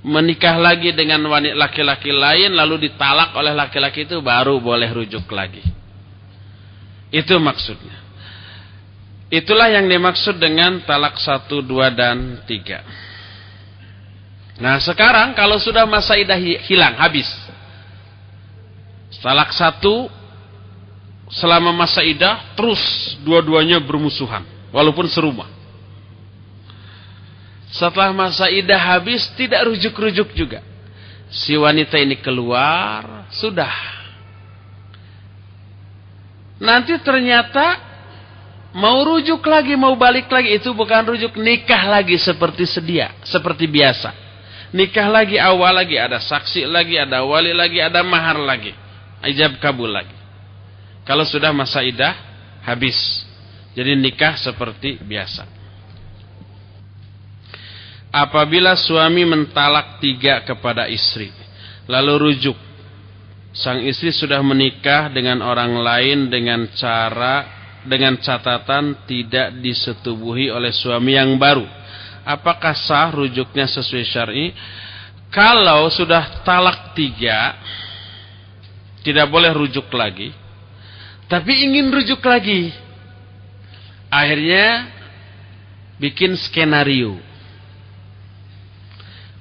menikah 0.03 0.57
lagi 0.59 0.91
dengan 0.91 1.21
laki-laki 1.55 2.11
lain 2.11 2.55
lalu 2.55 2.89
ditalak 2.89 3.35
oleh 3.35 3.53
laki-laki 3.55 4.03
itu 4.09 4.19
baru 4.19 4.59
boleh 4.59 4.89
rujuk 4.91 5.27
lagi. 5.31 5.78
Itu 7.09 7.41
maksudnya. 7.41 7.97
Itulah 9.29 9.69
yang 9.69 9.85
dimaksud 9.85 10.41
dengan 10.41 10.81
talak 10.85 11.21
satu, 11.21 11.61
dua, 11.61 11.93
dan 11.93 12.41
tiga. 12.49 12.81
Nah 14.57 14.81
sekarang 14.81 15.37
kalau 15.37 15.61
sudah 15.61 15.85
masa 15.85 16.17
idah 16.17 16.37
hilang, 16.37 16.97
habis. 16.97 17.29
Talak 19.21 19.53
satu, 19.53 20.09
selama 21.29 21.69
masa 21.69 22.01
idah 22.01 22.57
terus 22.57 22.81
dua-duanya 23.21 23.77
bermusuhan 23.77 24.41
walaupun 24.73 25.05
serumah. 25.05 25.49
Setelah 27.69 28.09
masa 28.09 28.49
idah 28.49 28.81
habis 28.81 29.29
tidak 29.37 29.69
rujuk-rujuk 29.69 30.33
juga. 30.33 30.65
Si 31.29 31.53
wanita 31.53 32.01
ini 32.01 32.17
keluar, 32.17 33.29
sudah. 33.29 33.98
Nanti 36.59 36.99
ternyata 36.99 37.79
mau 38.75 38.99
rujuk 39.01 39.39
lagi, 39.47 39.79
mau 39.79 39.95
balik 39.95 40.27
lagi 40.27 40.59
itu 40.59 40.75
bukan 40.75 41.07
rujuk, 41.07 41.39
nikah 41.39 41.87
lagi 41.87 42.19
seperti 42.19 42.67
sedia, 42.67 43.15
seperti 43.23 43.65
biasa. 43.65 44.11
Nikah 44.69 45.07
lagi 45.09 45.41
awal 45.41 45.81
lagi, 45.81 45.97
ada 45.97 46.21
saksi 46.21 46.69
lagi, 46.69 46.99
ada 46.99 47.25
wali 47.25 47.55
lagi, 47.55 47.81
ada 47.81 48.05
mahar 48.05 48.37
lagi. 48.37 48.75
Ijab 49.25 49.57
kabul 49.57 49.89
lagi. 49.89 50.13
Kalau 51.07 51.25
sudah 51.25 51.49
masa 51.49 51.81
idah 51.81 52.13
habis. 52.61 53.25
Jadi 53.73 53.97
nikah 53.97 54.37
seperti 54.37 55.01
biasa. 55.01 55.47
Apabila 58.13 58.77
suami 58.77 59.25
mentalak 59.25 59.97
tiga 60.01 60.45
kepada 60.45 60.85
istri. 60.85 61.33
Lalu 61.89 62.13
rujuk. 62.29 62.57
Sang 63.49 63.81
istri 63.81 64.13
sudah 64.13 64.45
menikah 64.45 65.09
dengan 65.09 65.41
orang 65.41 65.81
lain 65.81 66.29
dengan 66.29 66.69
cara 66.77 67.59
dengan 67.85 68.19
catatan 68.19 69.07
tidak 69.07 69.57
disetubuhi 69.63 70.51
oleh 70.51 70.69
suami 70.69 71.17
yang 71.17 71.39
baru. 71.39 71.65
Apakah 72.27 72.75
sah 72.75 73.09
rujuknya 73.09 73.65
sesuai 73.65 74.05
syar'i? 74.05 74.53
Kalau 75.33 75.89
sudah 75.89 76.41
talak 76.45 76.93
tiga, 76.93 77.57
tidak 79.05 79.29
boleh 79.29 79.53
rujuk 79.53 79.89
lagi. 79.93 80.33
Tapi 81.29 81.69
ingin 81.69 81.93
rujuk 81.93 82.21
lagi. 82.25 82.73
Akhirnya 84.09 84.89
bikin 86.01 86.33
skenario. 86.33 87.28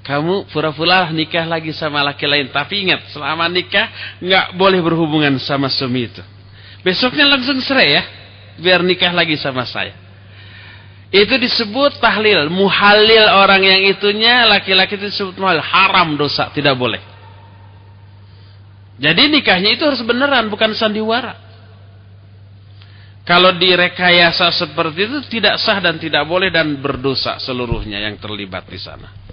Kamu 0.09 0.49
pura-pura 0.49 1.13
nikah 1.13 1.45
lagi 1.45 1.69
sama 1.77 2.01
laki 2.01 2.25
lain. 2.25 2.49
Tapi 2.49 2.89
ingat, 2.89 3.13
selama 3.13 3.45
nikah 3.45 4.17
nggak 4.25 4.57
boleh 4.57 4.81
berhubungan 4.81 5.37
sama 5.37 5.69
suami 5.69 6.09
itu. 6.09 6.25
Besoknya 6.81 7.29
langsung 7.29 7.61
cerai 7.61 7.89
ya. 7.93 8.03
Biar 8.57 8.81
nikah 8.81 9.13
lagi 9.13 9.37
sama 9.37 9.69
saya. 9.69 9.93
Itu 11.13 11.37
disebut 11.37 12.01
tahlil. 12.01 12.49
Muhalil 12.49 13.29
orang 13.37 13.61
yang 13.61 13.85
itunya, 13.85 14.49
laki-laki 14.49 14.97
itu 14.97 15.13
disebut 15.13 15.37
muhalil. 15.37 15.61
Haram 15.61 16.17
dosa, 16.17 16.49
tidak 16.57 16.73
boleh. 16.81 17.05
Jadi 18.97 19.29
nikahnya 19.29 19.77
itu 19.77 19.85
harus 19.85 20.01
beneran, 20.01 20.49
bukan 20.49 20.73
sandiwara. 20.73 21.37
Kalau 23.29 23.53
direkayasa 23.61 24.49
seperti 24.57 25.05
itu 25.05 25.21
tidak 25.29 25.61
sah 25.61 25.77
dan 25.85 26.01
tidak 26.01 26.25
boleh 26.25 26.49
dan 26.49 26.81
berdosa 26.81 27.37
seluruhnya 27.37 28.01
yang 28.01 28.17
terlibat 28.17 28.65
di 28.65 28.81
sana. 28.81 29.28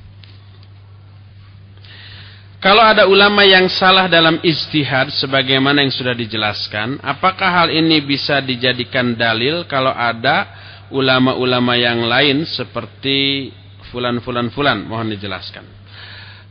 Kalau 2.65 2.81
ada 2.81 3.05
ulama 3.05 3.45
yang 3.45 3.69
salah 3.69 4.09
dalam 4.09 4.41
istihad 4.41 5.13
sebagaimana 5.13 5.85
yang 5.85 5.93
sudah 5.93 6.17
dijelaskan, 6.17 6.97
apakah 6.97 7.45
hal 7.45 7.69
ini 7.69 8.01
bisa 8.01 8.41
dijadikan 8.41 9.13
dalil 9.13 9.69
kalau 9.69 9.93
ada 9.93 10.49
ulama-ulama 10.89 11.77
yang 11.77 12.09
lain 12.09 12.41
seperti 12.41 13.53
fulan-fulan-fulan? 13.93 14.81
Mohon 14.81 15.13
dijelaskan. 15.13 15.61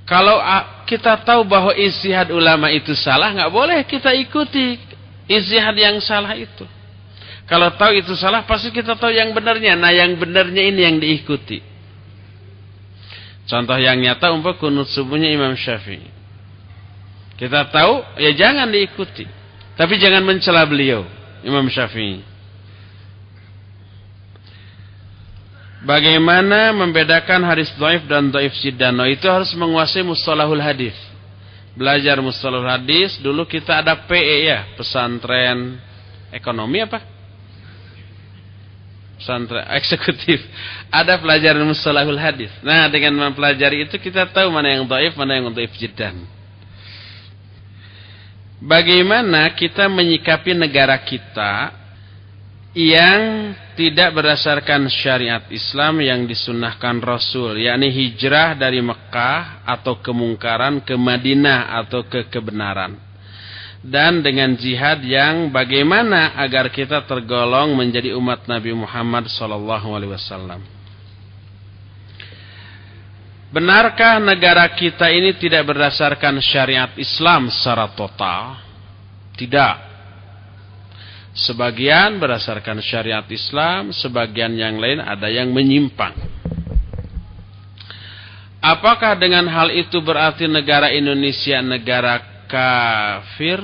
Kalau 0.06 0.38
kita 0.86 1.18
tahu 1.26 1.50
bahwa 1.50 1.74
istihad 1.74 2.30
ulama 2.30 2.70
itu 2.70 2.94
salah, 2.94 3.34
nggak 3.34 3.50
boleh 3.50 3.82
kita 3.82 4.14
ikuti 4.14 4.78
istihad 5.26 5.74
yang 5.74 5.98
salah 5.98 6.38
itu. 6.38 6.62
Kalau 7.50 7.74
tahu 7.74 7.90
itu 7.90 8.14
salah, 8.14 8.46
pasti 8.46 8.70
kita 8.70 8.94
tahu 8.94 9.10
yang 9.10 9.34
benarnya. 9.34 9.74
Nah, 9.74 9.90
yang 9.90 10.14
benarnya 10.14 10.62
ini 10.62 10.78
yang 10.78 10.96
diikuti. 11.02 11.73
Contoh 13.44 13.76
yang 13.76 14.00
nyata 14.00 14.32
umpah 14.32 14.56
kunut 14.56 14.88
subuhnya 14.88 15.28
Imam 15.28 15.52
Syafi'i. 15.52 16.08
Kita 17.36 17.68
tahu, 17.68 18.00
ya 18.16 18.32
jangan 18.32 18.72
diikuti. 18.72 19.28
Tapi 19.74 19.98
jangan 19.98 20.22
mencela 20.24 20.64
beliau, 20.64 21.04
Imam 21.44 21.66
Syafi'i. 21.68 22.34
Bagaimana 25.84 26.72
membedakan 26.72 27.44
hadis 27.44 27.68
dhaif 27.76 28.08
dan 28.08 28.32
dhaif 28.32 28.56
jiddan? 28.64 28.96
No, 28.96 29.04
itu 29.04 29.28
harus 29.28 29.52
menguasai 29.52 30.00
mustalahul 30.00 30.62
hadis. 30.62 30.96
Belajar 31.76 32.16
mustalahul 32.24 32.70
hadis, 32.70 33.20
dulu 33.20 33.44
kita 33.44 33.84
ada 33.84 33.92
PE 34.08 34.36
ya, 34.48 34.64
pesantren 34.80 35.76
ekonomi 36.32 36.80
apa? 36.80 37.04
Pesantren 39.20 39.68
eksekutif. 39.78 40.40
Ada 40.94 41.18
pelajaran 41.18 41.66
mustalahul 41.66 42.14
hadis. 42.14 42.54
Nah, 42.62 42.86
dengan 42.86 43.18
mempelajari 43.18 43.90
itu 43.90 43.98
kita 43.98 44.30
tahu 44.30 44.46
mana 44.54 44.78
yang 44.78 44.86
dhaif, 44.86 45.18
mana 45.18 45.42
yang 45.42 45.50
dhaif 45.50 45.74
jiddan. 45.74 46.22
Bagaimana 48.62 49.50
kita 49.58 49.90
menyikapi 49.90 50.54
negara 50.54 50.94
kita 51.02 51.74
yang 52.78 53.54
tidak 53.74 54.14
berdasarkan 54.14 54.86
syariat 54.86 55.42
Islam 55.50 55.98
yang 55.98 56.26
disunahkan 56.30 57.02
Rasul, 57.02 57.66
yakni 57.66 57.90
hijrah 57.90 58.54
dari 58.54 58.78
Mekah 58.78 59.66
atau 59.66 59.98
kemungkaran 59.98 60.82
ke 60.86 60.94
Madinah 60.94 61.74
atau 61.82 62.06
ke 62.06 62.30
kebenaran. 62.30 62.98
Dan 63.84 64.24
dengan 64.24 64.54
jihad 64.56 65.02
yang 65.04 65.50
bagaimana 65.50 66.38
agar 66.40 66.72
kita 66.72 67.04
tergolong 67.04 67.74
menjadi 67.76 68.14
umat 68.16 68.46
Nabi 68.48 68.72
Muhammad 68.72 69.28
SAW. 69.28 70.73
Benarkah 73.54 74.18
negara 74.18 74.66
kita 74.74 75.14
ini 75.14 75.38
tidak 75.38 75.62
berdasarkan 75.70 76.42
syariat 76.42 76.90
Islam 76.98 77.46
secara 77.54 77.86
total? 77.94 78.58
Tidak. 79.38 79.94
Sebagian 81.38 82.18
berdasarkan 82.18 82.82
syariat 82.82 83.22
Islam, 83.30 83.94
sebagian 83.94 84.58
yang 84.58 84.74
lain 84.82 84.98
ada 84.98 85.30
yang 85.30 85.54
menyimpang. 85.54 86.18
Apakah 88.58 89.14
dengan 89.22 89.46
hal 89.46 89.70
itu 89.70 90.02
berarti 90.02 90.50
negara 90.50 90.90
Indonesia 90.90 91.62
negara 91.62 92.18
kafir? 92.50 93.62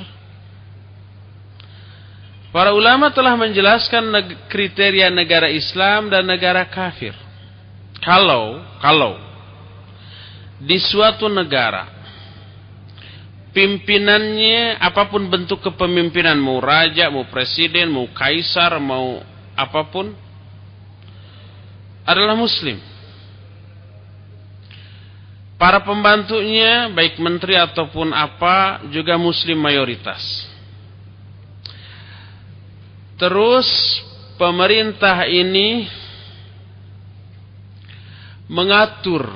Para 2.55 2.79
ulama 2.79 3.11
telah 3.11 3.35
menjelaskan 3.35 4.07
kriteria 4.47 5.11
negara 5.11 5.51
Islam 5.51 6.15
dan 6.15 6.31
negara 6.31 6.63
kafir. 6.71 7.15
Kalau, 7.99 8.63
kalau 8.79 9.30
di 10.61 10.77
suatu 10.77 11.25
negara 11.27 12.01
pimpinannya 13.51 14.79
apa 14.79 15.11
pun 15.11 15.27
bentuk 15.27 15.59
kepemimpinan 15.65 16.39
mau 16.39 16.63
raja, 16.63 17.11
mau 17.11 17.27
presiden, 17.27 17.91
mau 17.91 18.07
kaisar, 18.15 18.79
mau 18.79 19.23
apa 19.59 19.83
pun 19.91 20.15
adalah 22.07 22.39
muslim. 22.39 22.79
Para 25.61 25.85
pembantunya 25.85 26.89
baik 26.89 27.21
menteri 27.21 27.53
ataupun 27.53 28.17
apa 28.17 28.81
juga 28.89 29.21
muslim 29.21 29.61
mayoritas. 29.61 30.49
Terus 33.21 33.69
pemerintah 34.41 35.29
ini 35.29 35.85
mengatur 38.49 39.29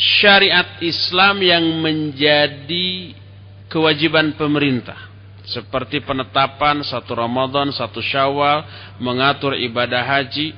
syariat 0.00 0.80
Islam 0.80 1.44
yang 1.44 1.64
menjadi 1.84 3.12
kewajiban 3.68 4.32
pemerintah 4.32 4.96
seperti 5.44 6.00
penetapan 6.00 6.80
satu 6.80 7.12
Ramadan, 7.12 7.68
satu 7.74 8.00
Syawal, 8.00 8.64
mengatur 9.02 9.58
ibadah 9.58 10.00
haji, 10.00 10.56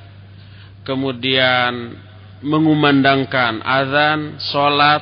kemudian 0.87 1.97
mengumandangkan 2.43 3.63
azan, 3.63 4.37
sholat, 4.37 5.01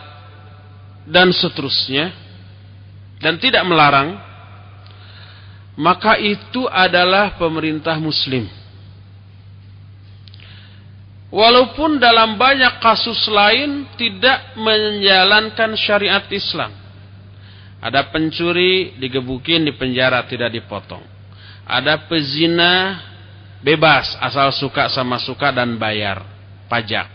dan 1.09 1.33
seterusnya, 1.33 2.13
dan 3.19 3.35
tidak 3.41 3.65
melarang, 3.67 4.15
maka 5.75 6.15
itu 6.21 6.69
adalah 6.69 7.35
pemerintah 7.35 7.97
Muslim. 7.97 8.60
Walaupun 11.31 11.95
dalam 11.95 12.35
banyak 12.35 12.83
kasus 12.83 13.31
lain 13.31 13.87
tidak 13.95 14.51
menjalankan 14.59 15.79
syariat 15.79 16.27
Islam. 16.27 16.75
Ada 17.79 18.11
pencuri 18.11 18.99
digebukin 18.99 19.63
di 19.63 19.71
penjara 19.73 20.27
tidak 20.27 20.51
dipotong. 20.51 21.01
Ada 21.63 22.03
pezina 22.11 22.99
bebas 23.63 24.11
asal 24.19 24.51
suka 24.51 24.91
sama 24.91 25.17
suka 25.23 25.55
dan 25.55 25.79
bayar 25.79 26.19
pajak. 26.67 27.07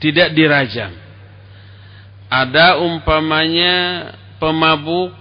Tidak 0.00 0.32
dirajam. 0.32 0.96
Ada 2.32 2.80
umpamanya 2.80 4.08
pemabuk 4.40 5.12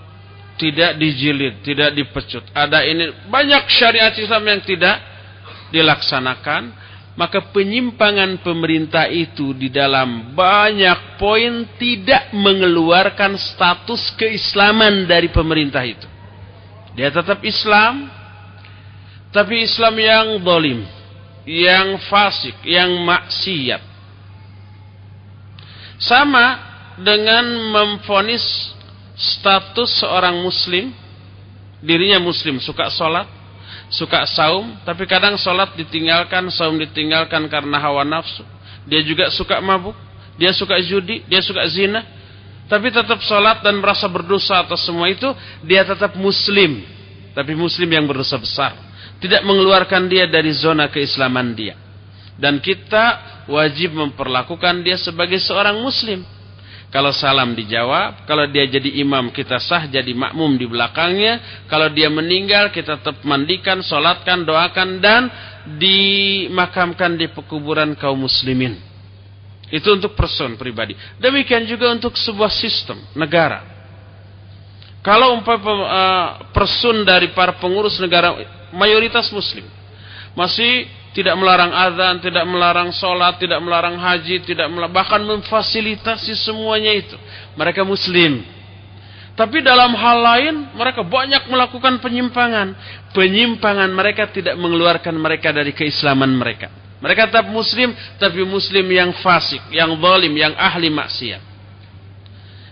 tidak 0.56 0.98
dijilid, 0.98 1.62
tidak 1.68 1.94
dipecut. 1.94 2.48
Ada 2.56 2.88
ini 2.88 3.12
banyak 3.28 3.70
syariat 3.70 4.16
Islam 4.16 4.44
yang 4.56 4.62
tidak 4.66 4.98
dilaksanakan 5.70 6.87
maka 7.18 7.50
penyimpangan 7.50 8.46
pemerintah 8.46 9.10
itu 9.10 9.50
di 9.58 9.74
dalam 9.74 10.38
banyak 10.38 11.18
poin 11.18 11.66
tidak 11.82 12.30
mengeluarkan 12.30 13.34
status 13.42 14.14
keislaman 14.14 15.10
dari 15.10 15.34
pemerintah 15.34 15.82
itu. 15.82 16.06
Dia 16.94 17.10
tetap 17.10 17.42
Islam, 17.42 18.06
tapi 19.34 19.66
Islam 19.66 19.98
yang 19.98 20.28
dolim, 20.46 20.86
yang 21.50 21.98
fasik, 22.06 22.54
yang 22.62 22.94
maksiat. 23.02 23.82
Sama 25.98 26.46
dengan 27.02 27.46
memfonis 27.74 28.46
status 29.18 30.06
seorang 30.06 30.38
muslim, 30.46 30.94
dirinya 31.82 32.22
muslim, 32.22 32.62
suka 32.62 32.94
sholat, 32.94 33.26
suka 33.88 34.28
saum, 34.28 34.76
tapi 34.84 35.08
kadang 35.08 35.40
sholat 35.40 35.76
ditinggalkan, 35.80 36.52
saum 36.52 36.76
ditinggalkan 36.76 37.48
karena 37.48 37.80
hawa 37.80 38.04
nafsu. 38.04 38.44
Dia 38.88 39.04
juga 39.04 39.32
suka 39.32 39.60
mabuk, 39.60 39.96
dia 40.40 40.52
suka 40.52 40.80
judi, 40.84 41.24
dia 41.28 41.44
suka 41.44 41.64
zina, 41.68 42.04
tapi 42.68 42.92
tetap 42.92 43.24
sholat 43.24 43.64
dan 43.64 43.80
merasa 43.80 44.12
berdosa 44.12 44.64
atas 44.64 44.84
semua 44.84 45.08
itu, 45.08 45.28
dia 45.64 45.88
tetap 45.88 46.16
muslim, 46.20 46.84
tapi 47.32 47.56
muslim 47.56 47.88
yang 47.88 48.04
berdosa 48.04 48.36
besar. 48.36 48.76
Tidak 49.18 49.42
mengeluarkan 49.42 50.06
dia 50.12 50.30
dari 50.30 50.54
zona 50.54 50.92
keislaman 50.92 51.58
dia. 51.58 51.74
Dan 52.38 52.62
kita 52.62 53.18
wajib 53.50 53.98
memperlakukan 53.98 54.86
dia 54.86 54.94
sebagai 55.00 55.42
seorang 55.42 55.82
muslim. 55.82 56.22
Kalau 56.88 57.12
salam 57.12 57.52
dijawab, 57.52 58.24
kalau 58.24 58.48
dia 58.48 58.64
jadi 58.64 59.04
imam 59.04 59.28
kita 59.36 59.60
sah 59.60 59.92
jadi 59.92 60.08
makmum 60.16 60.56
di 60.56 60.64
belakangnya. 60.72 61.68
Kalau 61.68 61.92
dia 61.92 62.08
meninggal 62.08 62.72
kita 62.72 63.04
tetap 63.04 63.28
mandikan, 63.28 63.84
solatkan, 63.84 64.48
doakan 64.48 65.04
dan 65.04 65.28
dimakamkan 65.76 67.20
di 67.20 67.28
pekuburan 67.28 67.92
kaum 68.00 68.24
muslimin. 68.24 68.80
Itu 69.68 70.00
untuk 70.00 70.16
person 70.16 70.56
pribadi. 70.56 70.96
Demikian 71.20 71.68
juga 71.68 71.92
untuk 71.92 72.16
sebuah 72.16 72.48
sistem 72.56 73.04
negara. 73.20 73.68
Kalau 75.04 75.36
umpamanya 75.36 75.76
uh, 75.88 76.28
person 76.56 77.04
dari 77.04 77.36
para 77.36 77.60
pengurus 77.60 78.00
negara 78.00 78.32
mayoritas 78.72 79.28
muslim 79.32 79.64
masih 80.36 80.88
tidak 81.18 81.34
melarang 81.34 81.74
azan, 81.74 82.22
tidak 82.22 82.46
melarang 82.46 82.94
sholat, 82.94 83.42
tidak 83.42 83.58
melarang 83.58 83.98
haji, 83.98 84.38
tidak 84.46 84.70
melarang, 84.70 84.94
bahkan 84.94 85.18
memfasilitasi 85.26 86.38
semuanya 86.38 86.94
itu. 86.94 87.18
Mereka 87.58 87.82
muslim. 87.82 88.46
Tapi 89.34 89.66
dalam 89.66 89.98
hal 89.98 90.18
lain 90.22 90.56
mereka 90.78 91.02
banyak 91.02 91.50
melakukan 91.50 91.98
penyimpangan. 92.06 92.78
Penyimpangan 93.18 93.90
mereka 93.90 94.30
tidak 94.30 94.62
mengeluarkan 94.62 95.18
mereka 95.18 95.50
dari 95.50 95.74
keislaman 95.74 96.30
mereka. 96.38 96.70
Mereka 97.02 97.34
tetap 97.34 97.50
muslim, 97.50 97.98
tapi 98.22 98.46
muslim 98.46 98.86
yang 98.86 99.10
fasik, 99.18 99.74
yang 99.74 99.98
zalim, 99.98 100.34
yang 100.38 100.54
ahli 100.54 100.90
maksiat. 100.94 101.42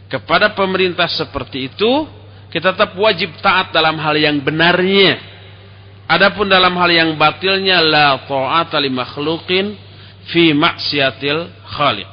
Kepada 0.06 0.54
pemerintah 0.54 1.10
seperti 1.10 1.74
itu, 1.74 1.91
kita 2.54 2.78
tetap 2.78 2.93
wajib 2.93 3.41
taat 3.41 3.74
dalam 3.74 3.98
hal 3.98 4.14
yang 4.14 4.38
benarnya 4.38 5.34
Adapun 6.06 6.45
dalam 6.45 6.78
hal 6.78 6.91
yang 6.93 7.10
batilnya 7.18 7.82
la 7.82 8.22
ta'ata 8.22 8.78
li 8.78 8.93
makhluqin 8.93 9.74
fi 10.30 10.53
maksiatil 10.53 11.49
khaliq. 11.66 12.10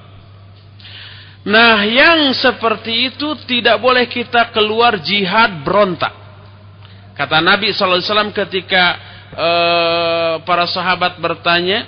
Nah, 1.43 1.82
yang 1.82 2.30
seperti 2.38 3.12
itu 3.12 3.34
tidak 3.45 3.82
boleh 3.82 4.07
kita 4.07 4.55
keluar 4.55 4.97
jihad 5.03 5.66
berontak. 5.66 6.14
Kata 7.18 7.43
Nabi 7.43 7.74
SAW 7.74 8.30
ketika 8.30 8.84
uh, 9.34 10.34
para 10.47 10.64
sahabat 10.70 11.18
bertanya, 11.18 11.84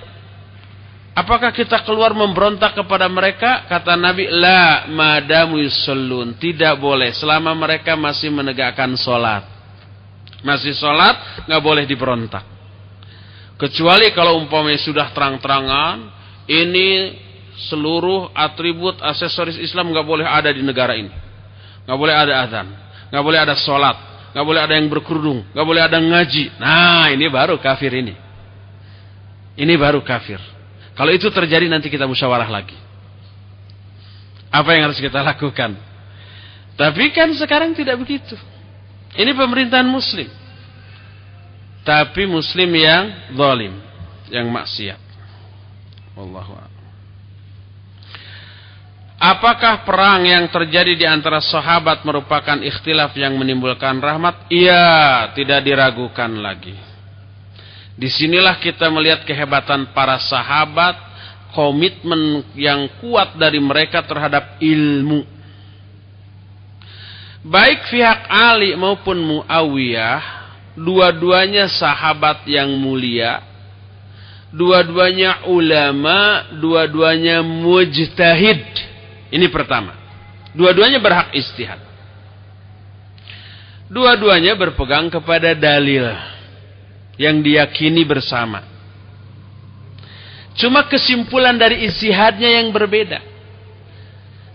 apakah 1.15 1.55
kita 1.55 1.87
keluar 1.87 2.13
memberontak 2.13 2.75
kepada 2.75 3.07
mereka? 3.07 3.65
Kata 3.71 3.95
Nabi, 3.95 4.27
la 4.27 4.91
madamu 4.91 5.63
yusallun. 5.63 6.35
Tidak 6.37 6.75
boleh 6.77 7.15
selama 7.15 7.55
mereka 7.55 7.95
masih 7.95 8.35
menegakkan 8.35 8.91
solat. 8.99 9.54
Masih 10.45 10.77
sholat, 10.77 11.49
nggak 11.49 11.63
boleh 11.65 11.89
diberontak. 11.89 12.45
Kecuali 13.57 14.13
kalau 14.13 14.37
umpamanya 14.37 14.77
sudah 14.77 15.09
terang-terangan, 15.17 16.13
ini 16.45 17.17
seluruh 17.71 18.29
atribut 18.37 19.01
aksesoris 19.01 19.57
Islam 19.57 19.95
nggak 19.95 20.05
boleh 20.05 20.27
ada 20.29 20.53
di 20.53 20.61
negara 20.61 20.93
ini. 20.99 21.09
Nggak 21.89 21.99
boleh 21.99 22.15
ada 22.15 22.45
azan, 22.45 22.67
nggak 23.09 23.25
boleh 23.25 23.41
ada 23.41 23.55
sholat, 23.57 23.97
nggak 24.37 24.45
boleh 24.45 24.61
ada 24.61 24.75
yang 24.77 24.89
berkerudung, 24.93 25.49
nggak 25.57 25.67
boleh 25.67 25.83
ada 25.85 25.97
ngaji. 25.97 26.45
Nah, 26.61 27.09
ini 27.09 27.25
baru 27.33 27.57
kafir 27.57 27.93
ini. 27.97 28.15
Ini 29.55 29.75
baru 29.81 30.03
kafir. 30.05 30.43
Kalau 30.93 31.11
itu 31.15 31.31
terjadi 31.31 31.71
nanti 31.71 31.89
kita 31.89 32.05
musyawarah 32.05 32.51
lagi. 32.51 32.77
Apa 34.51 34.75
yang 34.77 34.91
harus 34.91 34.99
kita 34.99 35.23
lakukan? 35.23 35.79
Tapi 36.75 37.05
kan 37.15 37.31
sekarang 37.35 37.75
tidak 37.75 37.99
begitu. 38.03 38.35
Ini 39.15 39.31
pemerintahan 39.35 39.87
muslim. 39.87 40.27
Tapi 41.85 42.25
muslim 42.25 42.71
yang 42.75 43.35
zalim, 43.37 43.75
yang 44.33 44.49
maksiat. 44.49 45.01
Wallahu 46.17 46.75
Apakah 49.25 49.89
perang 49.89 50.27
yang 50.29 50.45
terjadi 50.53 50.93
di 51.01 51.07
antara 51.09 51.41
sahabat 51.41 52.05
merupakan 52.05 52.61
ikhtilaf 52.61 53.17
yang 53.17 53.33
menimbulkan 53.41 53.97
rahmat? 53.97 54.53
Iya, 54.53 55.33
tidak 55.33 55.65
diragukan 55.65 56.29
lagi. 56.45 56.77
Di 57.95 58.11
sinilah 58.11 58.59
kita 58.61 58.91
melihat 58.93 59.25
kehebatan 59.25 59.97
para 59.97 60.21
sahabat, 60.21 60.99
komitmen 61.57 62.43
yang 62.59 62.91
kuat 63.01 63.39
dari 63.39 63.63
mereka 63.63 64.05
terhadap 64.05 64.61
ilmu. 64.61 65.25
Baik 67.45 67.93
pihak 67.93 68.25
Ali 68.33 68.73
maupun 68.73 69.21
Muawiyah, 69.21 70.23
dua-duanya 70.81 71.69
sahabat 71.69 72.49
yang 72.49 72.73
mulia, 72.81 73.45
dua-duanya 74.49 75.45
ulama, 75.53 76.49
dua-duanya 76.57 77.45
mujtahid. 77.45 78.65
Ini 79.29 79.47
pertama. 79.53 79.93
Dua-duanya 80.57 81.05
berhak 81.05 81.37
istihad. 81.37 81.85
Dua-duanya 83.93 84.57
berpegang 84.57 85.13
kepada 85.13 85.53
dalil 85.53 86.17
yang 87.21 87.45
diyakini 87.45 88.09
bersama. 88.09 88.65
Cuma 90.57 90.87
kesimpulan 90.87 91.59
dari 91.59 91.85
istihadnya 91.85 92.63
yang 92.63 92.71
berbeda. 92.71 93.21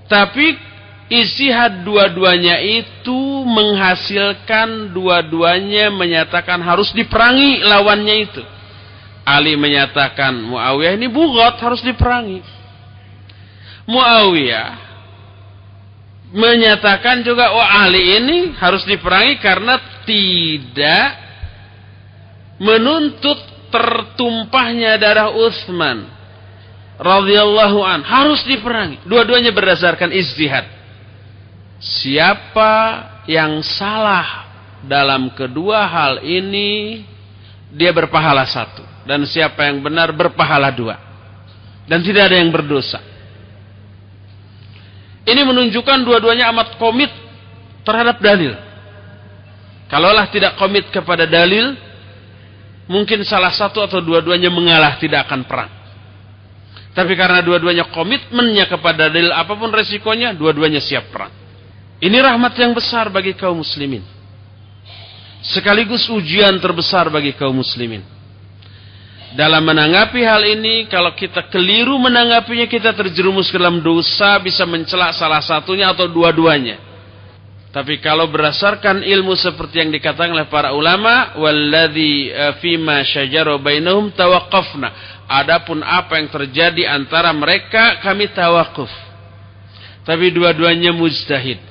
Tapi 0.08 0.68
istihad 1.10 1.84
dua-duanya 1.84 2.62
itu 2.62 3.43
menghasilkan 3.43 4.93
dua-duanya 4.93 5.89
menyatakan 5.89 6.62
harus 6.62 6.93
diperangi 6.93 7.66
lawannya 7.66 8.16
itu. 8.30 8.43
Ali 9.26 9.53
menyatakan 9.57 10.38
Muawiyah 10.41 10.97
ini 10.97 11.10
bugot 11.10 11.57
harus 11.62 11.82
diperangi. 11.86 12.41
Muawiyah 13.89 14.89
menyatakan 16.30 17.26
juga 17.26 17.57
oh 17.57 17.66
Ali 17.66 18.22
ini 18.22 18.53
harus 18.57 18.86
diperangi 18.86 19.41
karena 19.41 19.82
tidak 20.05 21.10
menuntut 22.62 23.38
tertumpahnya 23.74 24.97
darah 25.01 25.34
Utsman 25.34 26.05
radhiyallahu 27.01 27.80
an 27.82 28.01
harus 28.05 28.45
diperangi. 28.45 29.01
Dua-duanya 29.05 29.49
berdasarkan 29.53 30.14
istihad. 30.14 30.78
Siapa 31.80 32.73
yang 33.23 33.63
salah 33.63 34.51
dalam 34.84 35.32
kedua 35.32 35.88
hal 35.88 36.13
ini 36.27 37.03
dia 37.71 37.95
berpahala 37.95 38.43
satu 38.43 38.84
dan 39.07 39.23
siapa 39.23 39.63
yang 39.63 39.80
benar 39.80 40.11
berpahala 40.11 40.71
dua 40.75 40.99
dan 41.88 42.03
tidak 42.03 42.30
ada 42.30 42.38
yang 42.38 42.51
berdosa. 42.51 42.99
Ini 45.23 45.41
menunjukkan 45.45 46.03
dua-duanya 46.03 46.51
amat 46.51 46.75
komit 46.82 47.11
terhadap 47.88 48.19
dalil. 48.19 48.53
Kalaulah 49.89 50.30
tidak 50.30 50.57
komit 50.59 50.89
kepada 50.93 51.25
dalil, 51.25 51.73
mungkin 52.86 53.25
salah 53.25 53.53
satu 53.53 53.82
atau 53.82 54.03
dua-duanya 54.03 54.53
mengalah 54.53 55.01
tidak 55.01 55.25
akan 55.25 55.47
perang. 55.49 55.71
Tapi 56.93 57.13
karena 57.13 57.41
dua-duanya 57.41 57.89
komitmennya 57.93 58.67
kepada 58.69 59.09
dalil 59.09 59.34
apa 59.34 59.53
pun 59.53 59.69
resikonya, 59.73 60.34
dua-duanya 60.34 60.82
siap 60.82 61.09
perang. 61.13 61.39
Ini 62.00 62.18
rahmat 62.24 62.56
yang 62.56 62.72
besar 62.72 63.12
bagi 63.12 63.36
kaum 63.36 63.60
muslimin. 63.60 64.00
Sekaligus 65.43 66.08
ujian 66.08 66.56
terbesar 66.64 67.12
bagi 67.12 67.36
kaum 67.36 67.60
muslimin. 67.60 68.04
Dalam 69.36 69.62
menanggapi 69.62 70.26
hal 70.26 70.41
ini, 70.41 70.89
kalau 70.89 71.14
kita 71.14 71.52
keliru 71.54 72.00
menanggapinya, 72.02 72.66
kita 72.66 72.97
terjerumus 72.97 73.54
ke 73.54 73.62
dalam 73.62 73.78
dosa, 73.84 74.41
bisa 74.41 74.66
mencela 74.66 75.14
salah 75.14 75.43
satunya 75.43 75.93
atau 75.93 76.10
dua-duanya. 76.10 76.82
Tapi 77.70 78.02
kalau 78.02 78.26
berdasarkan 78.34 79.06
ilmu 79.06 79.38
seperti 79.38 79.86
yang 79.86 79.93
dikatakan 79.93 80.34
oleh 80.34 80.50
para 80.50 80.74
ulama, 80.74 81.38
walladzi 81.38 82.34
eh, 82.34 82.54
fima 82.58 83.06
syajara 83.06 83.62
bainahum 83.62 84.10
tawaqqafna. 84.10 85.22
Adapun 85.30 85.86
apa 85.86 86.18
yang 86.18 86.34
terjadi 86.34 86.89
antara 86.89 87.30
mereka 87.30 88.02
kami 88.02 88.34
tawakuf. 88.34 88.89
Tapi 90.02 90.34
dua-duanya 90.34 90.89
mujtahid. 90.89 91.68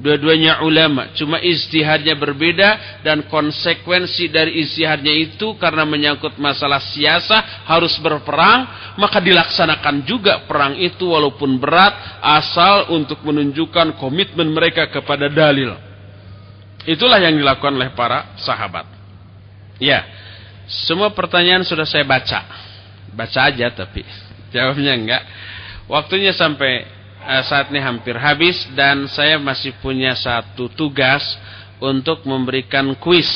Dua-duanya 0.00 0.66
ulama, 0.66 1.14
cuma 1.14 1.38
istihadnya 1.38 2.18
berbeda 2.18 3.00
dan 3.06 3.28
konsekuensi 3.30 4.32
dari 4.32 4.64
istihadnya 4.64 5.14
itu 5.14 5.54
karena 5.60 5.86
menyangkut 5.86 6.40
masalah 6.42 6.82
siasa 6.82 7.62
harus 7.68 7.94
berperang, 8.02 8.66
maka 8.98 9.22
dilaksanakan 9.22 10.02
juga 10.02 10.42
perang 10.48 10.74
itu 10.80 11.06
walaupun 11.06 11.60
berat 11.60 12.18
asal 12.18 12.90
untuk 12.96 13.22
menunjukkan 13.22 14.00
komitmen 14.00 14.50
mereka 14.50 14.90
kepada 14.90 15.30
dalil. 15.30 15.76
Itulah 16.82 17.22
yang 17.22 17.38
dilakukan 17.38 17.78
oleh 17.78 17.94
para 17.94 18.34
sahabat. 18.42 18.88
Ya, 19.78 20.02
semua 20.66 21.14
pertanyaan 21.14 21.62
sudah 21.62 21.86
saya 21.86 22.02
baca. 22.02 22.42
Baca 23.12 23.40
aja 23.44 23.70
tapi 23.70 24.02
jawabnya 24.54 24.98
enggak. 24.98 25.22
Waktunya 25.86 26.34
sampai 26.34 27.01
Eh, 27.22 27.44
saat 27.46 27.70
ini 27.70 27.78
hampir 27.78 28.18
habis 28.18 28.66
dan 28.74 29.06
saya 29.06 29.38
masih 29.38 29.78
punya 29.78 30.10
satu 30.18 30.66
tugas 30.74 31.22
untuk 31.78 32.26
memberikan 32.26 32.98
kuis. 32.98 33.30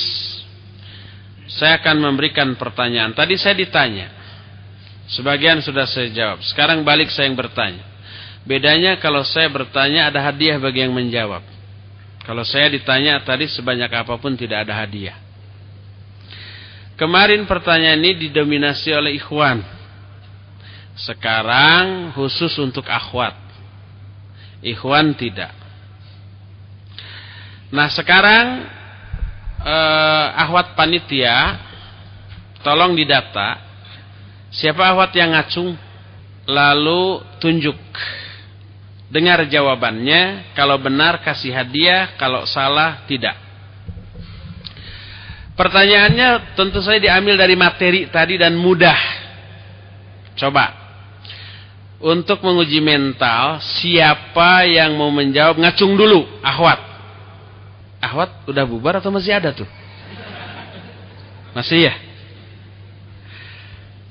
Saya 1.46 1.78
akan 1.78 2.02
memberikan 2.02 2.50
pertanyaan. 2.58 3.14
Tadi 3.14 3.38
saya 3.38 3.54
ditanya. 3.54 4.10
Sebagian 5.06 5.62
sudah 5.62 5.86
saya 5.86 6.10
jawab. 6.10 6.42
Sekarang 6.42 6.82
balik 6.82 7.14
saya 7.14 7.30
yang 7.30 7.38
bertanya. 7.38 7.86
Bedanya 8.42 8.98
kalau 8.98 9.22
saya 9.22 9.46
bertanya 9.46 10.10
ada 10.10 10.18
hadiah 10.18 10.58
bagi 10.58 10.82
yang 10.82 10.90
menjawab. 10.90 11.46
Kalau 12.26 12.42
saya 12.42 12.66
ditanya 12.66 13.22
tadi 13.22 13.46
sebanyak 13.46 13.86
apa 13.86 14.18
pun 14.18 14.34
tidak 14.34 14.66
ada 14.66 14.74
hadiah. 14.74 15.14
Kemarin 16.98 17.46
pertanyaan 17.46 18.02
ini 18.02 18.26
didominasi 18.26 18.90
oleh 18.90 19.14
ikhwan. 19.14 19.62
Sekarang 20.98 22.10
khusus 22.18 22.50
untuk 22.58 22.90
akhwat. 22.90 23.45
Ikhwan 24.64 25.12
tidak. 25.18 25.52
Nah 27.74 27.90
sekarang 27.90 28.64
eh, 29.60 30.26
ahwat 30.46 30.78
panitia 30.78 31.58
tolong 32.62 32.94
didata. 32.94 33.62
Siapa 34.54 34.94
ahwat 34.94 35.12
yang 35.18 35.34
ngacung? 35.34 35.74
Lalu 36.46 37.20
tunjuk. 37.42 37.76
Dengar 39.10 39.44
jawabannya. 39.50 40.54
Kalau 40.54 40.78
benar 40.78 41.20
kasih 41.20 41.52
hadiah. 41.52 42.14
Kalau 42.16 42.46
salah 42.46 43.04
tidak. 43.10 43.34
Pertanyaannya 45.56 46.54
tentu 46.54 46.84
saja 46.84 47.00
diambil 47.00 47.40
dari 47.40 47.56
materi 47.56 48.00
tadi 48.12 48.36
dan 48.36 48.54
mudah. 48.54 48.96
Coba 50.36 50.85
untuk 51.96 52.44
menguji 52.44 52.84
mental 52.84 53.60
siapa 53.80 54.68
yang 54.68 54.96
mau 55.00 55.08
menjawab 55.08 55.56
ngacung 55.56 55.96
dulu 55.96 56.28
ahwat. 56.44 56.80
Ahwat 58.04 58.30
udah 58.44 58.64
bubar 58.68 59.00
atau 59.00 59.08
masih 59.08 59.32
ada 59.32 59.56
tuh? 59.56 59.68
Masih 61.56 61.88
ya? 61.88 61.94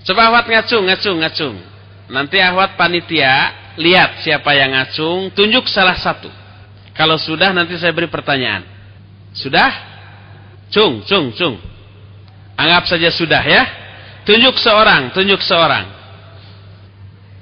Coba 0.06 0.34
ahwat 0.34 0.50
ngacung 0.50 0.90
ngacung 0.90 1.18
ngacung. 1.22 1.56
Nanti 2.10 2.38
ahwat 2.42 2.78
panitia 2.78 3.54
lihat 3.78 4.26
siapa 4.26 4.54
yang 4.58 4.74
ngacung 4.74 5.30
tunjuk 5.34 5.70
salah 5.70 5.98
satu. 5.98 6.30
Kalau 6.98 7.22
sudah 7.22 7.54
nanti 7.54 7.78
saya 7.78 7.94
beri 7.94 8.10
pertanyaan. 8.10 8.66
Sudah? 9.38 9.70
Cung 10.74 11.06
cung 11.06 11.30
cung. 11.38 11.56
Anggap 12.58 12.90
saja 12.90 13.14
sudah 13.14 13.44
ya. 13.46 13.64
Tunjuk 14.26 14.58
seorang 14.58 15.14
tunjuk 15.14 15.38
seorang 15.46 15.95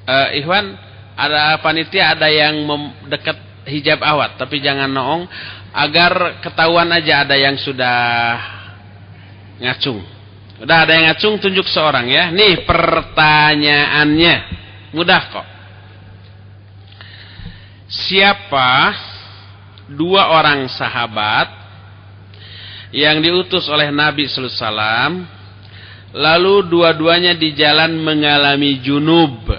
uh, 0.07 0.29
Ikhwan 0.35 0.75
ada 1.13 1.61
panitia 1.61 2.17
ada 2.17 2.27
yang 2.31 2.65
dekat 3.07 3.37
hijab 3.69 4.01
awat 4.01 4.35
tapi 4.35 4.59
jangan 4.59 4.89
noong 4.89 5.29
agar 5.73 6.43
ketahuan 6.43 6.89
aja 6.91 7.25
ada 7.25 7.35
yang 7.37 7.55
sudah 7.57 8.01
ngacung 9.61 10.13
Udah 10.63 10.87
ada 10.87 10.95
yang 10.95 11.11
ngacung 11.11 11.41
tunjuk 11.43 11.67
seorang 11.67 12.07
ya. 12.07 12.31
Nih 12.31 12.63
pertanyaannya. 12.63 14.35
Mudah 14.95 15.21
kok. 15.33 15.47
Siapa 17.89 18.71
dua 19.91 20.31
orang 20.39 20.71
sahabat 20.71 21.51
yang 22.95 23.19
diutus 23.19 23.67
oleh 23.67 23.91
Nabi 23.91 24.29
sallallahu 24.29 24.53
alaihi 24.53 24.63
wasallam 24.63 25.11
lalu 26.13 26.53
dua-duanya 26.69 27.33
di 27.35 27.57
jalan 27.57 27.99
mengalami 27.99 28.79
junub 28.85 29.49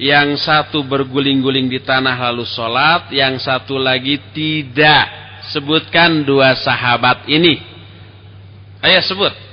yang 0.00 0.36
satu 0.40 0.84
berguling-guling 0.84 1.68
di 1.68 1.80
tanah 1.82 2.16
lalu 2.30 2.48
sholat 2.48 3.12
yang 3.12 3.36
satu 3.36 3.76
lagi 3.76 4.20
tidak 4.32 5.04
sebutkan 5.52 6.24
dua 6.24 6.56
sahabat 6.56 7.28
ini 7.28 7.60
ayo 8.82 9.00
sebut 9.04 9.52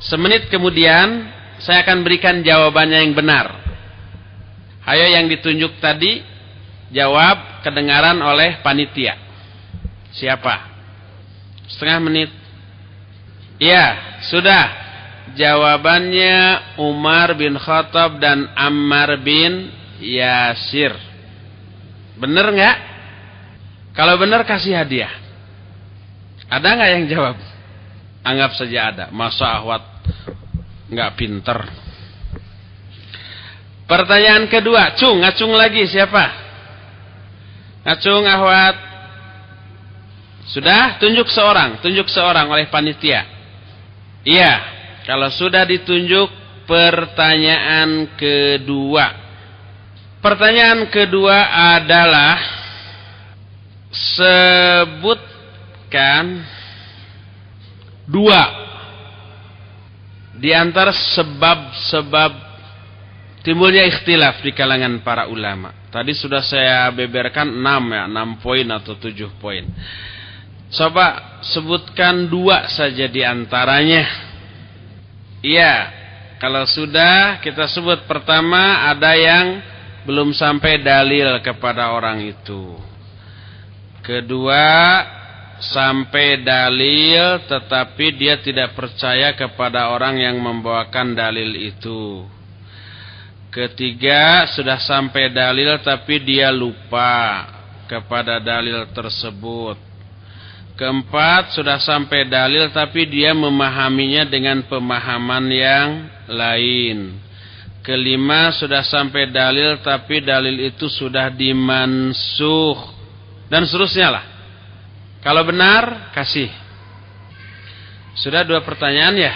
Semenit 0.00 0.48
kemudian 0.48 1.28
saya 1.60 1.84
akan 1.84 2.00
berikan 2.00 2.40
jawabannya 2.40 3.04
yang 3.04 3.12
benar. 3.12 3.52
Ayo 4.88 5.12
yang 5.12 5.28
ditunjuk 5.28 5.76
tadi 5.76 6.24
jawab 6.88 7.60
kedengaran 7.60 8.16
oleh 8.16 8.64
panitia. 8.64 9.20
Siapa? 10.16 10.72
Setengah 11.68 12.00
menit. 12.00 12.32
Iya, 13.60 14.16
sudah. 14.24 14.79
Jawabannya 15.38 16.38
Umar 16.82 17.38
bin 17.38 17.54
Khattab 17.54 18.18
dan 18.18 18.50
Ammar 18.58 19.20
bin 19.22 19.70
Yasir. 20.02 20.96
Bener 22.18 22.46
nggak? 22.50 22.76
Kalau 23.94 24.18
bener 24.18 24.42
kasih 24.42 24.74
hadiah. 24.74 25.12
Ada 26.50 26.66
nggak 26.66 26.90
yang 26.98 27.04
jawab? 27.06 27.36
Anggap 28.26 28.50
saja 28.58 28.78
ada. 28.90 29.04
Masa 29.14 29.62
ahwat 29.62 29.84
nggak 30.90 31.10
pinter. 31.14 31.58
Pertanyaan 33.86 34.46
kedua, 34.46 34.94
cung, 34.94 35.18
ngacung 35.18 35.50
lagi 35.50 35.82
siapa? 35.90 36.30
Ngacung 37.82 38.22
ahwat. 38.22 38.76
Sudah 40.50 40.98
tunjuk 40.98 41.26
seorang, 41.30 41.78
tunjuk 41.82 42.06
seorang 42.06 42.46
oleh 42.50 42.70
panitia. 42.70 43.26
Iya, 44.22 44.79
kalau 45.10 45.26
sudah 45.26 45.66
ditunjuk 45.66 46.30
pertanyaan 46.70 48.14
kedua. 48.14 49.10
Pertanyaan 50.22 50.86
kedua 50.86 51.50
adalah 51.74 52.38
sebutkan 53.90 55.26
dua 58.06 58.42
di 60.38 60.54
antara 60.54 60.94
sebab-sebab 60.94 62.30
timbulnya 63.42 63.82
ikhtilaf 63.90 64.46
di 64.46 64.54
kalangan 64.54 65.02
para 65.02 65.26
ulama. 65.26 65.74
Tadi 65.90 66.14
sudah 66.14 66.46
saya 66.46 66.86
beberkan 66.94 67.50
enam 67.50 67.90
ya, 67.90 68.06
enam 68.06 68.38
poin 68.38 68.70
atau 68.70 68.94
tujuh 68.94 69.34
poin. 69.42 69.66
Coba 70.70 71.42
sebutkan 71.42 72.30
dua 72.30 72.70
saja 72.70 73.10
di 73.10 73.26
antaranya. 73.26 74.29
Iya, 75.40 75.88
kalau 76.36 76.68
sudah 76.68 77.40
kita 77.40 77.64
sebut 77.68 78.04
pertama 78.04 78.88
ada 78.92 79.16
yang 79.16 79.60
belum 80.04 80.36
sampai 80.36 80.80
dalil 80.80 81.40
kepada 81.40 81.92
orang 81.96 82.20
itu. 82.24 82.76
Kedua 84.04 84.64
sampai 85.60 86.40
dalil 86.40 87.44
tetapi 87.44 88.16
dia 88.16 88.40
tidak 88.40 88.72
percaya 88.72 89.36
kepada 89.36 89.92
orang 89.92 90.20
yang 90.20 90.36
membawakan 90.40 91.12
dalil 91.12 91.52
itu. 91.56 92.24
Ketiga, 93.50 94.46
sudah 94.46 94.78
sampai 94.78 95.28
dalil 95.34 95.74
tapi 95.82 96.22
dia 96.22 96.54
lupa 96.54 97.44
kepada 97.90 98.38
dalil 98.38 98.86
tersebut. 98.94 99.89
Keempat, 100.80 101.52
sudah 101.52 101.76
sampai 101.76 102.24
dalil 102.24 102.72
tapi 102.72 103.04
dia 103.04 103.36
memahaminya 103.36 104.24
dengan 104.24 104.64
pemahaman 104.64 105.44
yang 105.52 105.88
lain. 106.24 107.20
Kelima, 107.84 108.48
sudah 108.56 108.80
sampai 108.80 109.28
dalil 109.28 109.76
tapi 109.84 110.24
dalil 110.24 110.56
itu 110.72 110.88
sudah 110.88 111.28
dimansuh 111.28 112.96
dan 113.52 113.68
seterusnya 113.68 114.08
lah. 114.08 114.24
Kalau 115.20 115.44
benar, 115.44 116.16
kasih. 116.16 116.48
Sudah 118.16 118.40
dua 118.48 118.64
pertanyaan 118.64 119.20
ya? 119.20 119.34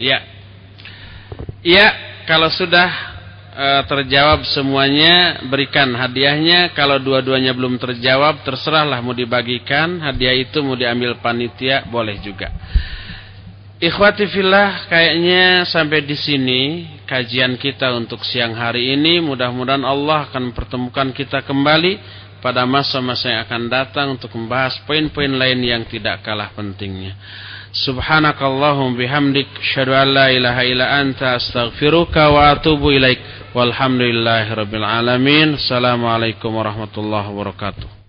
Iya. 0.00 0.18
Iya, 1.60 1.86
kalau 2.24 2.48
sudah 2.48 3.13
e, 3.54 3.68
terjawab 3.86 4.42
semuanya, 4.50 5.46
berikan 5.46 5.94
hadiahnya. 5.94 6.74
Kalau 6.74 6.98
dua-duanya 6.98 7.54
belum 7.54 7.78
terjawab, 7.78 8.42
terserahlah 8.42 8.98
mau 9.00 9.14
dibagikan. 9.14 10.02
Hadiah 10.02 10.34
itu 10.34 10.60
mau 10.60 10.74
diambil 10.74 11.16
panitia, 11.22 11.86
boleh 11.86 12.18
juga. 12.20 12.50
Ikhwati 13.78 14.30
fillah, 14.30 14.86
kayaknya 14.90 15.66
sampai 15.66 16.02
di 16.06 16.14
sini 16.14 16.62
kajian 17.06 17.58
kita 17.58 17.94
untuk 17.94 18.22
siang 18.26 18.54
hari 18.54 18.94
ini. 18.94 19.22
Mudah-mudahan 19.22 19.82
Allah 19.82 20.30
akan 20.30 20.54
pertemukan 20.54 21.10
kita 21.14 21.42
kembali 21.46 22.24
pada 22.44 22.68
masa-masa 22.68 23.32
yang 23.32 23.40
akan 23.48 23.62
datang 23.72 24.06
untuk 24.20 24.28
membahas 24.36 24.76
poin-poin 24.84 25.32
lain 25.32 25.64
yang 25.64 25.82
tidak 25.88 26.20
kalah 26.20 26.52
pentingnya. 26.52 27.16
Subhanakallahum 27.74 28.94
bihamdik 28.94 29.50
syadu 29.74 29.98
an 29.98 30.14
la 30.14 30.30
ilaha 30.30 30.62
illa 30.62 31.02
anta 31.02 31.34
astaghfiruka 31.34 32.30
wa 32.30 32.54
atubu 32.54 32.94
ilaik 32.94 33.18
walhamdulillahi 33.50 34.54
rabbil 34.54 34.86
alamin. 34.86 35.58
Assalamualaikum 35.58 36.54
warahmatullahi 36.54 37.26
wabarakatuh. 37.34 38.03